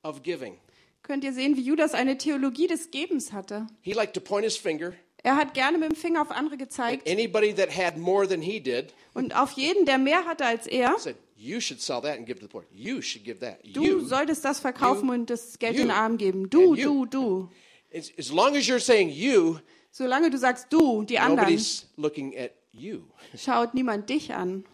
of 0.03 0.21
giving. 0.23 0.57
Könnt 1.01 1.23
ihr 1.23 1.33
sehen, 1.33 1.55
wie 1.55 1.61
Judas 1.61 1.93
eine 1.93 2.17
Theologie 2.17 2.67
des 2.67 2.91
Gebens 2.91 3.31
hatte. 3.31 3.65
He 3.81 3.93
liked 3.93 4.13
to 4.13 4.19
point 4.21 4.43
his 4.43 4.57
finger 4.57 4.93
Er 5.23 5.37
hat 5.37 5.53
gerne 5.55 5.77
mit 5.79 5.89
dem 5.91 5.95
Finger 5.95 6.21
auf 6.21 6.29
andere 6.31 6.57
gezeigt 6.57 7.09
anybody 7.09 7.53
that 7.55 7.75
had 7.75 7.97
more 7.97 8.27
than 8.27 8.41
he 8.41 8.59
did. 8.59 8.93
und 9.13 9.35
auf 9.35 9.51
jeden, 9.53 9.85
der 9.85 9.97
mehr 9.99 10.25
hatte 10.25 10.45
als 10.45 10.67
er. 10.67 10.95
Said, 10.99 11.15
"You 11.45 11.59
should 11.59 11.81
sell 11.81 12.01
that 12.01 12.17
and 12.17 12.25
give 12.25 12.39
to 12.39 12.45
the 12.45 12.51
poor. 12.51 12.65
You 12.71 13.01
should 13.01 13.23
give 13.23 13.39
that. 13.39 13.59
Du 13.63 13.83
you." 13.83 14.05
solltest 14.07 14.43
das 14.43 14.59
verkaufen 14.59 15.07
you, 15.07 15.13
und 15.13 15.29
das 15.29 15.59
Geld 15.59 15.75
you, 15.75 15.83
den 15.83 15.91
Arm 15.91 16.17
geben. 16.17 16.49
Du, 16.49 16.75
du, 16.75 17.05
du. 17.05 17.49
As, 17.93 18.11
as 18.17 18.31
long 18.31 18.55
as 18.55 18.63
you're 18.67 18.79
saying 18.79 19.09
you, 19.09 19.59
Solange 19.91 20.29
du 20.29 20.37
sagst 20.37 20.67
du, 20.71 21.03
die 21.03 21.19
anderen, 21.19 21.57
looking 21.95 22.37
at 22.37 22.51
you. 22.71 23.03
schaut 23.37 23.73
niemand 23.73 24.09
dich 24.09 24.33
an. 24.33 24.65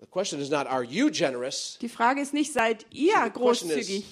The 0.00 0.06
question 0.06 0.40
is 0.40 0.50
not, 0.50 0.66
are 0.66 0.82
you 0.82 1.10
generous? 1.10 1.78
Die 1.80 1.88
Frage 1.88 2.20
ist 2.20 2.32
nicht, 2.32 2.52
seid 2.52 2.86
ihr 2.90 3.14
is, 3.26 3.32
großzügig? 3.32 4.04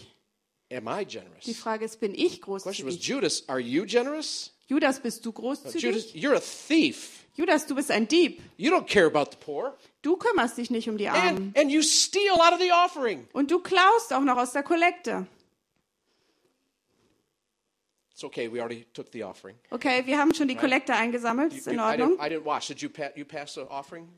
Am 0.70 0.86
I 0.86 1.04
generous? 1.04 1.44
Die 1.44 1.54
Frage 1.54 1.84
ist, 1.84 1.98
bin 1.98 2.14
ich 2.14 2.34
The 2.34 2.40
question 2.40 2.86
was, 2.86 2.94
großzügig? 2.94 3.08
Judas, 3.08 3.48
are 3.48 3.58
you 3.58 3.84
generous? 3.86 4.52
Judas, 4.66 5.00
bist 5.00 5.24
du 5.24 5.30
No, 5.30 5.34
großzügig? 5.34 5.82
Judas, 5.82 6.14
you're 6.14 6.36
a 6.36 6.40
thief. 6.40 7.24
Judas, 7.34 7.66
du 7.66 7.74
bist 7.74 7.90
ein 7.90 8.06
Dieb. 8.06 8.42
You 8.56 8.70
don't 8.70 8.86
care 8.86 9.06
about 9.06 9.30
the 9.30 9.38
poor. 9.38 9.76
Du 10.08 10.16
kümmerst 10.16 10.56
dich 10.56 10.70
nicht 10.70 10.88
um 10.88 10.96
die 10.96 11.10
Armen. 11.10 11.52
And, 11.54 11.58
and 11.58 11.70
you 11.70 11.82
steal 11.82 12.32
out 12.40 12.54
of 12.54 12.60
the 12.60 12.72
offering. 12.72 13.28
Und 13.34 13.50
du 13.50 13.58
klaust 13.58 14.10
auch 14.14 14.22
noch 14.22 14.38
aus 14.38 14.52
der 14.52 14.62
Kollekte. 14.62 15.26
It's 18.10 18.24
okay, 18.24 18.50
we 18.50 18.58
already 18.58 18.86
took 18.94 19.12
the 19.12 19.22
offering. 19.22 19.56
Okay, 19.70 20.06
wir 20.06 20.16
haben 20.16 20.32
schon 20.32 20.48
die 20.48 20.56
Kollekte 20.56 20.94
eingesammelt. 20.94 21.52
Ist 21.52 21.66
in 21.66 21.74
You- 21.74 21.80
I, 21.80 21.82
Ordnung. 21.90 22.12
didn't, 22.18 22.26
I 22.26 22.30
didn't. 22.36 22.68
Did 22.68 22.80
you, 22.80 22.88
pa- 22.88 23.10
you 23.16 23.26
pass 23.26 23.52
the 23.52 23.66
offering? 23.68 24.08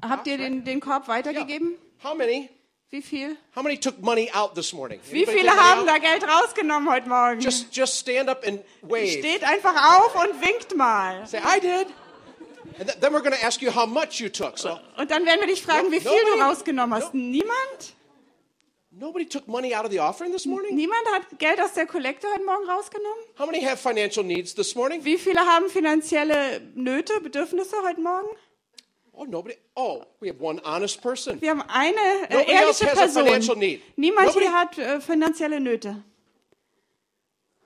Habt 0.00 0.28
ihr 0.28 0.38
den, 0.38 0.64
den 0.64 0.78
Korb 0.78 1.08
weitergegeben? 1.08 1.78
How 2.04 2.14
many? 2.16 2.48
Wie 2.90 3.02
viel? 3.02 3.36
How 3.56 3.64
many 3.64 3.76
took 3.76 4.00
money 4.00 4.30
out 4.32 4.54
this 4.54 4.72
morning? 4.72 5.00
Wie 5.10 5.26
viele 5.26 5.50
haben 5.50 5.84
da 5.84 5.98
Geld 5.98 6.22
rausgenommen 6.22 6.88
heute 6.88 7.08
Morgen? 7.08 7.40
Just, 7.40 7.74
just 7.74 7.98
stand 7.98 8.28
up 8.28 8.46
and 8.46 8.60
wave. 8.82 9.08
Steht 9.08 9.42
einfach 9.42 9.96
auf 9.98 10.14
und 10.14 10.40
winkt 10.40 10.76
mal. 10.76 11.26
Say, 11.26 11.38
I 11.40 11.58
did. 11.58 11.88
And 12.78 12.88
th- 12.88 12.98
then 13.00 13.12
we're 13.12 13.22
going 13.22 13.34
to 13.36 13.44
ask 13.44 13.62
you 13.62 13.70
how 13.70 13.86
much 13.86 14.20
you 14.20 14.28
took. 14.28 14.58
So 14.58 14.78
Und 14.96 15.10
dann 15.10 15.24
werden 15.26 15.40
wir 15.40 15.46
dich 15.46 15.62
fragen, 15.62 15.90
wie 15.92 16.00
viel 16.00 16.10
du 16.10 16.30
Nobody- 16.36 16.42
rausgenommen 16.42 16.94
hast. 17.02 17.14
Niemand? 17.14 17.94
nobody 18.96 19.26
took 19.26 19.48
money 19.48 19.74
out 19.74 19.84
of 19.84 19.90
the 19.90 19.98
offering 19.98 20.30
this 20.32 20.46
morning? 20.46 20.74
Niemand 20.76 21.02
hat 21.12 21.38
Geld 21.38 21.60
aus 21.60 21.72
der 21.74 21.86
Kollekte 21.86 22.28
heute 22.32 22.44
Morgen 22.44 22.68
rausgenommen? 22.68 23.18
How 23.38 23.46
many 23.46 23.60
have 23.62 23.76
financial 23.76 24.24
needs 24.24 24.54
this 24.54 24.74
morning? 24.74 25.04
Wie 25.04 25.18
viele 25.18 25.40
haben 25.40 25.68
finanzielle 25.68 26.60
Nöte, 26.74 27.20
Bedürfnisse 27.20 27.76
heute 27.84 28.00
Morgen? 28.00 28.28
Oh, 29.12 29.24
nobody. 29.24 29.54
Oh, 29.76 30.02
we 30.20 30.28
have 30.28 30.40
one 30.40 30.60
honest 30.64 31.00
person. 31.00 31.40
Wir 31.40 31.50
haben 31.50 31.62
eine 31.68 32.28
äh, 32.30 32.50
ehrliche 32.50 32.86
Person. 32.86 33.58
need. 33.58 33.80
Niemand 33.96 34.28
Nobody- 34.28 34.46
hier 34.46 34.52
hat 34.54 34.78
äh, 34.78 35.00
finanzielle 35.00 35.60
Nöte. 35.60 36.02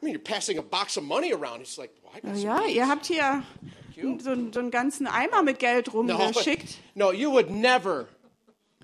I 0.01 0.05
mean, 0.05 0.15
you're 0.15 0.23
passing 0.23 0.59
a 0.59 0.63
box 0.63 0.97
of 0.97 1.05
money 1.05 1.33
around. 1.33 1.61
It's 1.63 1.77
like, 1.77 1.91
well, 2.03 2.13
I 2.17 2.21
got 2.21 2.37
Ja, 2.43 2.67
ihr 2.67 2.87
habt 2.89 3.07
hier 3.07 3.43
so, 4.03 4.35
so 4.53 4.61
einen 4.61 4.71
ganzen 4.71 5.07
Eimer 5.07 5.43
mit 5.43 5.59
Geld 5.59 5.93
no, 5.93 6.03
but- 6.03 6.19
rumgeschickt. 6.19 6.79
no, 6.95 7.13
you 7.13 7.33
would 7.33 7.51
never, 7.51 8.09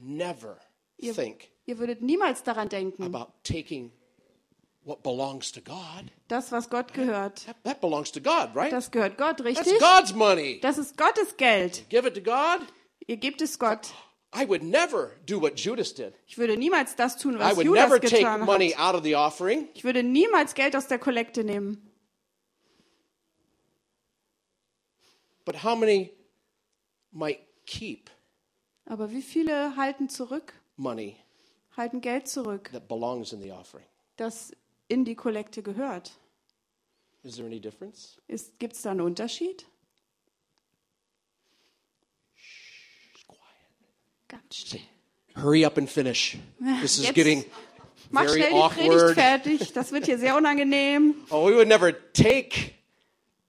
never 0.01 0.59
think 1.01 1.51
Ihr 1.67 1.79
würdet 1.79 2.03
niemals 2.03 2.43
daran 2.43 2.69
denken, 2.69 3.03
about 3.03 3.33
taking 3.43 3.91
what 4.85 5.03
belongs 5.03 5.51
to 5.53 5.61
God. 5.61 6.11
das, 6.29 6.53
was 6.53 6.69
Gott 6.69 6.93
gehört, 6.93 7.47
That, 7.47 7.57
that 7.65 7.81
belongs 7.81 8.13
to 8.13 8.21
God, 8.21 8.55
right? 8.55 8.71
das 8.71 8.91
gehört 8.91 9.17
Gott, 9.17 9.39
That's 9.39 9.59
richtig? 9.61 9.79
God's 9.81 10.15
money. 10.15 10.61
Das 10.61 10.77
ist 10.79 10.97
Gottes 10.97 11.37
Geld. 11.37 11.89
Give 11.89 12.07
it 12.07 12.15
to 12.15 12.21
God. 12.21 12.61
Ihr 13.07 13.17
gebt 13.17 13.41
es 13.41 13.59
Gott. 13.59 13.93
I 14.37 14.45
would 14.49 14.63
never 14.63 15.13
do 15.27 15.41
what 15.41 15.59
Judas 15.59 15.95
did. 15.95 16.13
Ich 16.27 16.37
würde 16.37 16.57
niemals 16.57 16.97
das 16.97 17.17
tun, 17.17 17.37
I 17.37 17.39
was 17.39 17.57
would 17.57 17.67
Judas 17.67 17.89
never 17.89 18.01
take 18.01 18.45
money 18.45 18.75
out 18.75 18.95
of 18.95 19.05
the 19.05 19.15
offering. 19.15 19.69
Ich 19.75 19.85
würde 19.85 20.03
niemals 20.03 20.55
Geld 20.55 20.75
aus 20.75 20.89
der 20.89 20.99
Kollekte 20.99 21.45
nehmen. 21.45 21.91
But 25.45 25.63
how 25.63 25.77
many 25.77 26.11
might 27.13 27.41
keep 27.67 28.11
Aber 28.87 29.11
wie 29.11 29.23
viele 29.23 29.77
halten 29.77 30.09
zurück, 30.09 30.55
money 30.77 31.17
halten 31.77 32.01
Geld 32.01 32.29
zurück, 32.29 32.71
that 32.73 32.89
belongs 32.89 33.33
in 33.33 33.41
the 33.41 33.51
offering? 33.53 33.87
das 34.17 34.53
in 34.89 35.05
die 35.05 35.15
Kollekte 35.15 35.63
gehört? 35.63 36.13
Is 37.23 37.37
there 37.37 37.47
any 37.47 37.61
difference? 37.61 38.21
Gibt 38.59 38.75
es 38.77 38.83
da 38.83 38.91
einen 38.91 39.01
Unterschied? 39.01 39.65
It's 43.13 43.25
quiet. 43.27 43.39
Ganz 44.29 44.55
still. 44.57 44.81
Hurry 45.35 45.65
up 45.65 45.79
and 45.79 45.89
finish. 45.89 46.37
This 46.81 46.99
is 46.99 47.05
Jetzt 47.07 47.15
getting 47.15 47.45
Mach 48.11 48.25
very 48.25 48.43
schnell 48.43 48.51
die 48.53 48.69
Predigt 48.75 48.93
awkward. 49.03 49.15
fertig. 49.15 49.73
Das 49.73 49.91
wird 49.93 50.07
hier 50.07 50.19
sehr 50.19 50.37
unangenehm. 50.37 51.15
Oh, 51.31 51.47
we 51.49 51.57
would 51.57 51.67
never 51.69 51.93
take 52.13 52.75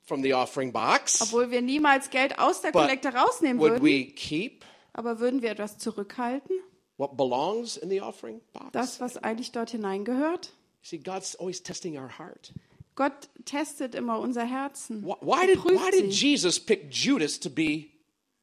from 0.06 0.22
the 0.24 0.34
offering 0.34 0.72
box. 0.72 1.22
Obwohl 1.22 1.52
wir 1.52 1.62
niemals 1.62 2.10
Geld 2.10 2.38
aus 2.40 2.62
der 2.62 2.72
Kollekte 2.72 3.10
rausnehmen 3.14 3.60
would 3.60 3.82
würden. 3.82 3.84
we 3.86 4.06
keep 4.14 4.64
Aber 4.94 5.20
würden 5.20 5.42
wir 5.42 5.52
etwas 5.52 5.78
zurückhalten? 5.78 6.56
what 6.98 7.18
belongs 7.18 7.78
in 7.78 7.90
the 7.90 8.02
offering 8.02 8.42
box? 8.54 8.72
Das, 8.72 9.02
was 9.02 9.18
eigentlich 9.18 9.52
dort 9.52 9.72
hineingehört? 9.72 10.52
See, 10.82 11.00
God's 11.00 11.36
always 11.36 11.62
testing 11.62 11.98
our 11.98 12.18
heart. 12.20 12.54
Gott 12.96 13.28
testet 13.44 13.96
immer 13.96 14.20
unser 14.20 14.46
Herzen. 14.46 15.04
Why, 15.04 15.48
did, 15.48 15.64
why 15.66 15.92
did. 15.92 16.12
Jesus 16.14 16.60
pick 16.60 16.90
Judas 16.90 17.40
to 17.40 17.50
be 17.50 17.88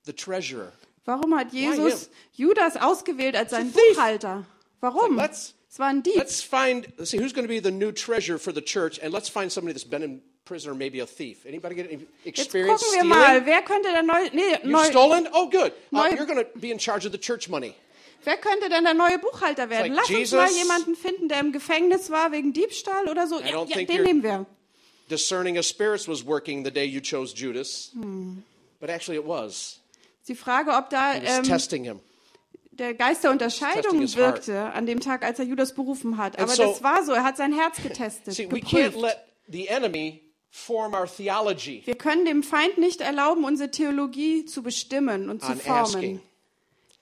the 0.05 0.13
treasurer? 0.13 0.73
Warum 1.05 1.35
hat 1.35 1.53
Jesus? 1.53 2.11
Judas 2.33 2.77
ausgewählt 2.77 3.35
als 3.35 3.51
seinen. 3.51 3.73
Buchhalter? 3.73 4.45
Warum? 4.81 5.17
Like, 5.17 5.31
let's- 5.31 5.55
Es 5.73 5.79
war 5.79 5.87
ein 5.87 6.03
Dieb. 6.03 6.17
Let's 6.17 6.43
find, 6.43 6.87
let's 6.99 7.11
see, 7.13 7.19
who's 7.19 7.33
going 7.33 7.47
to 7.47 7.49
be 7.49 7.59
the 7.59 7.71
new 7.71 7.93
treasurer 7.93 8.39
for 8.39 8.53
the 8.53 8.61
church, 8.61 8.99
and 9.03 9.11
let's 9.11 9.31
find 9.31 9.51
somebody 9.51 9.73
that's 9.73 9.89
been 9.89 10.03
in 10.03 10.23
prison 10.45 10.71
or 10.73 10.75
maybe 10.75 11.01
a 11.01 11.07
thief. 11.07 11.45
Anybody 11.47 11.75
get 11.77 11.87
any 11.91 12.07
Jetzt 12.25 12.39
experience 12.41 12.83
gucken 12.83 12.93
wir 12.95 13.01
stealing? 13.01 13.09
mal, 13.09 13.47
wer 13.47 13.63
könnte 13.63 13.91
der 13.91 14.03
neue, 14.03 14.31
nee, 14.33 14.43
You've 14.63 14.65
neu, 14.67 14.85
stolen? 14.85 15.29
Oh, 15.33 15.49
good. 15.49 15.73
Uh, 15.93 15.97
Neu- 15.97 16.09
you're 16.17 16.27
going 16.27 16.39
to 16.45 16.59
be 16.59 16.71
in 16.71 16.79
charge 16.79 17.07
of 17.07 17.13
the 17.13 17.19
church 17.19 17.49
money. 17.49 17.75
wer 18.25 18.37
könnte 18.37 18.69
denn 18.69 18.85
der 18.85 18.95
neue 18.95 19.19
Buchhalter 19.19 19.69
werden? 19.71 19.93
like 19.95 19.97
Lass 20.03 20.09
uns 20.11 20.19
Jesus. 20.19 20.39
mal 20.39 20.51
jemanden 20.51 20.97
finden, 20.97 21.29
der 21.29 21.41
im 21.41 21.53
Gefängnis 21.53 22.11
war 22.11 22.33
wegen 22.33 22.53
Diebstahl 22.53 23.09
oder 23.09 23.27
so. 23.27 23.39
I 23.41 23.45
Ja, 23.51 23.57
don't 23.57 23.69
ja, 23.69 23.77
think 23.77 23.89
den 23.89 23.99
you're- 24.01 24.03
nehmen 24.05 24.23
wir. 24.23 24.47
Discerning 25.11 25.59
of 25.59 25.65
spirits 25.67 26.09
was 26.09 26.25
working 26.27 26.65
the 26.65 26.71
day 26.71 26.85
you 26.85 27.01
chose 27.01 27.35
Judas, 27.35 27.91
Hmm. 27.95 28.39
but 28.81 28.89
actually 28.91 29.19
it 29.19 29.27
was. 29.27 29.81
Die 30.29 30.35
Frage, 30.35 30.71
ob 30.71 30.89
da 30.91 31.15
was 31.23 31.39
ähm, 31.39 31.43
testing 31.45 31.85
him. 31.85 32.01
der 32.71 32.95
Geist 32.95 33.23
der 33.25 33.31
Unterscheidung 33.33 33.83
testing 33.83 34.01
his 34.01 34.17
heart. 34.17 34.47
wirkte 34.47 34.73
an 34.73 34.87
dem 34.87 35.01
Tag, 35.01 35.25
als 35.25 35.39
er 35.39 35.45
Judas 35.45 35.75
berufen 35.75 36.17
hat. 36.17 36.39
Aber 36.39 36.51
so- 36.53 36.63
das 36.65 36.83
war 36.83 37.05
so, 37.05 37.13
er 37.13 37.25
hat 37.25 37.37
sein 37.37 37.53
Herz 37.53 37.83
getestet, 37.83 38.33
See, 38.35 38.51
we 38.51 38.59
can't 38.61 38.91
geprüft. 38.93 39.01
let 39.03 39.19
the 39.49 39.67
enemy 39.69 40.23
form 40.53 40.93
our 40.95 41.07
theology 41.07 41.83
Wir 41.87 41.97
können 41.97 42.25
dem 42.27 42.43
Feind 42.43 42.79
nicht 42.79 43.01
erlauben, 43.01 43.43
unsere 43.45 43.71
Theologie 43.71 44.45
zu 44.45 44.63
bestimmen 44.63 45.29
und 45.31 45.43
zu 45.43 45.57
formen. 45.57 46.21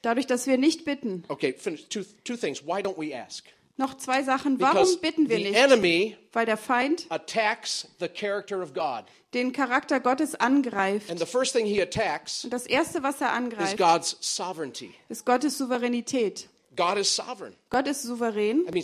Dadurch, 0.03 0.27
dass 0.27 0.47
wir 0.47 0.57
nicht 0.57 0.85
bitten. 0.87 1.25
Okay, 1.29 1.53
finish. 1.53 1.87
Two, 1.89 2.05
two 2.25 2.37
things. 2.37 2.65
Why 2.65 2.81
don't 2.81 2.97
we 2.97 3.15
ask? 3.15 3.45
Noch 3.77 3.97
zwei 3.97 4.23
Sachen. 4.23 4.61
Warum 4.61 4.75
Because 4.77 4.99
bitten 4.99 5.29
wir 5.29 5.37
the 5.37 5.43
nicht? 5.45 5.57
enemy 5.57 6.17
Weil 6.33 6.47
der 6.47 6.57
Feind 6.57 7.07
attacks 7.11 7.89
the 7.99 8.09
character 8.09 8.63
of 8.63 8.73
God. 8.73 9.05
den 9.35 9.53
Charakter 9.53 9.99
Gottes 10.01 10.35
angreift. 10.37 11.11
And 11.11 11.19
the 11.19 11.27
first 11.27 11.53
thing 11.53 11.67
he 11.67 11.83
attacks 11.83 12.45
Und 12.45 12.53
das 12.53 12.67
Erste, 12.67 13.03
was 13.03 13.21
er 13.21 13.29
is 13.29 13.35
angreift, 13.35 13.77
God's 13.77 14.17
sovereignty. 14.21 14.95
ist 15.09 15.27
Gottes 15.27 15.59
Souveränität. 15.59 16.49
God 16.77 16.99
is 16.99 17.15
sovereign. 17.15 17.57
Gott 17.69 17.89
ist 17.89 18.03
souverän. 18.03 18.65
That 18.65 18.77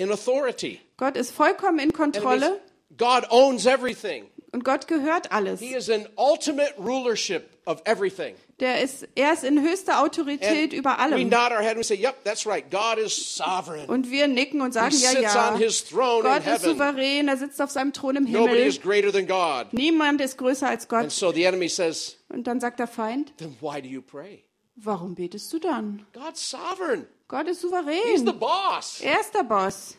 in 0.00 0.10
authority. 0.10 0.80
Gott 0.96 1.16
ist 1.16 1.30
vollkommen 1.32 1.78
in 1.78 1.84
And 1.90 1.94
Kontrolle 1.94 2.60
God 2.96 3.24
owns 3.30 3.66
everything. 3.66 4.26
und 4.52 4.64
Gott 4.64 4.86
gehört 4.88 5.30
alles. 5.32 5.60
He 5.60 5.74
is 5.74 5.88
in 5.88 6.06
ultimate 6.16 6.74
rulership 6.78 7.44
of 7.66 7.80
everything. 7.84 8.34
Der 8.58 8.82
ist, 8.82 9.08
er 9.14 9.32
ist 9.32 9.42
in 9.44 9.62
höchster 9.62 10.02
Autorität 10.02 10.74
über 10.74 10.90
we 10.90 10.98
allem. 10.98 11.28
nod 11.30 11.50
our 11.50 11.60
head 11.60 11.70
and 11.70 11.78
we 11.78 11.84
say, 11.84 11.96
"Yep, 11.96 12.24
that's 12.24 12.46
right. 12.46 12.70
God 12.70 12.98
is 12.98 13.14
sovereign. 13.14 13.88
Und 13.88 14.10
wir 14.10 14.26
nicken 14.28 14.60
und 14.60 14.72
sagen, 14.72 14.94
He 14.94 15.02
ja, 15.02 15.10
sits 15.12 15.22
ja. 15.34 15.52
on 15.54 15.58
his 15.58 15.84
throne 15.84 16.18
in 16.18 16.24
Gott 16.24 16.38
ist 16.40 16.46
heaven. 16.64 16.70
souverän, 16.78 17.28
er 17.28 17.36
sitzt 17.38 17.62
auf 17.62 17.70
seinem 17.70 17.92
Thron 17.94 18.16
im 18.16 18.24
Nobody 18.24 18.54
Himmel. 18.56 18.66
is 18.68 18.80
greater 18.82 19.10
than 19.12 19.26
God." 19.26 19.72
Niemand 19.72 20.20
ist 20.20 20.36
größer 20.36 20.68
als 20.68 20.82
And 20.90 21.04
Gott. 21.04 21.10
so 21.12 21.32
the 21.32 21.44
enemy 21.44 21.68
says, 21.70 22.16
Und 22.28 22.46
dann 22.46 22.60
sagt 22.60 22.80
der 22.80 22.86
Feind, 22.88 23.32
"Then 23.38 23.56
why 23.62 23.80
do 23.80 23.88
you 23.88 24.02
pray? 24.02 24.42
Warum 24.76 25.14
betest 25.14 25.52
du 25.52 25.58
dann? 25.58 26.06
God's 26.12 26.40
sovereign. 26.48 27.06
Gott 27.28 27.46
ist 27.48 27.62
He's 27.62 27.70
the 27.70 28.26
souverän. 28.26 28.38
boss. 28.38 29.00
Er 29.02 29.20
ist 29.20 29.34
der 29.34 29.44
Boss. 29.44 29.96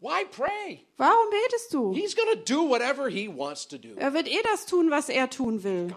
Why 0.00 0.24
pray? 0.24 0.86
Warum 0.96 1.28
betest 1.30 1.72
du? 1.74 1.92
He's 1.92 2.14
to 2.14 2.36
do 2.44 2.62
whatever 2.68 3.08
he 3.10 3.28
wants 3.28 3.66
to 3.68 3.76
do. 3.78 3.90
Er 3.96 4.12
wird 4.14 4.28
eh 4.28 4.42
das 4.42 4.64
tun, 4.66 4.90
was 4.90 5.08
er 5.10 5.28
tun 5.28 5.62
will. 5.62 5.88
God, 5.88 5.96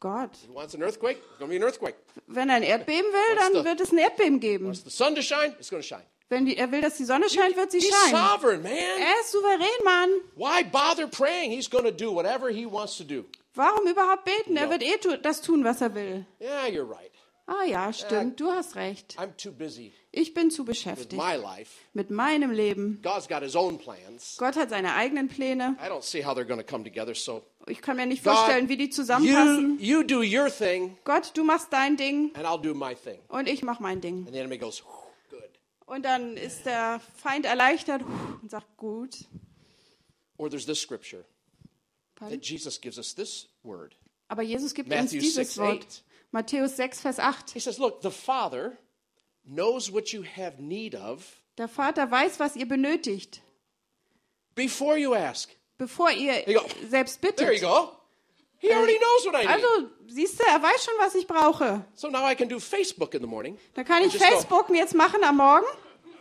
Gott. 0.00 0.36
he 0.46 0.48
wants 0.52 0.74
an 0.74 0.82
earthquake. 0.82 1.18
It's 1.18 1.38
going 1.38 1.50
to 1.50 1.52
be 1.52 1.56
an 1.56 1.62
earthquake. 1.62 1.96
Wenn 2.26 2.48
er 2.48 2.56
ein 2.56 2.62
Erdbeben 2.62 3.12
will, 3.12 3.36
dann 3.36 3.52
the- 3.52 3.64
wird 3.64 3.80
es 3.80 3.92
ein 3.92 3.98
Erdbeben 3.98 4.40
geben. 4.40 4.66
Wants 4.66 4.82
the 4.84 4.90
sun 4.90 5.14
to 5.14 5.20
shine? 5.22 5.54
It's 5.58 5.70
to 5.82 5.86
shine. 5.86 6.04
Wenn 6.30 6.46
die, 6.46 6.56
er 6.56 6.72
will, 6.72 6.80
dass 6.80 6.96
die 6.96 7.04
Sonne 7.04 7.28
scheint, 7.28 7.54
wird 7.54 7.70
sie 7.70 7.80
He's 7.80 7.90
scheinen. 7.94 8.16
sovereign, 8.16 8.62
man. 8.62 8.72
Er 8.72 9.20
ist 9.20 9.30
souverän, 9.30 9.84
Mann. 9.84 10.08
Why 10.36 10.64
bother 10.64 11.06
praying? 11.06 11.50
He's 11.52 11.68
to 11.84 11.90
do 11.92 12.10
whatever 12.14 12.48
he 12.48 12.64
wants 12.64 12.96
to 12.96 13.04
do. 13.04 13.24
Warum 13.54 13.86
überhaupt 13.86 14.24
beten? 14.24 14.56
Er 14.56 14.68
wird 14.70 14.82
eh 14.82 14.96
tu 14.98 15.16
das 15.16 15.40
tun, 15.40 15.64
was 15.64 15.80
er 15.80 15.94
will. 15.94 16.26
Yeah, 16.40 16.66
you're 16.66 16.88
right. 16.88 17.10
Ah 17.46 17.64
ja, 17.66 17.92
stimmt, 17.92 18.40
du 18.40 18.50
hast 18.50 18.74
recht. 18.74 19.16
I'm 19.18 19.36
too 19.36 19.52
busy 19.52 19.92
Ich 20.12 20.32
bin 20.32 20.50
zu 20.50 20.62
with 20.62 20.68
beschäftigt 20.78 21.12
my 21.12 21.34
life. 21.36 21.72
mit 21.92 22.10
meinem 22.10 22.50
Leben. 22.50 23.00
God's 23.02 23.28
got 23.28 23.42
his 23.42 23.54
own 23.54 23.76
plans. 23.78 24.36
Gott 24.38 24.56
hat 24.56 24.70
seine 24.70 24.94
eigenen 24.94 25.28
Pläne. 25.28 25.76
I 25.78 25.88
don't 25.90 26.02
see 26.02 26.24
how 26.24 26.34
they're 26.34 26.46
going 26.46 26.58
to 26.58 26.66
come 26.66 26.84
together. 26.84 27.14
So, 27.14 27.42
Ich 27.66 27.82
kann 27.82 27.96
mir 27.96 28.06
nicht 28.06 28.22
vorstellen, 28.22 28.70
wie 28.70 28.78
die 28.78 28.86
you, 28.86 28.90
zusammenpassen. 28.92 29.78
you 29.78 30.02
do 30.02 30.20
your 30.22 30.48
thing, 30.48 30.96
Gott, 31.04 31.32
du 31.36 31.44
machst 31.44 31.70
dein 31.70 31.98
Ding 31.98 32.30
and 32.34 32.46
I'll 32.46 32.58
do 32.60 32.72
my 32.74 32.94
thing. 32.94 33.20
und 33.28 33.46
ich 33.46 33.62
mach 33.62 33.78
mein 33.78 34.00
Ding. 34.00 34.24
And 34.26 34.32
the 34.32 34.38
enemy 34.38 34.56
goes, 34.56 34.82
"Whew, 34.82 35.36
good. 35.38 35.50
Und 35.84 36.06
dann 36.06 36.38
ist 36.38 36.64
der 36.64 36.98
Feind 37.16 37.44
erleichtert 37.44 38.00
und 38.40 38.50
sagt, 38.50 38.74
gut. 38.78 39.16
Or 40.38 40.48
there's 40.48 40.64
this 40.64 40.80
scripture? 40.80 41.24
That 42.20 42.40
Jesus 42.42 42.80
gives 42.80 42.98
us 42.98 43.14
this 43.14 43.48
word. 43.62 43.94
Aber 44.28 44.42
Jesus 44.42 44.74
gibt 44.74 44.88
Matthew 44.88 45.02
uns 45.02 45.10
dieses 45.34 45.54
6, 45.54 45.58
Wort. 45.58 45.84
8. 45.84 46.02
Matthäus 46.32 46.76
6, 46.76 47.00
Vers 47.00 47.18
8. 47.18 47.50
He 47.52 47.60
says, 47.60 47.78
Look, 47.78 48.02
the 48.02 48.10
Father 48.10 48.78
knows 49.44 49.92
what 49.92 50.12
you 50.12 50.22
have 50.24 50.58
need 50.60 50.94
of 50.94 51.40
Der 51.58 51.68
Vater 51.68 52.10
weiß, 52.10 52.40
was 52.40 52.56
ihr 52.56 52.66
benötigt, 52.66 53.40
before 54.54 54.96
you 54.98 55.14
ask. 55.14 55.50
bevor 55.78 56.10
ihr 56.10 56.44
selbst 56.88 57.20
There 57.20 57.52
you 57.52 57.60
bittet. 57.60 57.62
go. 57.62 57.90
He 58.58 58.72
already 58.72 58.98
knows 58.98 59.26
what 59.26 59.34
I 59.34 59.46
need. 59.46 59.50
Also, 59.64 59.90
siehst 60.08 60.40
du, 60.40 60.44
er 60.44 60.62
weiß 60.62 60.84
schon, 60.84 60.94
was 60.98 61.14
ich 61.14 61.26
brauche. 61.26 61.84
So 61.94 62.08
now 62.08 62.26
I 62.28 62.34
can 62.34 62.48
do 62.48 62.58
Facebook 62.58 63.14
in 63.14 63.20
the 63.20 63.26
morning. 63.26 63.58
Da 63.74 63.84
kann 63.84 64.02
ich 64.02 64.12
Just 64.14 64.24
go. 64.24 64.30
Facebook 64.30 64.70
jetzt 64.70 64.94
machen 64.94 65.22
am 65.22 65.36
Morgen. 65.36 65.66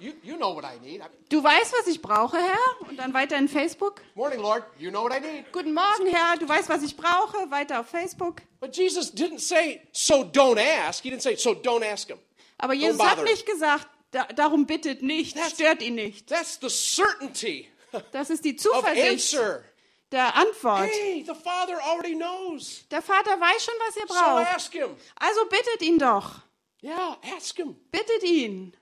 You, 0.04 0.12
you 0.22 0.36
know 0.36 0.54
what 0.54 0.66
I 0.66 0.78
need. 0.86 1.01
Du 1.30 1.41
weißt, 1.41 1.72
was 1.80 1.88
ich 1.88 2.01
brauche, 2.01 2.36
Herr. 2.38 2.89
Und 2.89 2.97
dann 2.97 3.14
weiter 3.14 3.38
in 3.38 3.47
Facebook. 3.47 4.01
Morning, 4.16 4.41
Lord. 4.41 4.64
You 4.78 4.89
know 4.89 5.01
what 5.04 5.14
I 5.16 5.22
need. 5.22 5.45
Guten 5.54 5.74
Morgen, 5.74 6.08
Herr. 6.08 6.36
Du 6.38 6.45
weißt, 6.47 6.68
was 6.68 6.84
ich 6.84 6.97
brauche. 6.97 7.49
Weiter 7.49 7.80
auf 7.80 7.88
Facebook. 7.88 8.41
But 8.60 8.76
Jesus 8.76 9.14
didn't 9.14 9.39
say, 9.39 9.80
so 9.93 10.26
don't 10.26 10.60
ask. 10.60 11.01
He 11.04 11.10
didn't 11.10 11.22
say, 11.22 11.38
so 11.38 11.51
don't 11.54 11.86
ask 11.89 12.10
him. 12.10 12.20
Aber 12.58 12.74
Jesus 12.74 13.01
hat 13.01 13.24
nicht 13.24 13.45
gesagt, 13.45 13.88
da, 14.12 14.26
darum 14.26 14.66
bittet 14.66 15.01
nicht, 15.04 15.38
That's- 15.38 15.51
stört 15.51 15.82
ihn 15.82 15.95
nicht. 15.95 16.28
That's 16.28 16.60
the 16.62 16.70
certainty 16.70 17.70
Das 18.12 18.30
ist 18.30 18.43
die 18.43 18.58
Zuversicht 18.58 19.36
answer. 19.36 19.64
der 20.12 20.36
Antwort. 20.36 20.89
Hey, 20.89 21.24
the 21.26 21.34
Father 21.34 21.80
already 21.86 22.16
knows. 22.16 22.86
Der 22.91 23.01
Vater 23.01 23.39
weiß 23.39 23.64
schon, 23.64 23.74
was 23.88 23.95
ihr 23.95 24.08
So 24.08 24.14
braucht. 24.14 24.54
ask 24.54 24.74
him. 24.74 24.89
Also 25.16 25.45
bittet 25.45 25.82
ihn 25.82 25.97
doch. 25.97 26.41
Yeah, 26.84 27.18
ask 27.38 27.56
him. 27.56 27.76
Bittet 27.89 28.24
ihn. 28.24 28.76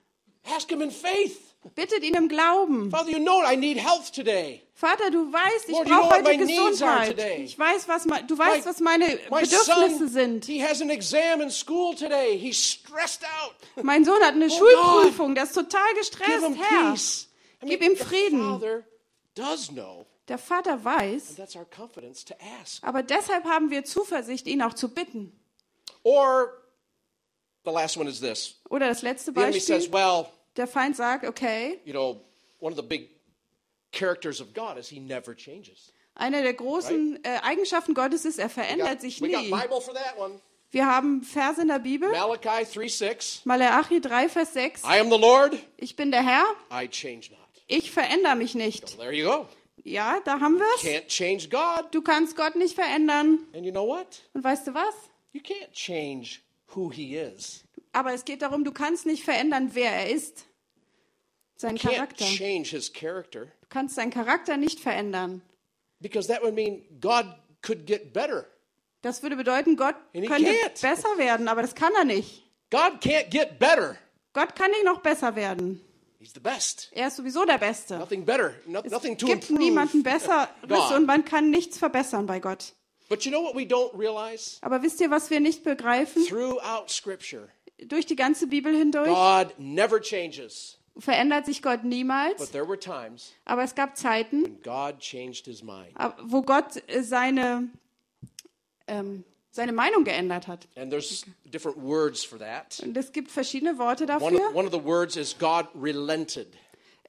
Ask 0.44 0.70
him 0.70 0.82
in 0.82 0.90
faith. 0.90 1.38
Bittet 1.76 2.02
ihn 2.02 2.14
im 2.14 2.28
Glauben. 2.28 2.90
Father, 2.90 3.10
you 3.10 3.18
know 3.20 3.40
I 3.44 3.56
need 3.56 3.78
health 3.78 4.12
today. 4.12 4.62
Vater, 4.74 5.12
du 5.12 5.32
weißt, 5.32 5.68
ich 5.68 5.78
brauche 5.78 6.16
heute 6.16 6.36
Gesundheit. 6.36 7.10
today. 7.10 7.44
Ich 7.44 7.56
weiß, 7.56 7.86
was 7.86 8.02
du 8.26 8.36
weißt, 8.36 8.66
was 8.66 8.80
meine 8.80 9.06
Bedürfnisse 9.30 10.08
sind. 10.08 10.44
he 10.44 10.60
has 10.60 10.82
an 10.82 10.90
exam 10.90 11.40
in 11.40 11.50
school 11.50 11.94
today. 11.94 12.36
He's 12.36 12.56
stressed 12.56 13.22
out. 13.22 13.54
Mein 13.84 14.04
Sohn 14.04 14.20
hat 14.22 14.34
eine 14.34 14.50
Schulprüfung, 14.50 15.36
der 15.36 15.44
ist 15.44 15.52
total 15.54 15.94
gestresst. 15.96 16.42
Herr, 16.58 16.96
gib 17.64 17.80
ihm 17.80 17.96
Frieden. 17.96 18.40
Father 18.40 18.82
does 19.36 19.68
know. 19.68 20.06
Der 20.26 20.38
Vater 20.38 20.84
weiß, 20.84 21.28
And 21.30 21.36
that's 21.36 21.54
our 21.54 21.64
confidence 21.66 22.24
to 22.24 22.34
ask. 22.60 22.82
aber 22.82 23.04
deshalb 23.04 23.44
haben 23.44 23.70
wir 23.70 23.84
Zuversicht, 23.84 24.48
ihn 24.48 24.62
auch 24.62 24.74
zu 24.74 24.88
bitten. 24.88 25.38
Or 26.02 26.52
the 27.64 27.70
last 27.70 27.96
one 27.96 28.08
is 28.08 28.20
this. 28.20 28.60
Oder 28.70 28.88
das 28.88 29.02
letzte 29.02 29.32
The 29.32 29.40
enemy 29.40 29.60
says, 29.60 29.88
Beispiel, 29.88 29.92
well, 29.92 30.26
der 30.56 30.66
Feind 30.66 30.96
sagt, 30.96 31.24
okay, 31.24 31.80
you 31.84 31.92
know, 31.92 32.20
one 32.60 32.72
of 32.72 32.76
the 32.76 32.86
big 32.86 33.08
characters 33.92 34.40
of 34.40 34.54
God 34.54 34.78
is 34.78 34.88
he 34.88 35.00
never 35.00 35.34
changes. 35.34 35.92
eine 36.14 36.42
der 36.42 36.54
großen 36.54 37.24
äh, 37.24 37.38
Eigenschaften 37.42 37.94
Gottes 37.94 38.24
ist, 38.24 38.38
er 38.38 38.48
verändert 38.48 38.90
got, 38.90 39.00
sich 39.00 39.20
nie. 39.20 39.52
Wir 40.70 40.86
haben 40.86 41.22
Verse 41.22 41.60
in 41.60 41.68
der 41.68 41.78
Bibel, 41.78 42.10
Malachi 42.10 42.64
3 42.72 42.88
6. 42.88 43.42
Malachi 43.44 44.00
3, 44.00 44.28
Vers 44.28 44.54
6. 44.54 44.82
I 44.84 45.00
am 45.00 45.10
the 45.10 45.18
Lord, 45.18 45.54
Ich 45.76 45.96
bin 45.96 46.10
der 46.10 46.22
Herr, 46.24 46.44
I 46.72 46.88
change 46.88 47.30
not. 47.30 47.38
ich 47.66 47.90
verändere 47.90 48.36
mich 48.36 48.54
nicht. 48.54 48.96
There 48.98 49.12
you 49.12 49.28
go. 49.28 49.46
Ja, 49.84 50.20
da 50.24 50.40
haben 50.40 50.58
wir 50.58 50.66
es. 50.76 50.82
Can't 50.82 51.08
change 51.08 51.48
God. 51.48 51.92
Du 51.92 52.02
kannst 52.02 52.36
Gott 52.36 52.56
nicht 52.56 52.74
verändern. 52.74 53.40
And 53.54 53.64
you 53.64 53.72
know 53.72 53.86
what? 53.86 54.22
Und 54.32 54.44
weißt 54.44 54.66
du 54.66 54.74
was? 54.74 54.94
You 55.32 55.40
can't 55.40 55.72
change 55.72 56.40
who 56.74 56.90
he 56.90 57.16
is. 57.16 57.64
Aber 57.92 58.12
es 58.14 58.24
geht 58.24 58.42
darum, 58.42 58.64
du 58.64 58.72
kannst 58.72 59.06
nicht 59.06 59.24
verändern, 59.24 59.70
wer 59.74 59.90
er 59.92 60.10
ist. 60.10 60.46
Sein 61.56 61.76
Charakter. 61.78 62.24
change 62.24 62.70
his 62.70 62.92
character 62.92 63.44
Du 63.60 63.68
kannst 63.68 63.94
seinen 63.94 64.10
Charakter 64.10 64.56
nicht 64.56 64.80
verändern. 64.80 65.42
because 66.00 66.26
that 66.28 66.42
would 66.42 66.54
mean 66.54 66.82
God 67.00 67.26
could 67.62 67.86
get 67.86 68.12
better. 68.12 68.46
Das 69.02 69.22
würde 69.22 69.36
bedeuten, 69.36 69.76
Gott 69.76 69.94
And 70.14 70.26
könnte 70.26 70.50
can't. 70.50 70.80
besser 70.80 71.18
werden, 71.18 71.48
aber 71.48 71.62
das 71.62 71.74
kann 71.74 71.92
er 71.96 72.04
nicht. 72.04 72.42
God 72.70 73.00
can't 73.02 73.30
get 73.30 73.58
better. 73.58 73.96
Gott 74.32 74.56
kann 74.56 74.70
nicht 74.70 74.84
noch 74.84 75.00
besser 75.02 75.36
werden. 75.36 75.80
He's 76.18 76.32
the 76.32 76.40
best. 76.40 76.88
Er 76.92 77.08
ist 77.08 77.16
sowieso 77.16 77.44
der 77.44 77.58
Beste. 77.58 77.98
Nothing 77.98 78.24
better. 78.24 78.54
No, 78.66 78.80
nothing 78.82 79.12
Es 79.14 79.18
to 79.18 79.26
gibt 79.26 79.50
improve. 79.50 79.58
niemanden 79.58 80.02
Besseres 80.02 80.48
und 80.96 81.04
man 81.06 81.24
kann 81.24 81.50
nichts 81.50 81.78
verbessern 81.78 82.26
bei 82.26 82.38
Gott. 82.40 82.74
But 83.08 83.24
you 83.24 83.30
know 83.30 83.42
what 83.42 83.54
we 83.54 83.62
don't 83.64 83.92
realize? 83.98 84.58
Aber 84.62 84.82
wisst 84.82 85.00
ihr, 85.00 85.10
was 85.10 85.30
wir 85.30 85.40
nicht 85.40 85.64
begreifen? 85.64 86.24
Throughout 86.26 86.88
Scripture, 86.88 87.48
Durch 87.84 88.06
die 88.06 88.16
ganze 88.16 88.46
Bibel 88.46 88.74
hindurch 88.74 89.08
God 89.08 89.54
never 89.58 90.00
changes. 90.00 90.78
verändert 90.98 91.46
sich 91.46 91.62
Gott 91.62 91.82
But 91.82 91.84
niemals. 91.90 92.50
there 92.52 92.66
were 92.66 92.78
times 92.78 93.32
Aber 93.44 93.62
es 93.64 93.74
gab 93.74 93.96
Zeiten, 93.96 94.44
when 94.44 94.62
God 94.62 94.98
changed 95.00 95.46
his 95.46 95.62
mind. 95.62 95.92
wo 96.22 96.42
Gott 96.42 96.82
äh, 96.88 97.02
seine, 97.02 97.68
ähm, 98.86 99.24
seine 99.50 99.72
Meinung 99.72 100.04
geändert 100.04 100.46
hat. 100.48 100.68
And 100.76 100.90
there's 100.90 101.24
different 101.44 101.78
words 101.82 102.24
for 102.24 102.38
that. 102.38 102.80
Und 102.82 102.96
es 102.96 103.12
gibt 103.12 103.30
verschiedene 103.30 103.78
Worte 103.78 104.04
One 104.04 104.12
dafür. 104.36 104.48
of, 104.48 104.54
one 104.54 104.66
of 104.66 104.72
the 104.72 104.82
words 104.84 105.16
is 105.16 105.36
God 105.38 105.66
relented. 105.74 106.48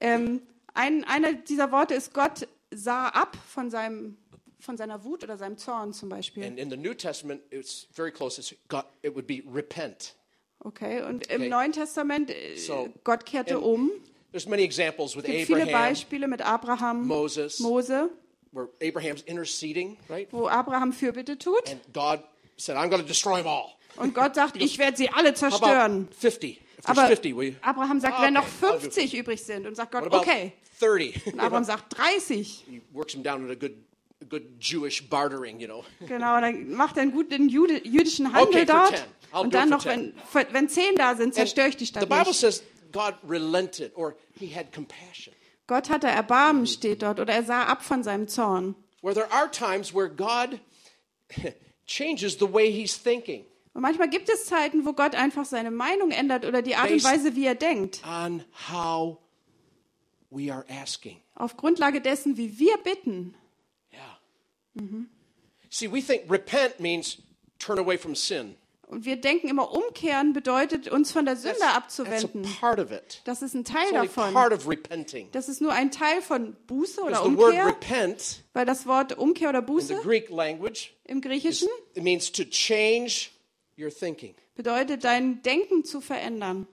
Ähm, 0.02 0.42
ein, 0.74 1.04
einer 1.06 1.34
dieser 1.34 1.72
Worte 1.72 1.94
ist, 1.94 2.14
Gott 2.14 2.48
sah 2.72 3.08
ab 3.10 3.38
von, 3.48 3.70
seinem, 3.70 4.18
von 4.64 4.78
seiner 4.78 5.04
Wut 5.04 5.24
oder 5.24 5.38
seinem 5.38 5.58
Zorn 5.58 5.94
zum 5.94 6.10
Beispiel. 6.10 6.44
And 6.44 6.58
in 6.58 6.70
the 6.70 6.78
New 6.78 6.94
Testament, 6.94 7.42
it's 7.52 7.88
very 7.94 8.12
close. 8.12 8.40
It's 8.40 8.56
God, 8.70 8.86
it 9.02 9.14
would 9.16 9.28
be 9.28 9.44
repent. 9.54 10.16
Okay, 10.60 11.02
und 11.02 11.28
im 11.28 11.42
Okay. 11.42 11.50
Neuen 11.50 11.72
Testament, 11.74 12.30
äh, 12.32 12.56
So, 12.56 12.90
Gott 13.04 13.26
kehrte 13.26 13.60
um. 13.60 13.92
There's 14.32 14.48
many 14.48 14.64
examples 14.64 15.16
with 15.16 15.26
Es 15.26 15.32
gibt 15.32 15.48
viele 15.48 15.64
Abraham, 15.64 15.82
Beispiele 15.90 16.28
mit 16.28 16.42
Abraham, 16.42 17.06
Moses, 17.06 17.60
Mose, 17.60 18.10
where 18.52 18.70
Abraham's 18.82 19.22
interceding, 19.24 19.98
right? 20.10 20.28
wo 20.32 20.48
Abraham 20.48 20.92
Fürbitte 20.94 21.38
tut. 21.38 21.70
And 21.70 21.82
God 21.94 22.24
said, 22.58 22.78
I'm 22.78 22.90
going 22.90 23.02
to 23.02 23.08
destroy 23.08 23.38
them 23.38 23.48
all. 23.48 23.74
Und 23.98 24.16
Gott 24.16 24.36
sagt, 24.36 24.56
ich 24.62 24.80
werde 24.80 24.98
sie 24.98 25.10
alle 25.10 25.34
zerstören. 25.34 26.04
about 26.08 26.16
50? 26.16 26.52
If 26.80 26.86
there's 26.86 26.98
Aber 26.98 27.08
50, 27.08 27.36
will 27.36 27.50
you? 27.50 27.56
Abraham 27.62 28.00
sagt, 28.00 28.16
Ah, 28.18 28.24
wenn 28.24 28.34
noch 28.34 28.44
okay, 28.44 28.66
I'll 28.66 28.72
do 28.74 28.80
50 28.80 29.14
übrig 29.16 29.44
sind. 29.44 29.68
Und 29.68 29.76
sagt 29.76 29.92
Gott, 29.92 30.12
okay. 30.12 30.54
30? 30.80 31.34
Und 31.34 31.40
Abraham 31.40 31.64
sagt 31.66 31.98
30. 31.98 32.66
he 32.68 32.82
works 32.92 33.14
him 33.14 33.22
down 33.22 33.46
in 33.46 33.52
a 33.52 33.56
good, 33.56 33.74
good 34.30 34.44
Jewish 34.60 35.08
bartering, 35.10 35.60
you 35.60 35.68
know. 35.68 35.84
Genau, 36.08 36.40
dann 36.42 36.72
macht 36.74 36.98
er 36.98 37.04
einen 37.04 37.12
guten 37.12 37.50
Jude, 37.50 37.82
jüdischen 37.86 38.34
Handel 38.34 38.50
Okay, 38.62 38.66
dort. 38.66 38.98
10. 38.98 39.00
I'll 39.34 39.42
Und 39.42 39.54
dann 39.54 39.70
noch, 39.70 39.86
wenn, 39.86 40.14
wenn 40.52 40.70
10 40.70 40.96
da 40.96 41.16
sind, 41.16 41.34
zerstöre 41.34 41.70
ich 41.70 41.78
die 41.78 41.86
the 41.86 41.90
Stadt 41.92 42.10
Bible 42.10 42.26
nicht. 42.28 42.40
says 42.40 42.64
God 42.92 43.16
relented 43.28 43.92
or 43.96 44.16
he 44.40 44.48
had 44.54 44.72
compassion. 44.72 45.34
Gott 45.66 45.90
hatte 45.90 46.08
Erbarmen, 46.08 46.68
steht 46.68 47.02
dort. 47.02 47.20
Oder 47.20 47.34
er 47.34 47.44
sah 47.44 47.64
ab 47.64 47.84
von 47.84 48.04
seinem 48.04 48.28
Zorn. 48.28 48.76
Where 49.02 49.14
there 49.16 49.32
are 49.32 49.50
times 49.50 49.94
where 49.94 50.10
God 50.10 50.60
changes 51.88 52.38
the 52.40 52.52
way 52.54 52.72
he's 52.72 52.96
thinking 53.02 53.46
Und 53.74 53.82
manchmal 53.82 54.10
gibt 54.10 54.30
es 54.30 54.46
Zeiten, 54.46 54.86
wo 54.86 54.94
Gott 54.94 55.16
einfach 55.16 55.46
seine 55.46 55.72
Meinung 55.72 56.12
ändert 56.12 56.46
oder 56.46 56.62
die 56.62 56.76
Art 56.76 56.92
und 56.92 57.04
Weise, 57.04 57.36
wie 57.36 57.46
er 57.46 57.56
denkt. 57.56 58.02
on 58.08 58.44
how 58.72 59.18
we 60.30 60.54
are 60.54 60.64
asking. 60.70 61.18
Auf 61.36 61.58
Grundlage 61.58 62.02
dessen, 62.02 62.38
wie 62.38 62.60
wir 62.60 62.78
bitten. 62.78 63.34
See, 65.70 65.88
we 65.92 66.02
think 66.02 66.30
repent 66.30 66.80
means 66.80 67.18
turn 67.60 67.80
away 67.80 67.98
from 67.98 68.16
sin. 68.16 68.56
Und 68.88 69.06
wir 69.06 69.16
denken 69.16 69.48
immer, 69.48 69.72
umkehren 69.74 70.34
bedeutet, 70.34 70.88
uns 70.88 71.12
von 71.12 71.26
der 71.26 71.36
Sünde 71.36 71.58
that's 71.60 71.74
a 71.74 71.76
abzuwenden. 71.78 72.44
part 72.60 72.80
of 72.80 72.92
it. 72.92 73.22
Das 73.24 73.42
ist 73.42 73.56
ein 73.56 73.64
Teil 73.64 73.92
davon. 73.92 74.34
part 74.34 74.54
of 74.54 74.68
repenting. 74.68 75.30
Das 75.32 75.50
ist 75.50 75.62
nur 75.62 75.72
ein 75.74 75.90
Teil 75.90 76.22
von 76.22 76.56
Buße 76.68 77.02
oder 77.02 77.24
Because 77.24 77.32
the 77.32 77.38
word 77.38 77.54
Umkehr, 77.54 77.66
repent 77.68 78.44
weil 78.54 78.66
das 78.68 78.86
Wort 78.86 79.18
Umkehr 79.18 79.50
oder 79.50 79.64
Buße 79.64 79.96
Greek 80.04 80.30
language, 80.30 80.94
im 81.06 81.22
Griechischen 81.22 81.70
it 81.96 82.04
means 82.04 82.32
to 82.32 82.44
change 82.44 83.30
your 83.80 83.90
thinking. 83.90 84.36
bedeutet, 84.54 85.04
dein 85.04 85.42
Denken 85.42 85.84
zu 85.86 86.00
verändern. 86.00 86.68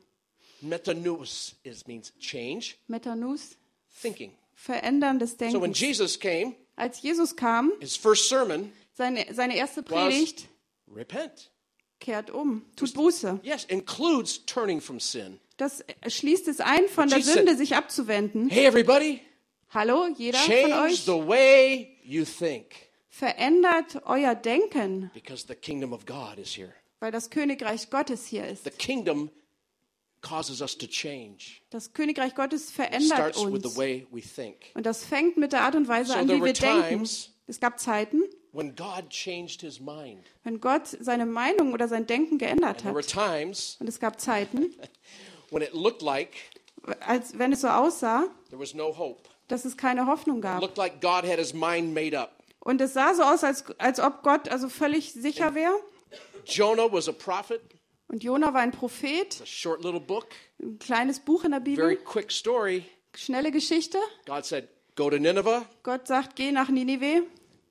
Metanous 0.60 1.54
is 1.62 1.86
means 1.86 2.12
change 2.18 2.74
Metanus, 2.86 3.56
thinking. 4.02 4.32
verändern 4.54 5.18
des 5.18 5.30
So 5.32 5.38
when 5.40 5.72
Denkens. 5.72 5.80
Jesus 5.80 6.20
came, 6.20 6.54
Als 6.80 7.02
Jesus 7.02 7.36
kam, 7.36 7.72
his 7.80 7.96
first 7.96 8.28
sermon 8.28 8.72
seine, 8.94 9.26
seine 9.32 9.56
erste 9.56 9.82
was 9.82 9.90
Predigt, 9.90 10.48
repent. 10.94 11.50
kehrt 12.00 12.30
um, 12.30 12.64
tut 12.76 12.94
Buße. 12.94 13.38
Yes, 13.42 13.64
includes 13.64 14.44
turning 14.46 14.80
from 14.80 14.98
sin. 14.98 15.38
Das 15.58 15.84
schließt 16.06 16.48
es 16.48 16.60
ein, 16.60 16.88
von 16.88 17.08
der 17.08 17.18
Jesus 17.18 17.34
Sünde 17.34 17.52
said- 17.52 17.58
sich 17.58 17.76
abzuwenden. 17.76 18.48
Hey, 18.48 18.64
everybody, 18.66 19.20
Hallo, 19.68 20.06
jeder 20.16 20.38
von 20.38 20.50
change 20.50 20.74
euch, 20.74 21.04
the 21.04 21.12
way 21.28 21.98
you 22.02 22.24
think 22.24 22.66
verändert 23.10 24.02
euer 24.06 24.34
Denken, 24.34 25.10
because 25.12 25.46
the 25.46 25.54
kingdom 25.54 25.92
of 25.92 26.06
God 26.06 26.38
is 26.38 26.56
here. 26.56 26.72
weil 27.00 27.12
das 27.12 27.28
Königreich 27.30 27.90
Gottes 27.90 28.26
hier 28.26 28.46
ist. 28.48 28.64
The 28.64 28.70
kingdom 28.70 29.28
causes 29.28 29.28
us 29.28 29.28
to 29.28 29.28
change. 29.28 29.38
Das 31.70 31.92
Königreich 31.92 32.34
Gottes 32.34 32.70
verändert 32.70 33.12
starts 33.18 33.38
with 33.44 33.64
uns. 33.64 33.72
the 33.72 33.78
way 33.78 34.06
we 34.10 34.20
think. 34.20 34.56
Und 34.74 34.84
das 34.86 35.04
fängt 35.04 35.36
mit 35.36 35.52
der 35.52 35.62
Art 35.62 35.74
und 35.74 35.88
Weise 35.88 36.14
an, 36.16 36.26
there 36.26 36.38
wie 36.38 36.42
were 36.42 36.46
wir 36.48 36.52
denken. 36.54 36.88
times- 36.88 37.30
Es 37.46 37.58
gab 37.60 37.80
Zeiten, 37.80 38.22
When 38.52 38.74
God 38.74 39.10
changed 39.10 39.60
his 39.60 39.78
mind, 39.80 40.24
wenn 40.44 40.60
Gott 40.60 40.86
seine 41.00 41.24
Meinung 41.24 41.72
oder 41.72 41.86
sein 41.88 42.06
Denken 42.06 42.36
geändert 42.38 42.78
there 42.82 42.94
were 42.94 43.02
hat. 43.02 43.08
times 43.08 43.76
Und 43.80 43.88
es 43.88 44.00
gab 44.00 44.20
Zeiten, 44.20 44.74
when 45.50 45.62
it 45.62 45.72
looked 45.72 46.02
like 46.02 46.30
als 47.00 47.38
wenn 47.38 47.52
es 47.52 47.60
so 47.60 47.68
aussah, 47.68 48.24
there 48.48 48.60
was 48.60 48.74
no 48.74 48.96
hope. 48.96 49.28
dass 49.48 49.64
es 49.64 49.76
keine 49.76 50.06
Hoffnung 50.06 50.38
It 50.38 50.42
gab. 50.42 50.60
looked 50.60 50.78
like 50.78 51.00
God 51.00 51.24
had 51.24 51.38
his 51.38 51.52
mind 51.54 51.94
made 51.94 52.18
up. 52.18 52.32
Und 52.60 52.80
es 52.80 52.92
sah 52.92 53.14
so 53.14 53.22
aus, 53.22 53.42
als, 53.44 53.64
als 53.78 54.00
ob 54.00 54.22
Gott 54.22 54.48
also 54.48 54.68
völlig 54.68 55.12
sicher 55.12 55.54
wäre. 55.54 55.74
Jonah 56.44 56.90
was 56.92 57.08
a 57.08 57.12
prophet, 57.12 57.60
Und 58.10 58.24
Jona 58.24 58.52
war 58.52 58.60
ein 58.60 58.72
Prophet, 58.72 59.40
a 59.40 59.46
short 59.46 59.84
little 59.84 60.00
book, 60.00 60.30
ein 60.60 60.80
kleines 60.80 61.20
Buch 61.20 61.44
in 61.44 61.52
der 61.52 61.60
very 61.60 61.94
Bibel, 61.94 61.96
quick 62.04 62.32
story. 62.32 62.84
schnelle 63.14 63.52
Geschichte. 63.52 63.98
God 64.26 64.44
said, 64.44 64.68
Go 64.96 65.08
to 65.08 65.18
Nineveh, 65.18 65.62
Gott 65.84 66.08
sagt, 66.08 66.34
geh 66.34 66.50
nach 66.50 66.68
Ninive 66.70 67.22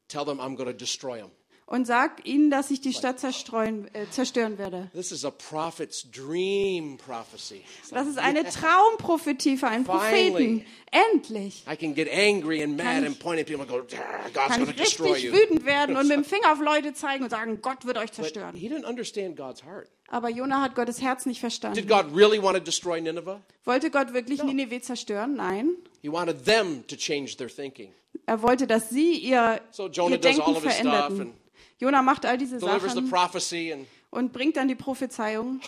tell 0.07 0.25
them 0.25 0.39
I'm 0.39 0.55
going 0.55 0.67
to 0.67 0.73
destroy 0.73 1.17
them. 1.19 1.31
Und 1.71 1.85
sag 1.85 2.25
ihnen, 2.25 2.49
dass 2.49 2.71
ich 2.71 2.81
die 2.81 2.93
Stadt 2.93 3.19
zerstreuen, 3.19 3.87
äh, 3.93 4.05
zerstören 4.09 4.57
werde. 4.57 4.89
This 4.93 5.11
is 5.11 5.23
a 5.23 5.29
prophet's 5.31 6.03
dream 6.11 6.97
prophecy. 6.97 7.61
It's 7.81 7.91
Das 7.91 8.07
ist 8.07 8.17
eine 8.17 8.43
Traumprophetie 8.43 9.55
für 9.55 9.67
einen 9.67 9.83
Propheten. 9.85 10.65
Endlich 10.91 11.63
I 11.71 11.75
can 11.75 11.93
get 11.93 12.09
angry 12.11 12.63
and 12.63 12.75
mad 12.75 12.83
Kann 12.85 13.03
and 13.05 13.11
ich- 13.15 13.19
point 13.19 13.39
at 13.39 13.45
people 13.45 13.61
and 13.61 13.69
go, 13.69 13.77
"Ah, 13.95 14.23
God's 14.33 14.47
kann 14.47 14.59
going 14.65 14.69
ich 14.71 14.75
to 14.77 14.83
destroy 14.83 15.11
richtig 15.13 15.31
wütend 15.33 15.65
werden 15.65 15.95
und 15.95 16.07
mit 16.07 16.17
dem 16.17 16.23
Finger 16.25 16.51
auf 16.51 16.59
Leute 16.59 16.93
zeigen 16.93 17.23
und 17.25 17.29
sagen, 17.29 17.59
Gott 17.61 17.85
wird 17.85 17.97
euch 17.97 18.05
But 18.07 18.15
zerstören. 18.15 18.55
he 18.55 18.67
didn't 18.67 18.85
understand 18.85 19.37
God's 19.37 19.63
heart. 19.63 19.87
Aber 20.07 20.29
Jona 20.29 20.61
hat 20.61 20.73
Gottes 20.73 20.99
Herz 21.01 21.27
nicht 21.27 21.37
Did 21.37 21.41
verstanden. 21.41 21.87
God 21.87 22.05
really 22.15 22.41
want 22.41 22.57
to 22.57 22.63
destroy 22.63 22.99
Nineveh? 22.99 23.37
Wollte 23.65 23.91
Gott 23.91 24.11
wirklich 24.13 24.41
Ninive 24.43 24.81
zerstören? 24.81 25.35
Nein. 25.35 25.75
He 26.01 26.11
wanted 26.11 26.43
them 26.45 26.83
to 26.87 26.95
change 26.95 27.37
their 27.37 27.49
thinking. 27.49 27.93
Er 28.25 28.41
wollte, 28.41 28.65
dass 28.65 28.89
sie 28.89 29.13
ihr, 29.13 29.61
So 29.69 29.87
Jonah 29.87 30.15
ihr 30.15 30.17
does 30.17 30.35
Denken 30.35 30.41
all 30.49 30.57
of 30.57 30.63
his 30.63 30.73
stuff 30.73 30.87
veränderten. 30.91 31.33
And 31.59 31.81
Jona 31.81 32.01
macht 32.01 32.25
all 32.25 32.37
diese 32.37 32.59
Sachen 32.59 33.89
und 34.11 34.33
bringt 34.33 34.57
dann 34.57 34.67
die 34.67 34.75
Prophezeiung. 34.75 35.61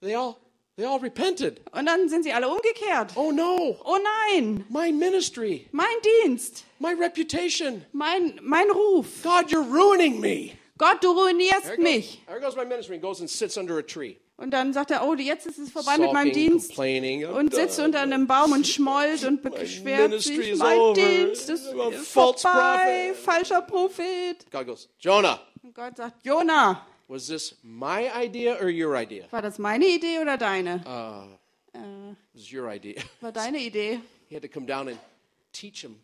they 0.00 0.14
all 0.14 0.36
they 0.76 0.84
all 0.84 0.98
repented. 0.98 1.60
Und 1.72 1.86
dann 1.86 2.08
sind 2.08 2.22
sie 2.22 2.32
alle 2.32 2.48
umgekehrt. 2.48 3.12
Oh 3.16 3.32
no, 3.32 3.76
Oh 3.84 3.98
nein, 4.32 4.64
my 4.68 4.92
ministry, 4.92 5.66
mein 5.72 5.86
Dienst, 6.24 6.64
my 6.78 6.94
reputation. 6.94 7.84
mein, 7.92 8.38
mein 8.42 8.70
Ruf. 8.70 9.22
God, 9.22 9.50
you're 9.50 9.62
ruining 9.68 10.20
me. 10.20 10.52
Gott, 10.78 11.02
du 11.02 11.10
ruinierst 11.10 11.78
mich. 11.78 12.22
there 12.26 12.40
goes 12.40 12.54
my 12.54 12.64
ministry. 12.64 12.94
And 12.94 13.02
goes 13.02 13.20
and 13.20 13.28
sits 13.28 13.56
under 13.56 13.78
a 13.78 13.82
tree, 13.82 14.16
Und 14.38 14.52
dann 14.52 14.72
sagt 14.72 14.92
er, 14.92 15.04
oh, 15.04 15.14
jetzt 15.14 15.46
ist 15.46 15.58
es 15.58 15.70
vorbei 15.72 15.98
mit 15.98 16.12
meinem 16.12 16.32
Dienst. 16.32 16.78
Und 16.78 17.52
sitzt 17.52 17.80
unter 17.80 18.00
einem 18.02 18.28
Baum 18.28 18.52
und 18.52 18.64
schmollt 18.64 19.24
und 19.24 19.42
beschwert 19.42 20.12
sich. 20.22 20.56
Mein. 20.56 20.94
Dienst 20.94 21.50
ist 21.50 21.66
vorbei, 22.04 23.12
prophet." 23.12 23.16
falscher 23.16 23.62
Prophet. 23.62 24.46
God 24.52 24.66
goes, 24.66 24.88
Jonah, 25.00 25.40
Und 25.60 25.74
Gott 25.74 25.96
sagt, 25.96 26.24
Jona, 26.24 26.86
was 27.08 27.26
this 27.26 27.56
my 27.62 28.08
idea 28.16 28.54
or 28.60 28.68
your 28.68 28.94
idea? 28.94 29.26
war 29.32 29.42
das 29.42 29.58
meine 29.58 29.86
Idee 29.86 30.20
oder 30.20 30.36
deine? 30.36 30.84
Uh, 30.86 31.34
it 31.76 32.16
was 32.32 32.52
your 32.52 32.72
idea. 32.72 33.02
war 33.20 33.32
deine 33.32 33.58
Idee. 33.58 33.98
He 34.28 34.36
had 34.36 34.42
to 34.42 34.48
come 34.48 34.66
down 34.66 34.86
and 34.88 34.98
teach 35.52 35.80
him 35.80 35.96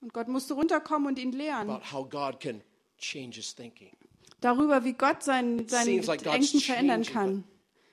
Und 0.00 0.14
Gott 0.14 0.28
musste 0.28 0.54
runterkommen 0.54 1.08
und 1.08 1.18
ihn 1.18 1.32
lehren. 1.32 1.68
about 1.68 1.84
how 1.92 2.08
God 2.08 2.40
can 2.40 2.62
change 2.96 3.36
his 3.36 3.54
thinking. 3.54 3.90
Darüber, 4.40 4.84
wie 4.84 4.94
Gott 4.94 5.22
sein, 5.22 5.68
sein 5.68 6.02
like 6.02 6.22
Denken 6.22 6.60
verändern 6.60 7.02
kann. 7.04 7.44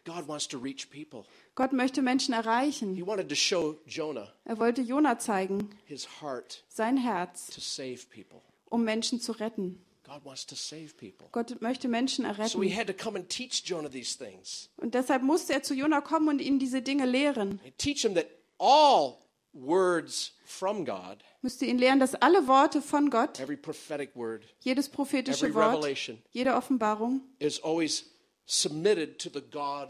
But 0.05 0.13
God 0.15 0.27
wants 0.27 0.47
to 0.49 0.57
reach 0.57 0.89
people. 0.89 1.25
Gott 1.55 1.73
möchte 1.73 2.01
Menschen 2.01 2.33
erreichen. 2.33 2.95
He 2.95 3.05
wanted 3.05 3.29
to 3.29 3.35
show 3.35 3.75
Jonah 3.87 4.31
Er 4.45 4.57
wollte 4.59 4.81
Jona 4.81 5.17
zeigen, 5.19 5.69
his 5.85 6.07
heart 6.21 6.63
sein 6.69 6.97
Herz, 6.97 7.47
to 7.47 7.61
save 7.61 7.99
people. 8.13 8.41
um 8.69 8.83
Menschen 8.83 9.19
zu 9.19 9.31
retten. 9.33 9.79
God 10.03 10.23
wants 10.23 10.45
to 10.45 10.55
save 10.55 10.89
people. 10.97 11.27
Gott 11.31 11.59
möchte 11.61 11.87
Menschen 11.87 12.25
So 12.25 12.61
he 12.61 12.69
erretten. 12.69 12.77
had 12.77 12.87
to 12.87 12.93
come 12.93 13.17
and 13.17 13.27
teach 13.27 13.63
Jonah 13.65 13.89
these 13.89 14.15
things. 14.17 14.69
Und 14.77 14.93
deshalb 14.93 15.23
musste 15.23 15.53
er 15.53 15.63
zu 15.63 15.73
Jona 15.73 16.01
kommen 16.01 16.29
und 16.29 16.39
ihn 16.41 16.59
diese 16.59 16.81
Dinge 16.83 17.05
lehren. 17.05 17.59
Teach 17.79 18.01
him 18.03 18.13
that 18.13 18.27
all 18.59 19.17
words 19.53 20.33
from 20.45 20.85
God, 20.85 21.17
Müsste 21.41 21.65
ihn 21.65 21.77
lehren, 21.77 21.99
dass 21.99 22.13
alle 22.15 22.47
Worte 22.47 22.81
von 22.81 23.09
Gott, 23.09 23.39
every 23.39 23.55
prophetic 23.57 24.15
word, 24.15 24.43
jedes 24.61 24.89
prophetische 24.89 25.45
every 25.47 25.55
Wort, 25.55 25.75
revelation 25.77 26.17
jede 26.31 26.55
Offenbarung, 26.55 27.21
is 27.39 27.59
always 27.63 28.05
submitted 28.45 29.19
to 29.19 29.29
the 29.29 29.41
God 29.41 29.89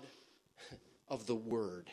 of 1.07 1.25
the 1.27 1.33
Word, 1.35 1.87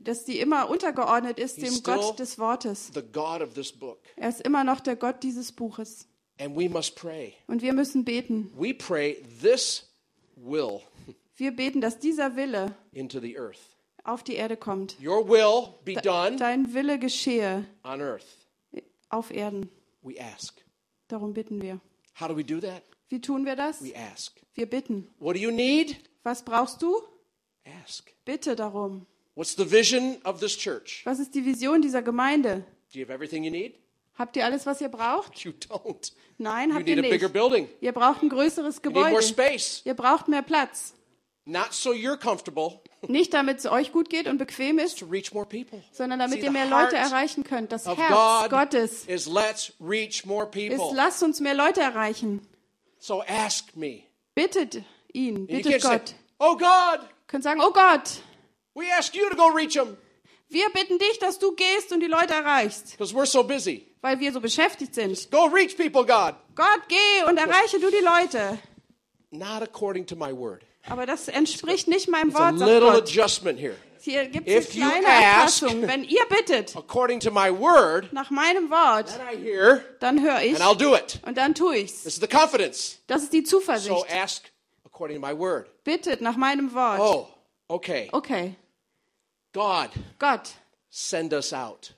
dass 0.00 0.24
die 0.24 0.38
immer 0.38 0.70
untergeordnet 0.70 1.38
ist 1.38 1.60
dem 1.60 1.82
Gott 1.82 2.18
des 2.18 2.38
Wortes. 2.38 2.90
the 2.94 3.02
God 3.02 3.42
of 3.42 3.54
this 3.54 3.72
book. 3.72 3.98
Er 4.16 4.28
ist 4.28 4.40
immer 4.42 4.64
noch 4.64 4.80
der 4.80 4.96
Gott 4.96 5.22
dieses 5.22 5.52
Buches. 5.52 6.06
And 6.40 6.56
we 6.56 6.68
must 6.68 6.96
pray. 6.96 7.34
Und 7.46 7.62
wir 7.62 7.72
müssen 7.72 8.04
beten. 8.04 8.50
We 8.56 8.72
pray 8.74 9.22
this 9.42 9.84
will 10.36 10.80
Wir 11.36 11.52
beten, 11.54 11.80
dass 11.80 11.98
dieser 11.98 12.36
Wille 12.36 12.74
into 12.92 13.20
the 13.20 13.36
earth. 13.38 13.58
auf 14.04 14.22
die 14.22 14.34
Erde 14.34 14.56
kommt. 14.56 14.96
Your 15.00 15.28
will 15.28 15.74
be 15.84 15.94
done 16.00 16.36
Dein 16.36 16.72
Wille 16.74 16.98
geschehe 16.98 17.66
on 17.84 18.00
earth. 18.00 18.24
auf 19.10 19.30
Erden. 19.30 19.68
We 20.02 20.18
ask. 20.20 20.64
Darum 21.08 21.34
bitten 21.34 21.60
wir. 21.60 21.80
How 22.18 22.28
do 22.28 22.36
we 22.36 22.42
do 22.44 22.60
that? 22.60 22.82
Wie 23.12 23.20
tun 23.20 23.44
wir 23.44 23.56
das? 23.56 23.82
Wir 24.54 24.64
bitten. 24.64 25.06
What 25.18 25.36
do 25.36 25.38
you 25.38 25.50
need? 25.50 25.96
Was 26.22 26.42
brauchst 26.42 26.80
du? 26.80 26.96
Ask. 27.84 28.10
Bitte 28.24 28.56
darum. 28.56 29.06
What's 29.34 29.54
the 29.54 29.70
vision 29.70 30.16
of 30.24 30.40
this 30.40 30.56
church? 30.56 31.02
Was 31.04 31.18
ist 31.18 31.34
die 31.34 31.44
Vision 31.44 31.82
dieser 31.82 32.00
Gemeinde? 32.00 32.64
Do 32.90 32.98
you 32.98 33.04
have 33.04 33.12
everything 33.12 33.44
you 33.44 33.50
need? 33.50 33.74
Habt 34.14 34.34
ihr 34.36 34.46
alles, 34.46 34.64
was 34.64 34.80
ihr 34.80 34.88
braucht? 34.88 35.44
You 35.44 35.52
don't. 35.52 36.12
Nein, 36.38 36.70
You 36.70 36.76
habt 36.76 36.88
ihr 36.88 36.96
nicht. 36.96 37.82
Ihr 37.82 37.92
braucht 37.92 38.22
ein 38.22 38.30
größeres 38.30 38.80
Gebäude. 38.80 39.20
Ihr 39.84 39.94
braucht 39.94 40.28
mehr 40.28 40.42
Platz. 40.42 40.94
Not 41.44 41.72
so 41.74 41.90
you're 41.92 42.16
comfortable, 42.16 42.80
Nicht 43.08 43.34
damit 43.34 43.58
es 43.58 43.66
euch 43.66 43.90
gut 43.92 44.08
geht 44.08 44.28
und 44.28 44.38
bequem 44.38 44.78
ist, 44.78 45.04
sondern 45.92 46.18
damit 46.20 46.38
See, 46.38 46.46
ihr 46.46 46.52
mehr 46.52 46.66
Leute 46.66 46.96
erreichen 46.96 47.42
könnt. 47.42 47.72
Das 47.72 47.84
Herz 47.84 48.48
Gottes 48.48 49.04
is 49.06 49.26
let's 49.26 49.72
reach 49.80 50.24
more 50.24 50.48
ist, 50.54 50.80
lasst 50.94 51.22
uns 51.24 51.40
mehr 51.40 51.54
Leute 51.54 51.80
erreichen. 51.80 52.46
So 53.02 53.22
ask 53.24 53.74
me. 53.74 54.04
Bittet 54.36 54.84
ihn, 55.12 55.46
bittet 55.46 55.72
can't 55.72 55.82
say, 55.82 55.98
Gott. 55.98 56.14
oh 56.38 56.56
God, 56.56 57.00
Könnt 57.26 57.42
sagen, 57.42 57.60
oh 57.60 57.72
Gott, 57.72 58.20
we 58.74 58.84
ask 58.96 59.14
you 59.14 59.28
to 59.28 59.36
go 59.36 59.48
reach 59.48 59.74
them 59.74 59.96
wir 60.52 60.68
bitten 60.70 60.98
dich, 60.98 61.18
dass 61.18 61.38
du 61.38 61.52
gehst 61.52 61.92
und 61.92 62.00
die 62.00 62.06
Leute 62.06 62.34
erreichst, 62.34 62.92
because 62.92 63.14
we're 63.14 63.26
so 63.26 63.42
busy. 63.42 63.86
weil 64.02 64.20
wir 64.20 64.32
so 64.32 64.40
beschäftigt 64.40 64.94
sind. 64.94 65.30
Go 65.30 65.46
reach 65.46 65.76
people, 65.76 66.04
God. 66.04 66.34
Gott, 66.54 66.82
geh 66.88 67.24
und 67.28 67.38
erreiche 67.38 67.80
du 67.80 67.90
die 67.90 68.04
Leute. 68.04 68.58
Not 69.30 69.62
according 69.62 70.06
to 70.06 70.14
my 70.16 70.30
word. 70.32 70.62
Aber 70.88 71.06
das 71.06 71.28
entspricht 71.28 71.88
nicht 71.88 72.08
meinem 72.08 72.28
It's 72.28 72.38
a 72.38 72.50
Wort, 72.50 72.58
little 72.58 72.90
Gott. 72.92 73.02
adjustment 73.08 73.58
here. 73.58 73.76
Hier 74.04 74.26
gibt 74.26 74.48
es 74.48 74.74
eine 74.74 74.84
ask- 75.06 75.62
Anpassung. 75.62 75.82
Wenn 75.86 76.02
ihr 76.04 76.24
bittet 76.28 76.76
According 76.76 77.20
to 77.20 77.30
my 77.30 77.50
word, 77.50 78.12
nach 78.12 78.30
meinem 78.30 78.68
Wort, 78.68 79.06
then 79.08 79.20
I 79.32 79.36
hear 79.40 79.84
dann 80.00 80.20
höre 80.20 80.42
ich 80.42 80.54
and 80.54 80.62
I'll 80.62 80.76
do 80.76 80.94
it. 80.96 81.20
und 81.24 81.36
dann 81.36 81.54
tue 81.54 81.76
ich's. 81.78 82.02
This 82.02 82.14
is 82.16 82.20
the 82.20 82.26
confidence. 82.26 82.98
Das 83.06 83.22
ist 83.22 83.32
die 83.32 83.44
So 83.44 83.58
Zuversicht. 83.60 84.06
ask 84.12 84.50
according 84.84 85.20
to 85.20 85.26
my 85.26 85.32
word. 85.38 85.68
Bittet 85.84 86.20
nach 86.20 86.36
meinem 86.36 86.74
Wort. 86.74 86.98
Oh, 87.00 87.28
okay. 87.68 88.08
Okay, 88.12 88.56
God, 89.52 89.90
Gott, 90.18 90.50
send 90.90 91.32
us 91.32 91.52
out. 91.52 91.94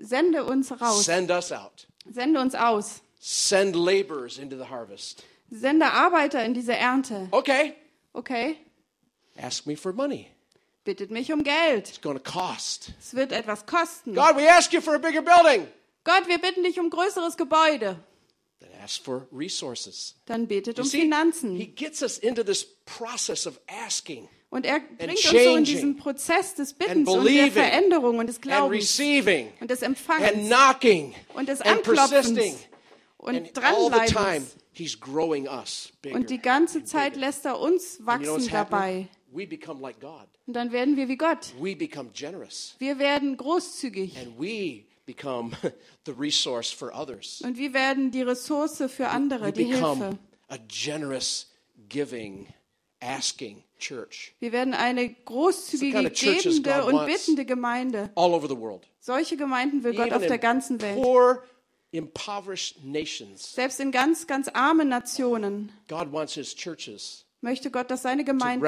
sende 0.00 0.44
uns 0.44 0.70
raus. 0.80 1.04
Send 1.04 1.30
us 1.30 1.50
out. 1.52 1.86
Sende 2.10 2.40
uns 2.40 2.54
aus. 2.54 3.00
Send 3.20 3.74
laborers 3.76 4.38
into 4.38 4.56
the 4.56 4.66
harvest. 4.68 5.22
Sende 5.50 5.86
Arbeiter 5.86 6.44
in 6.44 6.54
diese 6.54 6.74
Ernte. 6.74 7.28
Okay. 7.30 7.74
Okay, 8.14 8.56
Ask 9.40 9.66
me 9.66 9.74
for 9.76 9.92
money. 9.92 10.28
Bittet 10.84 11.10
mich 11.10 11.32
um 11.32 11.42
Geld. 11.42 11.88
It's 11.88 12.00
going 12.00 12.16
to 12.16 12.22
cost. 12.22 12.92
Es 13.00 13.14
wird 13.14 13.32
etwas 13.32 13.66
kosten. 13.66 14.14
God, 14.14 14.36
we 14.36 14.48
ask 14.50 14.72
you 14.72 14.80
for 14.80 14.94
a 14.94 14.98
bigger 14.98 15.22
building. 15.22 15.66
Gott, 16.04 16.26
wir 16.26 16.38
bitten 16.38 16.62
dich 16.64 16.80
um 16.80 16.90
größeres 16.90 17.36
Gebäude. 17.36 17.98
Then 18.60 18.70
ask 18.82 19.02
for 19.02 19.26
resources. 19.32 20.16
Dann 20.26 20.46
betet 20.46 20.78
You 20.78 20.84
um 20.84 20.88
see, 20.88 20.98
he 20.98 21.02
Finanzen. 21.04 21.74
gets 21.74 22.02
us 22.02 22.18
into 22.18 22.42
this 22.42 22.64
process 22.84 23.46
of 23.46 23.60
asking 23.66 24.28
Und 24.50 24.66
er 24.66 24.80
bringt 24.80 25.12
uns 25.12 25.22
so 25.22 25.56
in 25.56 25.64
diesen 25.64 25.96
Prozess 25.96 26.54
des 26.54 26.70
and 26.72 26.78
Bittens 26.78 27.08
und 27.08 27.24
der 27.24 27.50
Veränderung 27.50 28.18
und 28.18 28.26
des 28.26 28.40
Glaubens 28.40 29.00
und 29.00 29.70
des 29.70 29.82
Empfangens 29.82 30.48
knocking 30.48 31.14
und 31.34 31.48
des. 31.48 31.62
Anklopfens 31.62 32.58
und 33.16 33.56
dranbleibens. 33.56 34.56
he's 34.72 34.98
growing 34.98 35.48
us 35.48 35.92
bigger. 36.02 36.16
Und 36.16 36.28
die 36.28 36.38
ganze 36.38 36.84
Zeit 36.84 37.16
lässt 37.16 37.46
er 37.46 37.58
uns 37.60 38.04
wachsen 38.04 38.48
dabei. 38.50 39.08
We 39.32 39.46
like 39.80 40.00
God. 40.00 40.28
Und 40.46 40.54
dann 40.54 40.72
werden 40.72 40.96
wir 40.96 41.08
wie 41.08 41.16
Gott. 41.16 41.54
We 41.58 41.74
become 41.74 42.10
generous. 42.12 42.74
Wir 42.78 42.98
werden 42.98 43.36
großzügig. 43.36 44.18
And 44.18 44.38
we 44.38 44.84
become 45.06 45.52
the 46.06 46.12
resource 46.12 46.70
for 46.70 46.92
others. 46.94 47.40
Und 47.42 47.56
wir 47.56 47.72
werden 47.72 48.10
die 48.10 48.22
Ressource 48.22 48.76
für 48.76 49.04
We 49.04 49.08
andere, 49.08 49.52
die 49.52 49.64
Hilfe. 49.64 49.80
become 49.80 50.18
a 50.48 50.58
generous, 50.68 51.50
giving, 51.88 52.46
asking 53.00 53.62
church 53.78 54.34
Wir 54.38 54.52
werden 54.52 54.74
eine 54.74 55.08
großzügige, 55.08 56.10
gebende 56.10 56.84
und 56.84 57.06
bittende 57.06 57.44
Gemeinde. 57.44 58.10
all 58.14 58.32
over 58.32 58.48
the 58.48 58.56
world. 58.56 58.86
Solche 59.00 59.36
Gemeinden 59.36 59.82
will 59.82 59.94
Gott 59.94 60.08
Even 60.08 60.18
auf 60.18 60.26
der 60.26 60.38
ganzen 60.38 60.80
Welt. 60.80 60.96
poor, 61.02 61.42
impoverished 61.90 62.84
nations, 62.84 63.54
Selbst 63.54 63.80
in 63.80 63.90
ganz, 63.90 64.26
ganz 64.26 64.48
armen 64.48 64.88
Nationen 64.88 65.72
God 65.88 66.12
wants 66.12 66.34
his 66.34 66.54
churches 66.54 67.24
möchte 67.42 67.70
Gott, 67.70 67.90
dass 67.90 68.02
seine 68.02 68.24
Gemeinden 68.24 68.64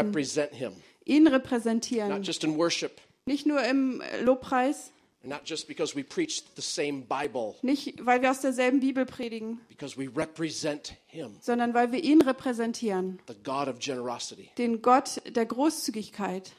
ihn 1.07 1.25
not 1.25 1.33
repräsentieren. 1.33 2.23
just 2.23 2.45
in 2.45 2.57
worship, 2.57 3.01
Nicht 3.27 3.47
nur 3.47 3.63
im 3.65 4.03
Lobpreis, 4.23 4.91
And 5.23 5.33
not 5.33 5.41
just 5.49 5.67
because 5.69 5.97
we 5.97 6.05
preach 6.05 6.43
the 6.55 6.61
same 6.63 7.03
Bible, 7.09 7.55
Nicht, 7.63 8.05
weil 8.05 8.21
wir 8.21 8.31
aus 8.31 8.43
derselben 8.43 8.81
Bibel 8.81 9.07
predigen, 9.07 9.59
because 9.69 9.97
we 9.97 10.09
represent 10.15 10.95
Him, 11.07 11.37
sondern 11.41 11.73
weil 11.73 11.93
wir 11.93 12.05
ihn 12.05 12.21
repräsentieren, 12.21 13.19
the 13.27 13.35
God 13.43 13.69
of 13.69 13.79
generosity. 13.79 14.51
den 14.59 14.83
Gott 14.83 15.23
der 15.35 15.47
Großzügigkeit. 15.47 16.53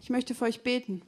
Ich 0.00 0.10
möchte 0.10 0.34
für 0.34 0.44
euch 0.44 0.60
beten. 0.62 1.02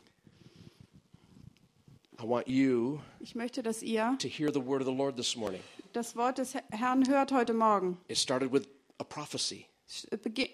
Ich 3.20 3.34
möchte, 3.34 3.62
dass 3.62 3.82
ihr 3.82 4.16
to 4.20 4.28
hear 4.28 4.52
the 4.52 4.64
word 4.64 4.82
of 4.82 4.88
the 4.88 4.94
Lord 4.94 5.16
this 5.16 5.36
morning. 5.36 5.60
das 5.92 6.16
Wort 6.16 6.38
des 6.38 6.54
Herrn 6.70 7.08
hört 7.08 7.32
heute 7.32 7.54
Morgen. 7.54 7.98
It 8.08 8.18
started 8.18 8.52
with 8.52 8.62
a 9.00 9.04
prophecy. 9.04 9.66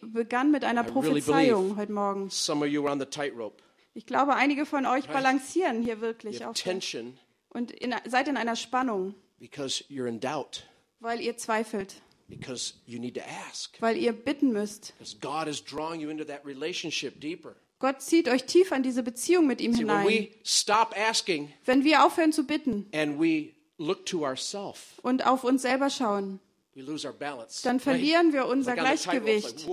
Begann 0.00 0.50
mit 0.50 0.64
einer 0.64 0.82
Prophezeiung 0.84 1.76
heute 1.76 1.92
Morgen. 1.92 2.30
Some 2.30 2.64
of 2.64 2.70
you 2.70 2.82
are 2.84 2.92
on 2.92 2.98
the 2.98 3.06
tightrope. 3.06 3.62
Ich 3.92 4.06
glaube, 4.06 4.34
einige 4.34 4.64
von 4.66 4.86
euch 4.86 5.06
balancieren 5.08 5.82
hier 5.82 6.00
wirklich 6.00 6.44
auf 6.44 6.56
tension 6.56 7.18
und 7.50 7.70
in, 7.70 7.94
seid 8.06 8.28
in 8.28 8.36
einer 8.36 8.56
Spannung, 8.56 9.14
because 9.38 9.84
you're 9.90 10.06
in 10.06 10.20
doubt, 10.20 10.66
weil 11.00 11.20
ihr 11.20 11.36
zweifelt, 11.36 11.96
because 12.28 12.74
you 12.86 12.98
need 12.98 13.14
to 13.14 13.22
ask. 13.50 13.80
weil 13.80 13.96
ihr 13.96 14.12
bitten 14.12 14.52
müsst. 14.52 14.94
Because 14.98 15.16
God 15.20 15.48
is 15.48 15.62
drawing 15.62 16.00
you 16.00 16.08
into 16.10 16.24
that 16.24 16.44
relationship 16.44 17.20
deeper. 17.20 17.56
Gott 17.78 18.00
zieht 18.00 18.28
euch 18.28 18.44
tief 18.44 18.72
an 18.72 18.82
diese 18.82 19.02
Beziehung 19.02 19.46
mit 19.46 19.60
ihm 19.60 19.74
See, 19.74 19.86
when 19.86 20.00
hinein. 20.00 20.06
we 20.06 20.28
stop 20.44 20.94
asking 20.98 21.52
Wenn 21.66 21.84
wir 21.84 22.04
aufhören 22.06 22.32
zu 22.32 22.46
bitten 22.46 22.86
and 22.94 23.20
we 23.20 23.52
look 23.78 24.06
to 24.06 24.24
ourselves, 24.24 24.80
und 25.02 25.26
auf 25.26 25.44
uns 25.44 25.62
selber 25.62 25.90
schauen, 25.90 26.40
we 26.76 26.82
lose 26.82 27.06
our 27.06 27.12
balance. 27.14 27.62
dann 27.62 27.80
verlieren 27.80 28.32
wir 28.32 28.46
unser 28.46 28.74
Gleichgewicht. 28.74 29.66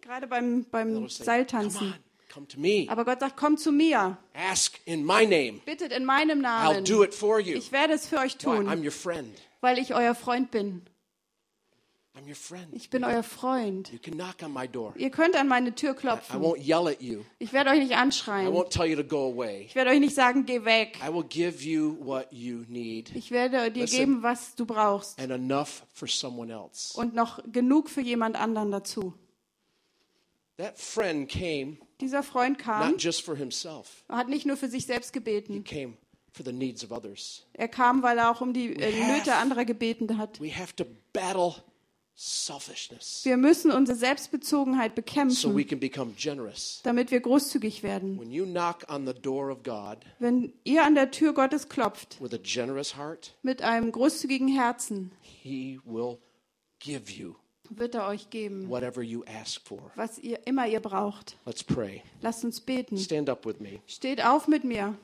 Gerade 0.00 0.26
beim, 0.26 0.64
beim 0.64 1.08
Seiltanzen. 1.08 1.94
Aber 2.88 3.04
Gott 3.04 3.20
sagt, 3.20 3.36
komm 3.36 3.58
zu 3.58 3.70
mir, 3.72 4.16
bittet 5.66 5.92
in 5.92 6.04
meinem 6.06 6.40
Namen. 6.40 6.84
Ich 6.84 7.72
werde 7.72 7.92
es 7.92 8.06
für 8.06 8.18
euch 8.18 8.38
tun, 8.38 8.66
weil 9.60 9.78
ich 9.78 9.94
euer 9.94 10.14
Freund 10.14 10.50
bin. 10.50 10.82
I'm 12.14 12.26
your 12.28 12.34
friend. 12.34 12.66
Ich 12.72 12.90
bin 12.90 13.04
euer 13.04 13.22
Freund. 13.22 13.90
You 13.90 13.98
can 13.98 14.14
knock 14.14 14.42
on 14.42 14.52
my 14.52 14.68
door. 14.68 14.92
Ihr 14.98 15.08
könnt 15.10 15.34
an 15.34 15.48
meine 15.48 15.74
Tür 15.74 15.92
I 15.92 15.94
klopfen. 15.96 16.40
won't 16.42 16.58
yell 16.62 16.86
at 16.86 17.00
you. 17.00 17.24
Ich 17.38 17.54
werde 17.54 17.70
euch 17.70 17.78
nicht 17.78 17.92
I 17.92 17.94
anschreien. 17.94 18.52
won't 18.52 18.68
tell 18.68 18.84
you 18.86 18.96
to 18.96 19.04
go 19.04 19.32
away. 19.32 19.62
Ich 19.66 19.74
werde 19.74 19.90
euch 19.92 19.98
nicht 20.00 20.14
sagen, 20.14 20.44
geh 20.44 20.62
weg. 20.66 20.98
I 21.02 21.10
will 21.12 21.24
give 21.24 21.64
you 21.64 21.96
what 22.04 22.30
you 22.30 22.64
need 22.68 23.14
Ich 23.16 23.30
werde 23.30 23.70
dir 23.70 23.86
geben, 23.86 24.22
was 24.22 24.54
du 24.54 24.66
brauchst. 24.66 25.18
and 25.18 25.30
enough 25.32 25.84
for 25.94 26.06
someone 26.06 26.52
else. 26.52 26.94
Und 26.98 27.14
noch 27.14 27.40
genug 27.50 27.88
für 27.88 28.02
jemand 28.02 28.36
anderen 28.36 28.70
dazu. 28.70 29.14
That 30.58 30.78
friend 30.78 31.30
came 31.30 31.78
Dieser 32.00 32.22
Freund 32.22 32.58
kam, 32.58 32.90
not 32.90 33.02
just 33.02 33.22
for 33.22 33.36
himself, 33.36 34.04
hat 34.10 34.28
nicht 34.28 34.44
nur 34.44 34.58
für 34.58 34.68
sich 34.68 34.84
selbst 34.84 35.08
he 35.14 35.18
gebeten. 35.18 35.64
came 35.64 35.94
for 36.30 36.44
the 36.44 36.52
needs 36.52 36.84
of 36.84 36.90
others. 36.92 37.46
Er 37.54 37.68
kam, 37.68 38.02
weil 38.02 38.18
er 38.18 38.30
auch 38.30 38.42
um 38.42 38.52
die 38.52 38.76
äh, 38.76 39.16
Nöte 39.16 39.34
anderer 39.34 39.64
gebeten 39.64 40.18
hat. 40.18 40.38
We 40.42 40.54
have 40.54 40.76
to 40.76 40.84
battle 41.14 41.54
Wir 43.24 43.36
müssen 43.36 43.72
unsere 43.72 43.98
Selbstbezogenheit 43.98 44.92
so 44.92 44.96
we 44.96 45.02
bekämpfen, 45.02 45.66
can 45.66 45.80
become 45.80 46.12
generous. 46.16 46.80
damit 46.84 47.10
wir 47.10 47.18
großzügig 47.18 47.82
werden. 47.82 48.16
When 48.18 48.30
you 48.30 48.44
knock 48.44 48.84
on 48.88 49.06
the 49.06 49.12
door 49.12 49.50
of 49.50 49.64
God 49.64 49.98
Wenn 50.20 50.52
ihr 50.62 50.84
an 50.84 50.94
der 50.94 51.10
Tür 51.10 51.34
Gottes 51.34 51.68
klopft, 51.68 52.20
with 52.20 52.32
a 52.32 52.38
generous 52.40 52.96
heart, 52.96 53.34
mit 53.42 53.62
einem 53.62 53.90
großzügigen 53.90 54.46
Herzen, 54.46 55.10
he 55.20 55.80
will 55.84 56.18
give 56.78 57.10
you 57.10 57.34
wird 57.70 57.96
er 57.96 58.06
euch 58.06 58.30
geben, 58.30 58.68
whatever 58.68 59.02
you 59.02 59.24
ask 59.24 59.60
for. 59.66 59.90
was 59.96 60.18
ihr 60.18 60.46
immer 60.46 60.68
ihr 60.68 60.80
braucht. 60.80 61.36
Let's 61.44 61.64
pray. 61.64 62.04
Lasst 62.20 62.44
uns 62.44 62.60
beten. 62.60 62.98
Stand 62.98 63.28
up 63.28 63.44
with 63.44 63.58
me. 63.58 63.80
Steht 63.86 64.24
auf 64.24 64.46
mit 64.46 64.62
mir. 64.62 64.96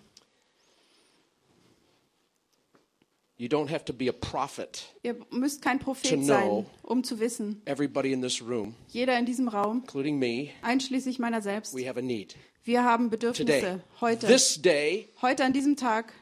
You 3.41 3.47
don't 3.49 3.71
have 3.71 3.85
to 3.85 3.93
be 3.93 4.09
a 4.09 4.13
prophet. 4.13 4.93
Ihr 5.05 5.15
müsst 5.31 5.63
kein 5.63 5.79
Prophet 5.79 6.25
sein, 6.25 6.67
um 6.83 7.05
zu 7.05 7.21
wissen. 7.21 7.63
Everybody 7.67 8.13
in 8.13 8.21
this 8.21 8.43
room, 8.43 8.75
Jeder 8.89 9.17
in 9.17 9.27
diesem 9.27 9.47
Raum, 9.47 9.83
including 9.85 10.19
me, 10.19 10.49
einschließlich 10.63 11.21
meiner 11.21 11.41
selbst, 11.41 11.73
we 11.73 11.89
have 11.89 11.97
a 11.97 12.03
need. 12.03 12.35
wir 12.65 12.83
haben 12.83 13.11
Today, 13.11 13.31
Bedürfnisse. 13.31 13.81
Heute, 14.01 14.27
this 14.27 14.61
day, 14.61 15.09
heute 15.23 15.45
an 15.45 15.53
diesem 15.53 15.77
Tag 15.77 16.13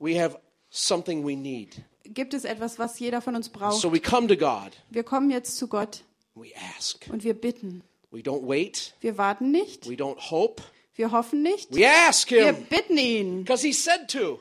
we 0.00 0.20
have 0.20 0.40
something 0.68 1.24
we 1.24 1.36
need. 1.36 1.76
gibt 2.04 2.34
es 2.34 2.44
etwas, 2.44 2.80
was 2.80 2.98
jeder 2.98 3.20
von 3.20 3.36
uns 3.36 3.48
braucht. 3.48 3.80
So 3.80 3.92
we 3.92 4.00
come 4.00 4.26
to 4.26 4.36
God. 4.36 4.72
Wir 4.90 5.04
kommen 5.04 5.30
jetzt 5.30 5.56
zu 5.58 5.68
Gott 5.68 6.02
We 6.34 6.48
ask. 6.76 7.06
und 7.12 7.22
wir 7.22 7.34
bitten. 7.34 7.84
We 8.10 8.18
don't 8.22 8.44
wait. 8.44 8.94
Wir 9.00 9.16
warten 9.18 9.52
nicht, 9.52 9.88
We 9.88 9.94
don't 9.94 10.30
hope. 10.30 10.64
wir 10.96 11.12
hoffen 11.12 11.42
nicht, 11.42 11.72
We 11.72 11.86
ask 11.88 12.28
wir 12.32 12.46
Him 12.46 12.66
bitten 12.68 12.98
ihn, 12.98 13.44
because 13.44 13.64
He 13.64 13.72
said 13.72 14.08
to. 14.08 14.40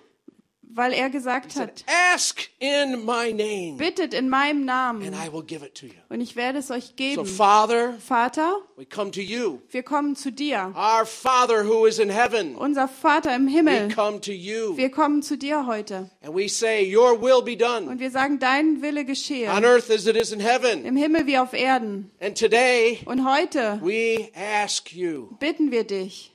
Weil 0.73 0.91
er 0.93 1.09
gesagt 1.09 1.51
said, 1.53 1.69
hat, 1.69 1.85
Ask 2.13 2.41
in 2.59 3.05
my 3.05 3.31
name 3.31 3.77
bittet 3.77 4.13
in 4.13 4.29
meinem 4.29 4.57
and 4.57 4.65
Namen 4.65 5.13
I 5.13 5.31
will 5.31 5.43
give 5.43 5.63
it 5.65 5.75
to 5.75 5.85
you. 5.85 5.93
und 6.09 6.21
ich 6.21 6.35
werde 6.35 6.59
es 6.59 6.69
euch 6.71 6.87
So, 6.87 6.93
geben. 6.95 7.25
Father, 7.25 7.93
Vater, 7.99 8.57
we 8.75 8.85
come 8.85 9.11
to 9.11 9.21
you. 9.21 9.59
wir 9.69 9.83
kommen 9.83 10.15
zu 10.15 10.31
dir. 10.31 10.73
Our 10.75 11.05
Father 11.05 11.63
who 11.65 11.85
is 11.85 11.99
in 11.99 12.09
heaven, 12.09 12.55
Unser 12.55 12.87
Vater 12.87 13.35
im 13.35 13.47
we 13.47 13.51
Himmel, 13.51 13.93
come 13.93 14.19
to 14.21 14.31
you. 14.31 14.75
wir 14.77 14.89
kommen 14.91 15.21
zu 15.21 15.37
dir 15.37 15.65
heute 15.65 16.09
And 16.21 16.35
we 16.35 16.47
say, 16.49 16.83
Your 16.95 17.21
will 17.21 17.41
be 17.41 17.55
done 17.55 17.87
und 17.89 17.99
wir 17.99 18.11
sagen, 18.11 18.39
dein 18.39 18.81
Wille 18.81 19.01
on 19.01 19.05
geschehe, 19.07 19.47
earth 19.49 19.89
as 19.89 20.07
it 20.07 20.15
is 20.15 20.31
in 20.31 20.39
heaven. 20.39 20.83
im 20.85 20.95
Himmel 20.97 21.25
wie 21.27 21.37
auf 21.37 21.53
Erden. 21.53 22.11
And 22.19 22.37
today, 22.37 22.99
Und 23.05 23.25
heute 23.29 23.79
we 23.83 24.29
ask 24.35 24.91
you 24.93 25.35
bitten 25.39 25.71
wir 25.71 25.83
dich 25.85 26.31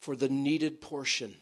for 0.00 0.16
the 0.18 0.28
needed 0.28 0.80
portion. 0.80 1.34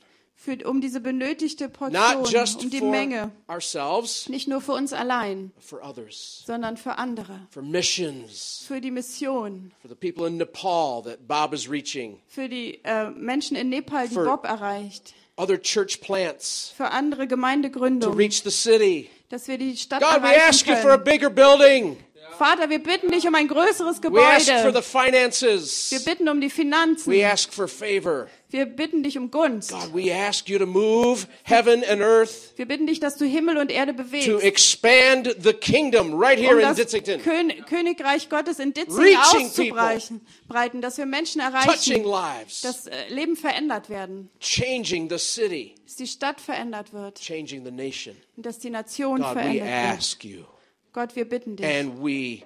Für, 0.48 0.66
um 0.66 0.80
diese 0.80 1.00
benötigte 1.00 1.64
Not 1.64 1.72
Portion, 1.74 2.24
just 2.24 2.62
um 2.62 2.70
die 2.70 2.78
for 2.78 2.90
Menge, 2.90 3.30
ourselves, 3.48 4.28
nicht 4.28 4.48
nur 4.48 4.60
für 4.60 4.72
uns 4.72 4.92
allein, 4.92 5.52
for 5.58 5.82
others, 5.84 6.42
sondern 6.46 6.76
für 6.76 6.96
andere, 6.96 7.40
for 7.50 7.62
missions, 7.62 8.64
für 8.66 8.80
die 8.80 8.90
Mission, 8.90 9.72
for 9.82 9.88
the 9.88 9.94
people 9.94 10.26
in 10.26 10.38
Nepal 10.38 11.02
that 11.02 11.28
Bob 11.28 11.52
is 11.52 11.68
reaching, 11.68 12.20
für 12.28 12.48
die 12.48 12.80
äh, 12.84 13.10
Menschen 13.10 13.56
in 13.56 13.68
Nepal, 13.68 14.08
die 14.08 14.14
Bob 14.14 14.46
erreicht, 14.46 15.14
other 15.36 15.60
church 15.60 16.00
plants. 16.00 16.72
Für 16.76 16.90
andere 16.90 17.22
to 17.22 17.28
Gemeindegründungen, 17.28 18.16
reach 18.16 18.42
the 18.42 18.50
city. 18.50 19.10
dass 19.28 19.48
wir 19.48 19.58
die 19.58 19.76
Stadt 19.76 20.00
God, 20.00 20.22
we 20.22 20.28
erreichen 20.28 20.48
ask 20.48 20.66
you 20.66 20.76
for 20.76 20.92
a 20.92 20.98
können. 20.98 21.04
bigger 21.04 21.30
building. 21.30 21.96
Vater, 22.38 22.70
wir 22.70 22.78
bitten 22.82 23.10
dich 23.10 23.26
um 23.26 23.34
ein 23.34 23.48
größeres 23.48 24.00
We 24.02 24.20
ask 24.20 24.46
for 24.46 24.72
the 24.72 24.72
Gebäude. 24.72 24.74
Wir 24.74 24.82
finances. 24.82 26.04
bitten 26.04 26.28
um 26.28 26.40
die 26.40 26.50
Finanzen. 26.50 27.12
We 27.12 27.26
ask 27.30 27.52
for 27.52 27.68
favor. 27.68 28.28
Wir 28.50 28.64
bitten 28.64 29.02
dich 29.02 29.18
um 29.18 29.30
Gunst. 29.30 29.70
God, 29.72 29.92
we 29.94 30.10
ask 30.14 30.48
you 30.48 30.58
to 30.58 30.64
move 30.66 31.26
heaven 31.42 31.84
and 31.84 32.00
earth 32.00 32.54
Wir 32.56 32.66
bitten 32.66 32.86
dich, 32.86 32.98
dass 32.98 33.16
du 33.16 33.26
Himmel 33.26 33.58
und 33.58 33.70
Erde 33.70 33.94
to 33.94 34.02
bewegst. 34.02 34.42
expand 34.42 35.36
the 35.42 35.52
kingdom 35.52 36.14
right 36.14 36.38
here 36.38 36.54
Um 36.54 36.60
in 36.60 36.64
das 36.68 36.76
Ditzington, 36.76 37.20
Kön 37.22 37.52
Königreich 37.66 38.30
Gottes 38.30 38.58
in 38.58 38.72
Ditzing 38.72 38.96
Reaching 38.96 39.46
auszubreiten, 39.46 40.20
breiten, 40.48 40.80
dass 40.80 40.96
wir 40.96 41.04
Menschen 41.04 41.42
touching 41.42 42.04
erreichen, 42.04 42.04
lives, 42.04 42.60
dass 42.62 42.86
äh, 42.86 43.08
Leben 43.10 43.36
verändert 43.36 43.90
werden, 43.90 44.30
changing 44.40 45.10
the 45.10 45.18
city, 45.18 45.74
dass 45.84 45.96
die 45.96 46.06
Stadt 46.06 46.40
verändert 46.40 46.94
wird 46.94 47.20
changing 47.20 47.64
the 47.66 47.70
nation. 47.70 48.16
und 48.36 48.46
dass 48.46 48.58
die 48.58 48.70
Nation 48.70 49.18
God, 49.20 49.28
we 49.30 49.32
verändert 49.34 49.66
wird. 49.66 49.98
ask 49.98 50.24
you, 50.24 50.44
Gott, 50.92 51.16
wir 51.16 51.28
bitten 51.28 51.56
dich. 51.56 51.66
and 51.66 52.02
we 52.02 52.42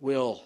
will 0.00 0.36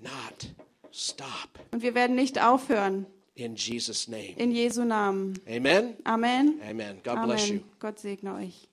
not 0.00 0.48
stop. 0.92 1.58
Und 1.72 1.82
wir 1.82 1.94
werden 1.94 2.16
nicht 2.16 2.42
aufhören. 2.42 3.06
In 3.34 3.54
Jesus' 3.56 4.08
name. 4.08 4.34
In 4.36 4.50
Jesu 4.50 4.84
Namen. 4.84 5.38
Amen. 5.46 5.94
Amen. 6.04 6.60
Amen. 6.68 7.00
God 7.04 7.22
bless 7.24 7.48
you. 7.48 7.56
Amen. 7.56 7.70
Gott 7.80 7.98
segne 7.98 8.34
euch. 8.34 8.68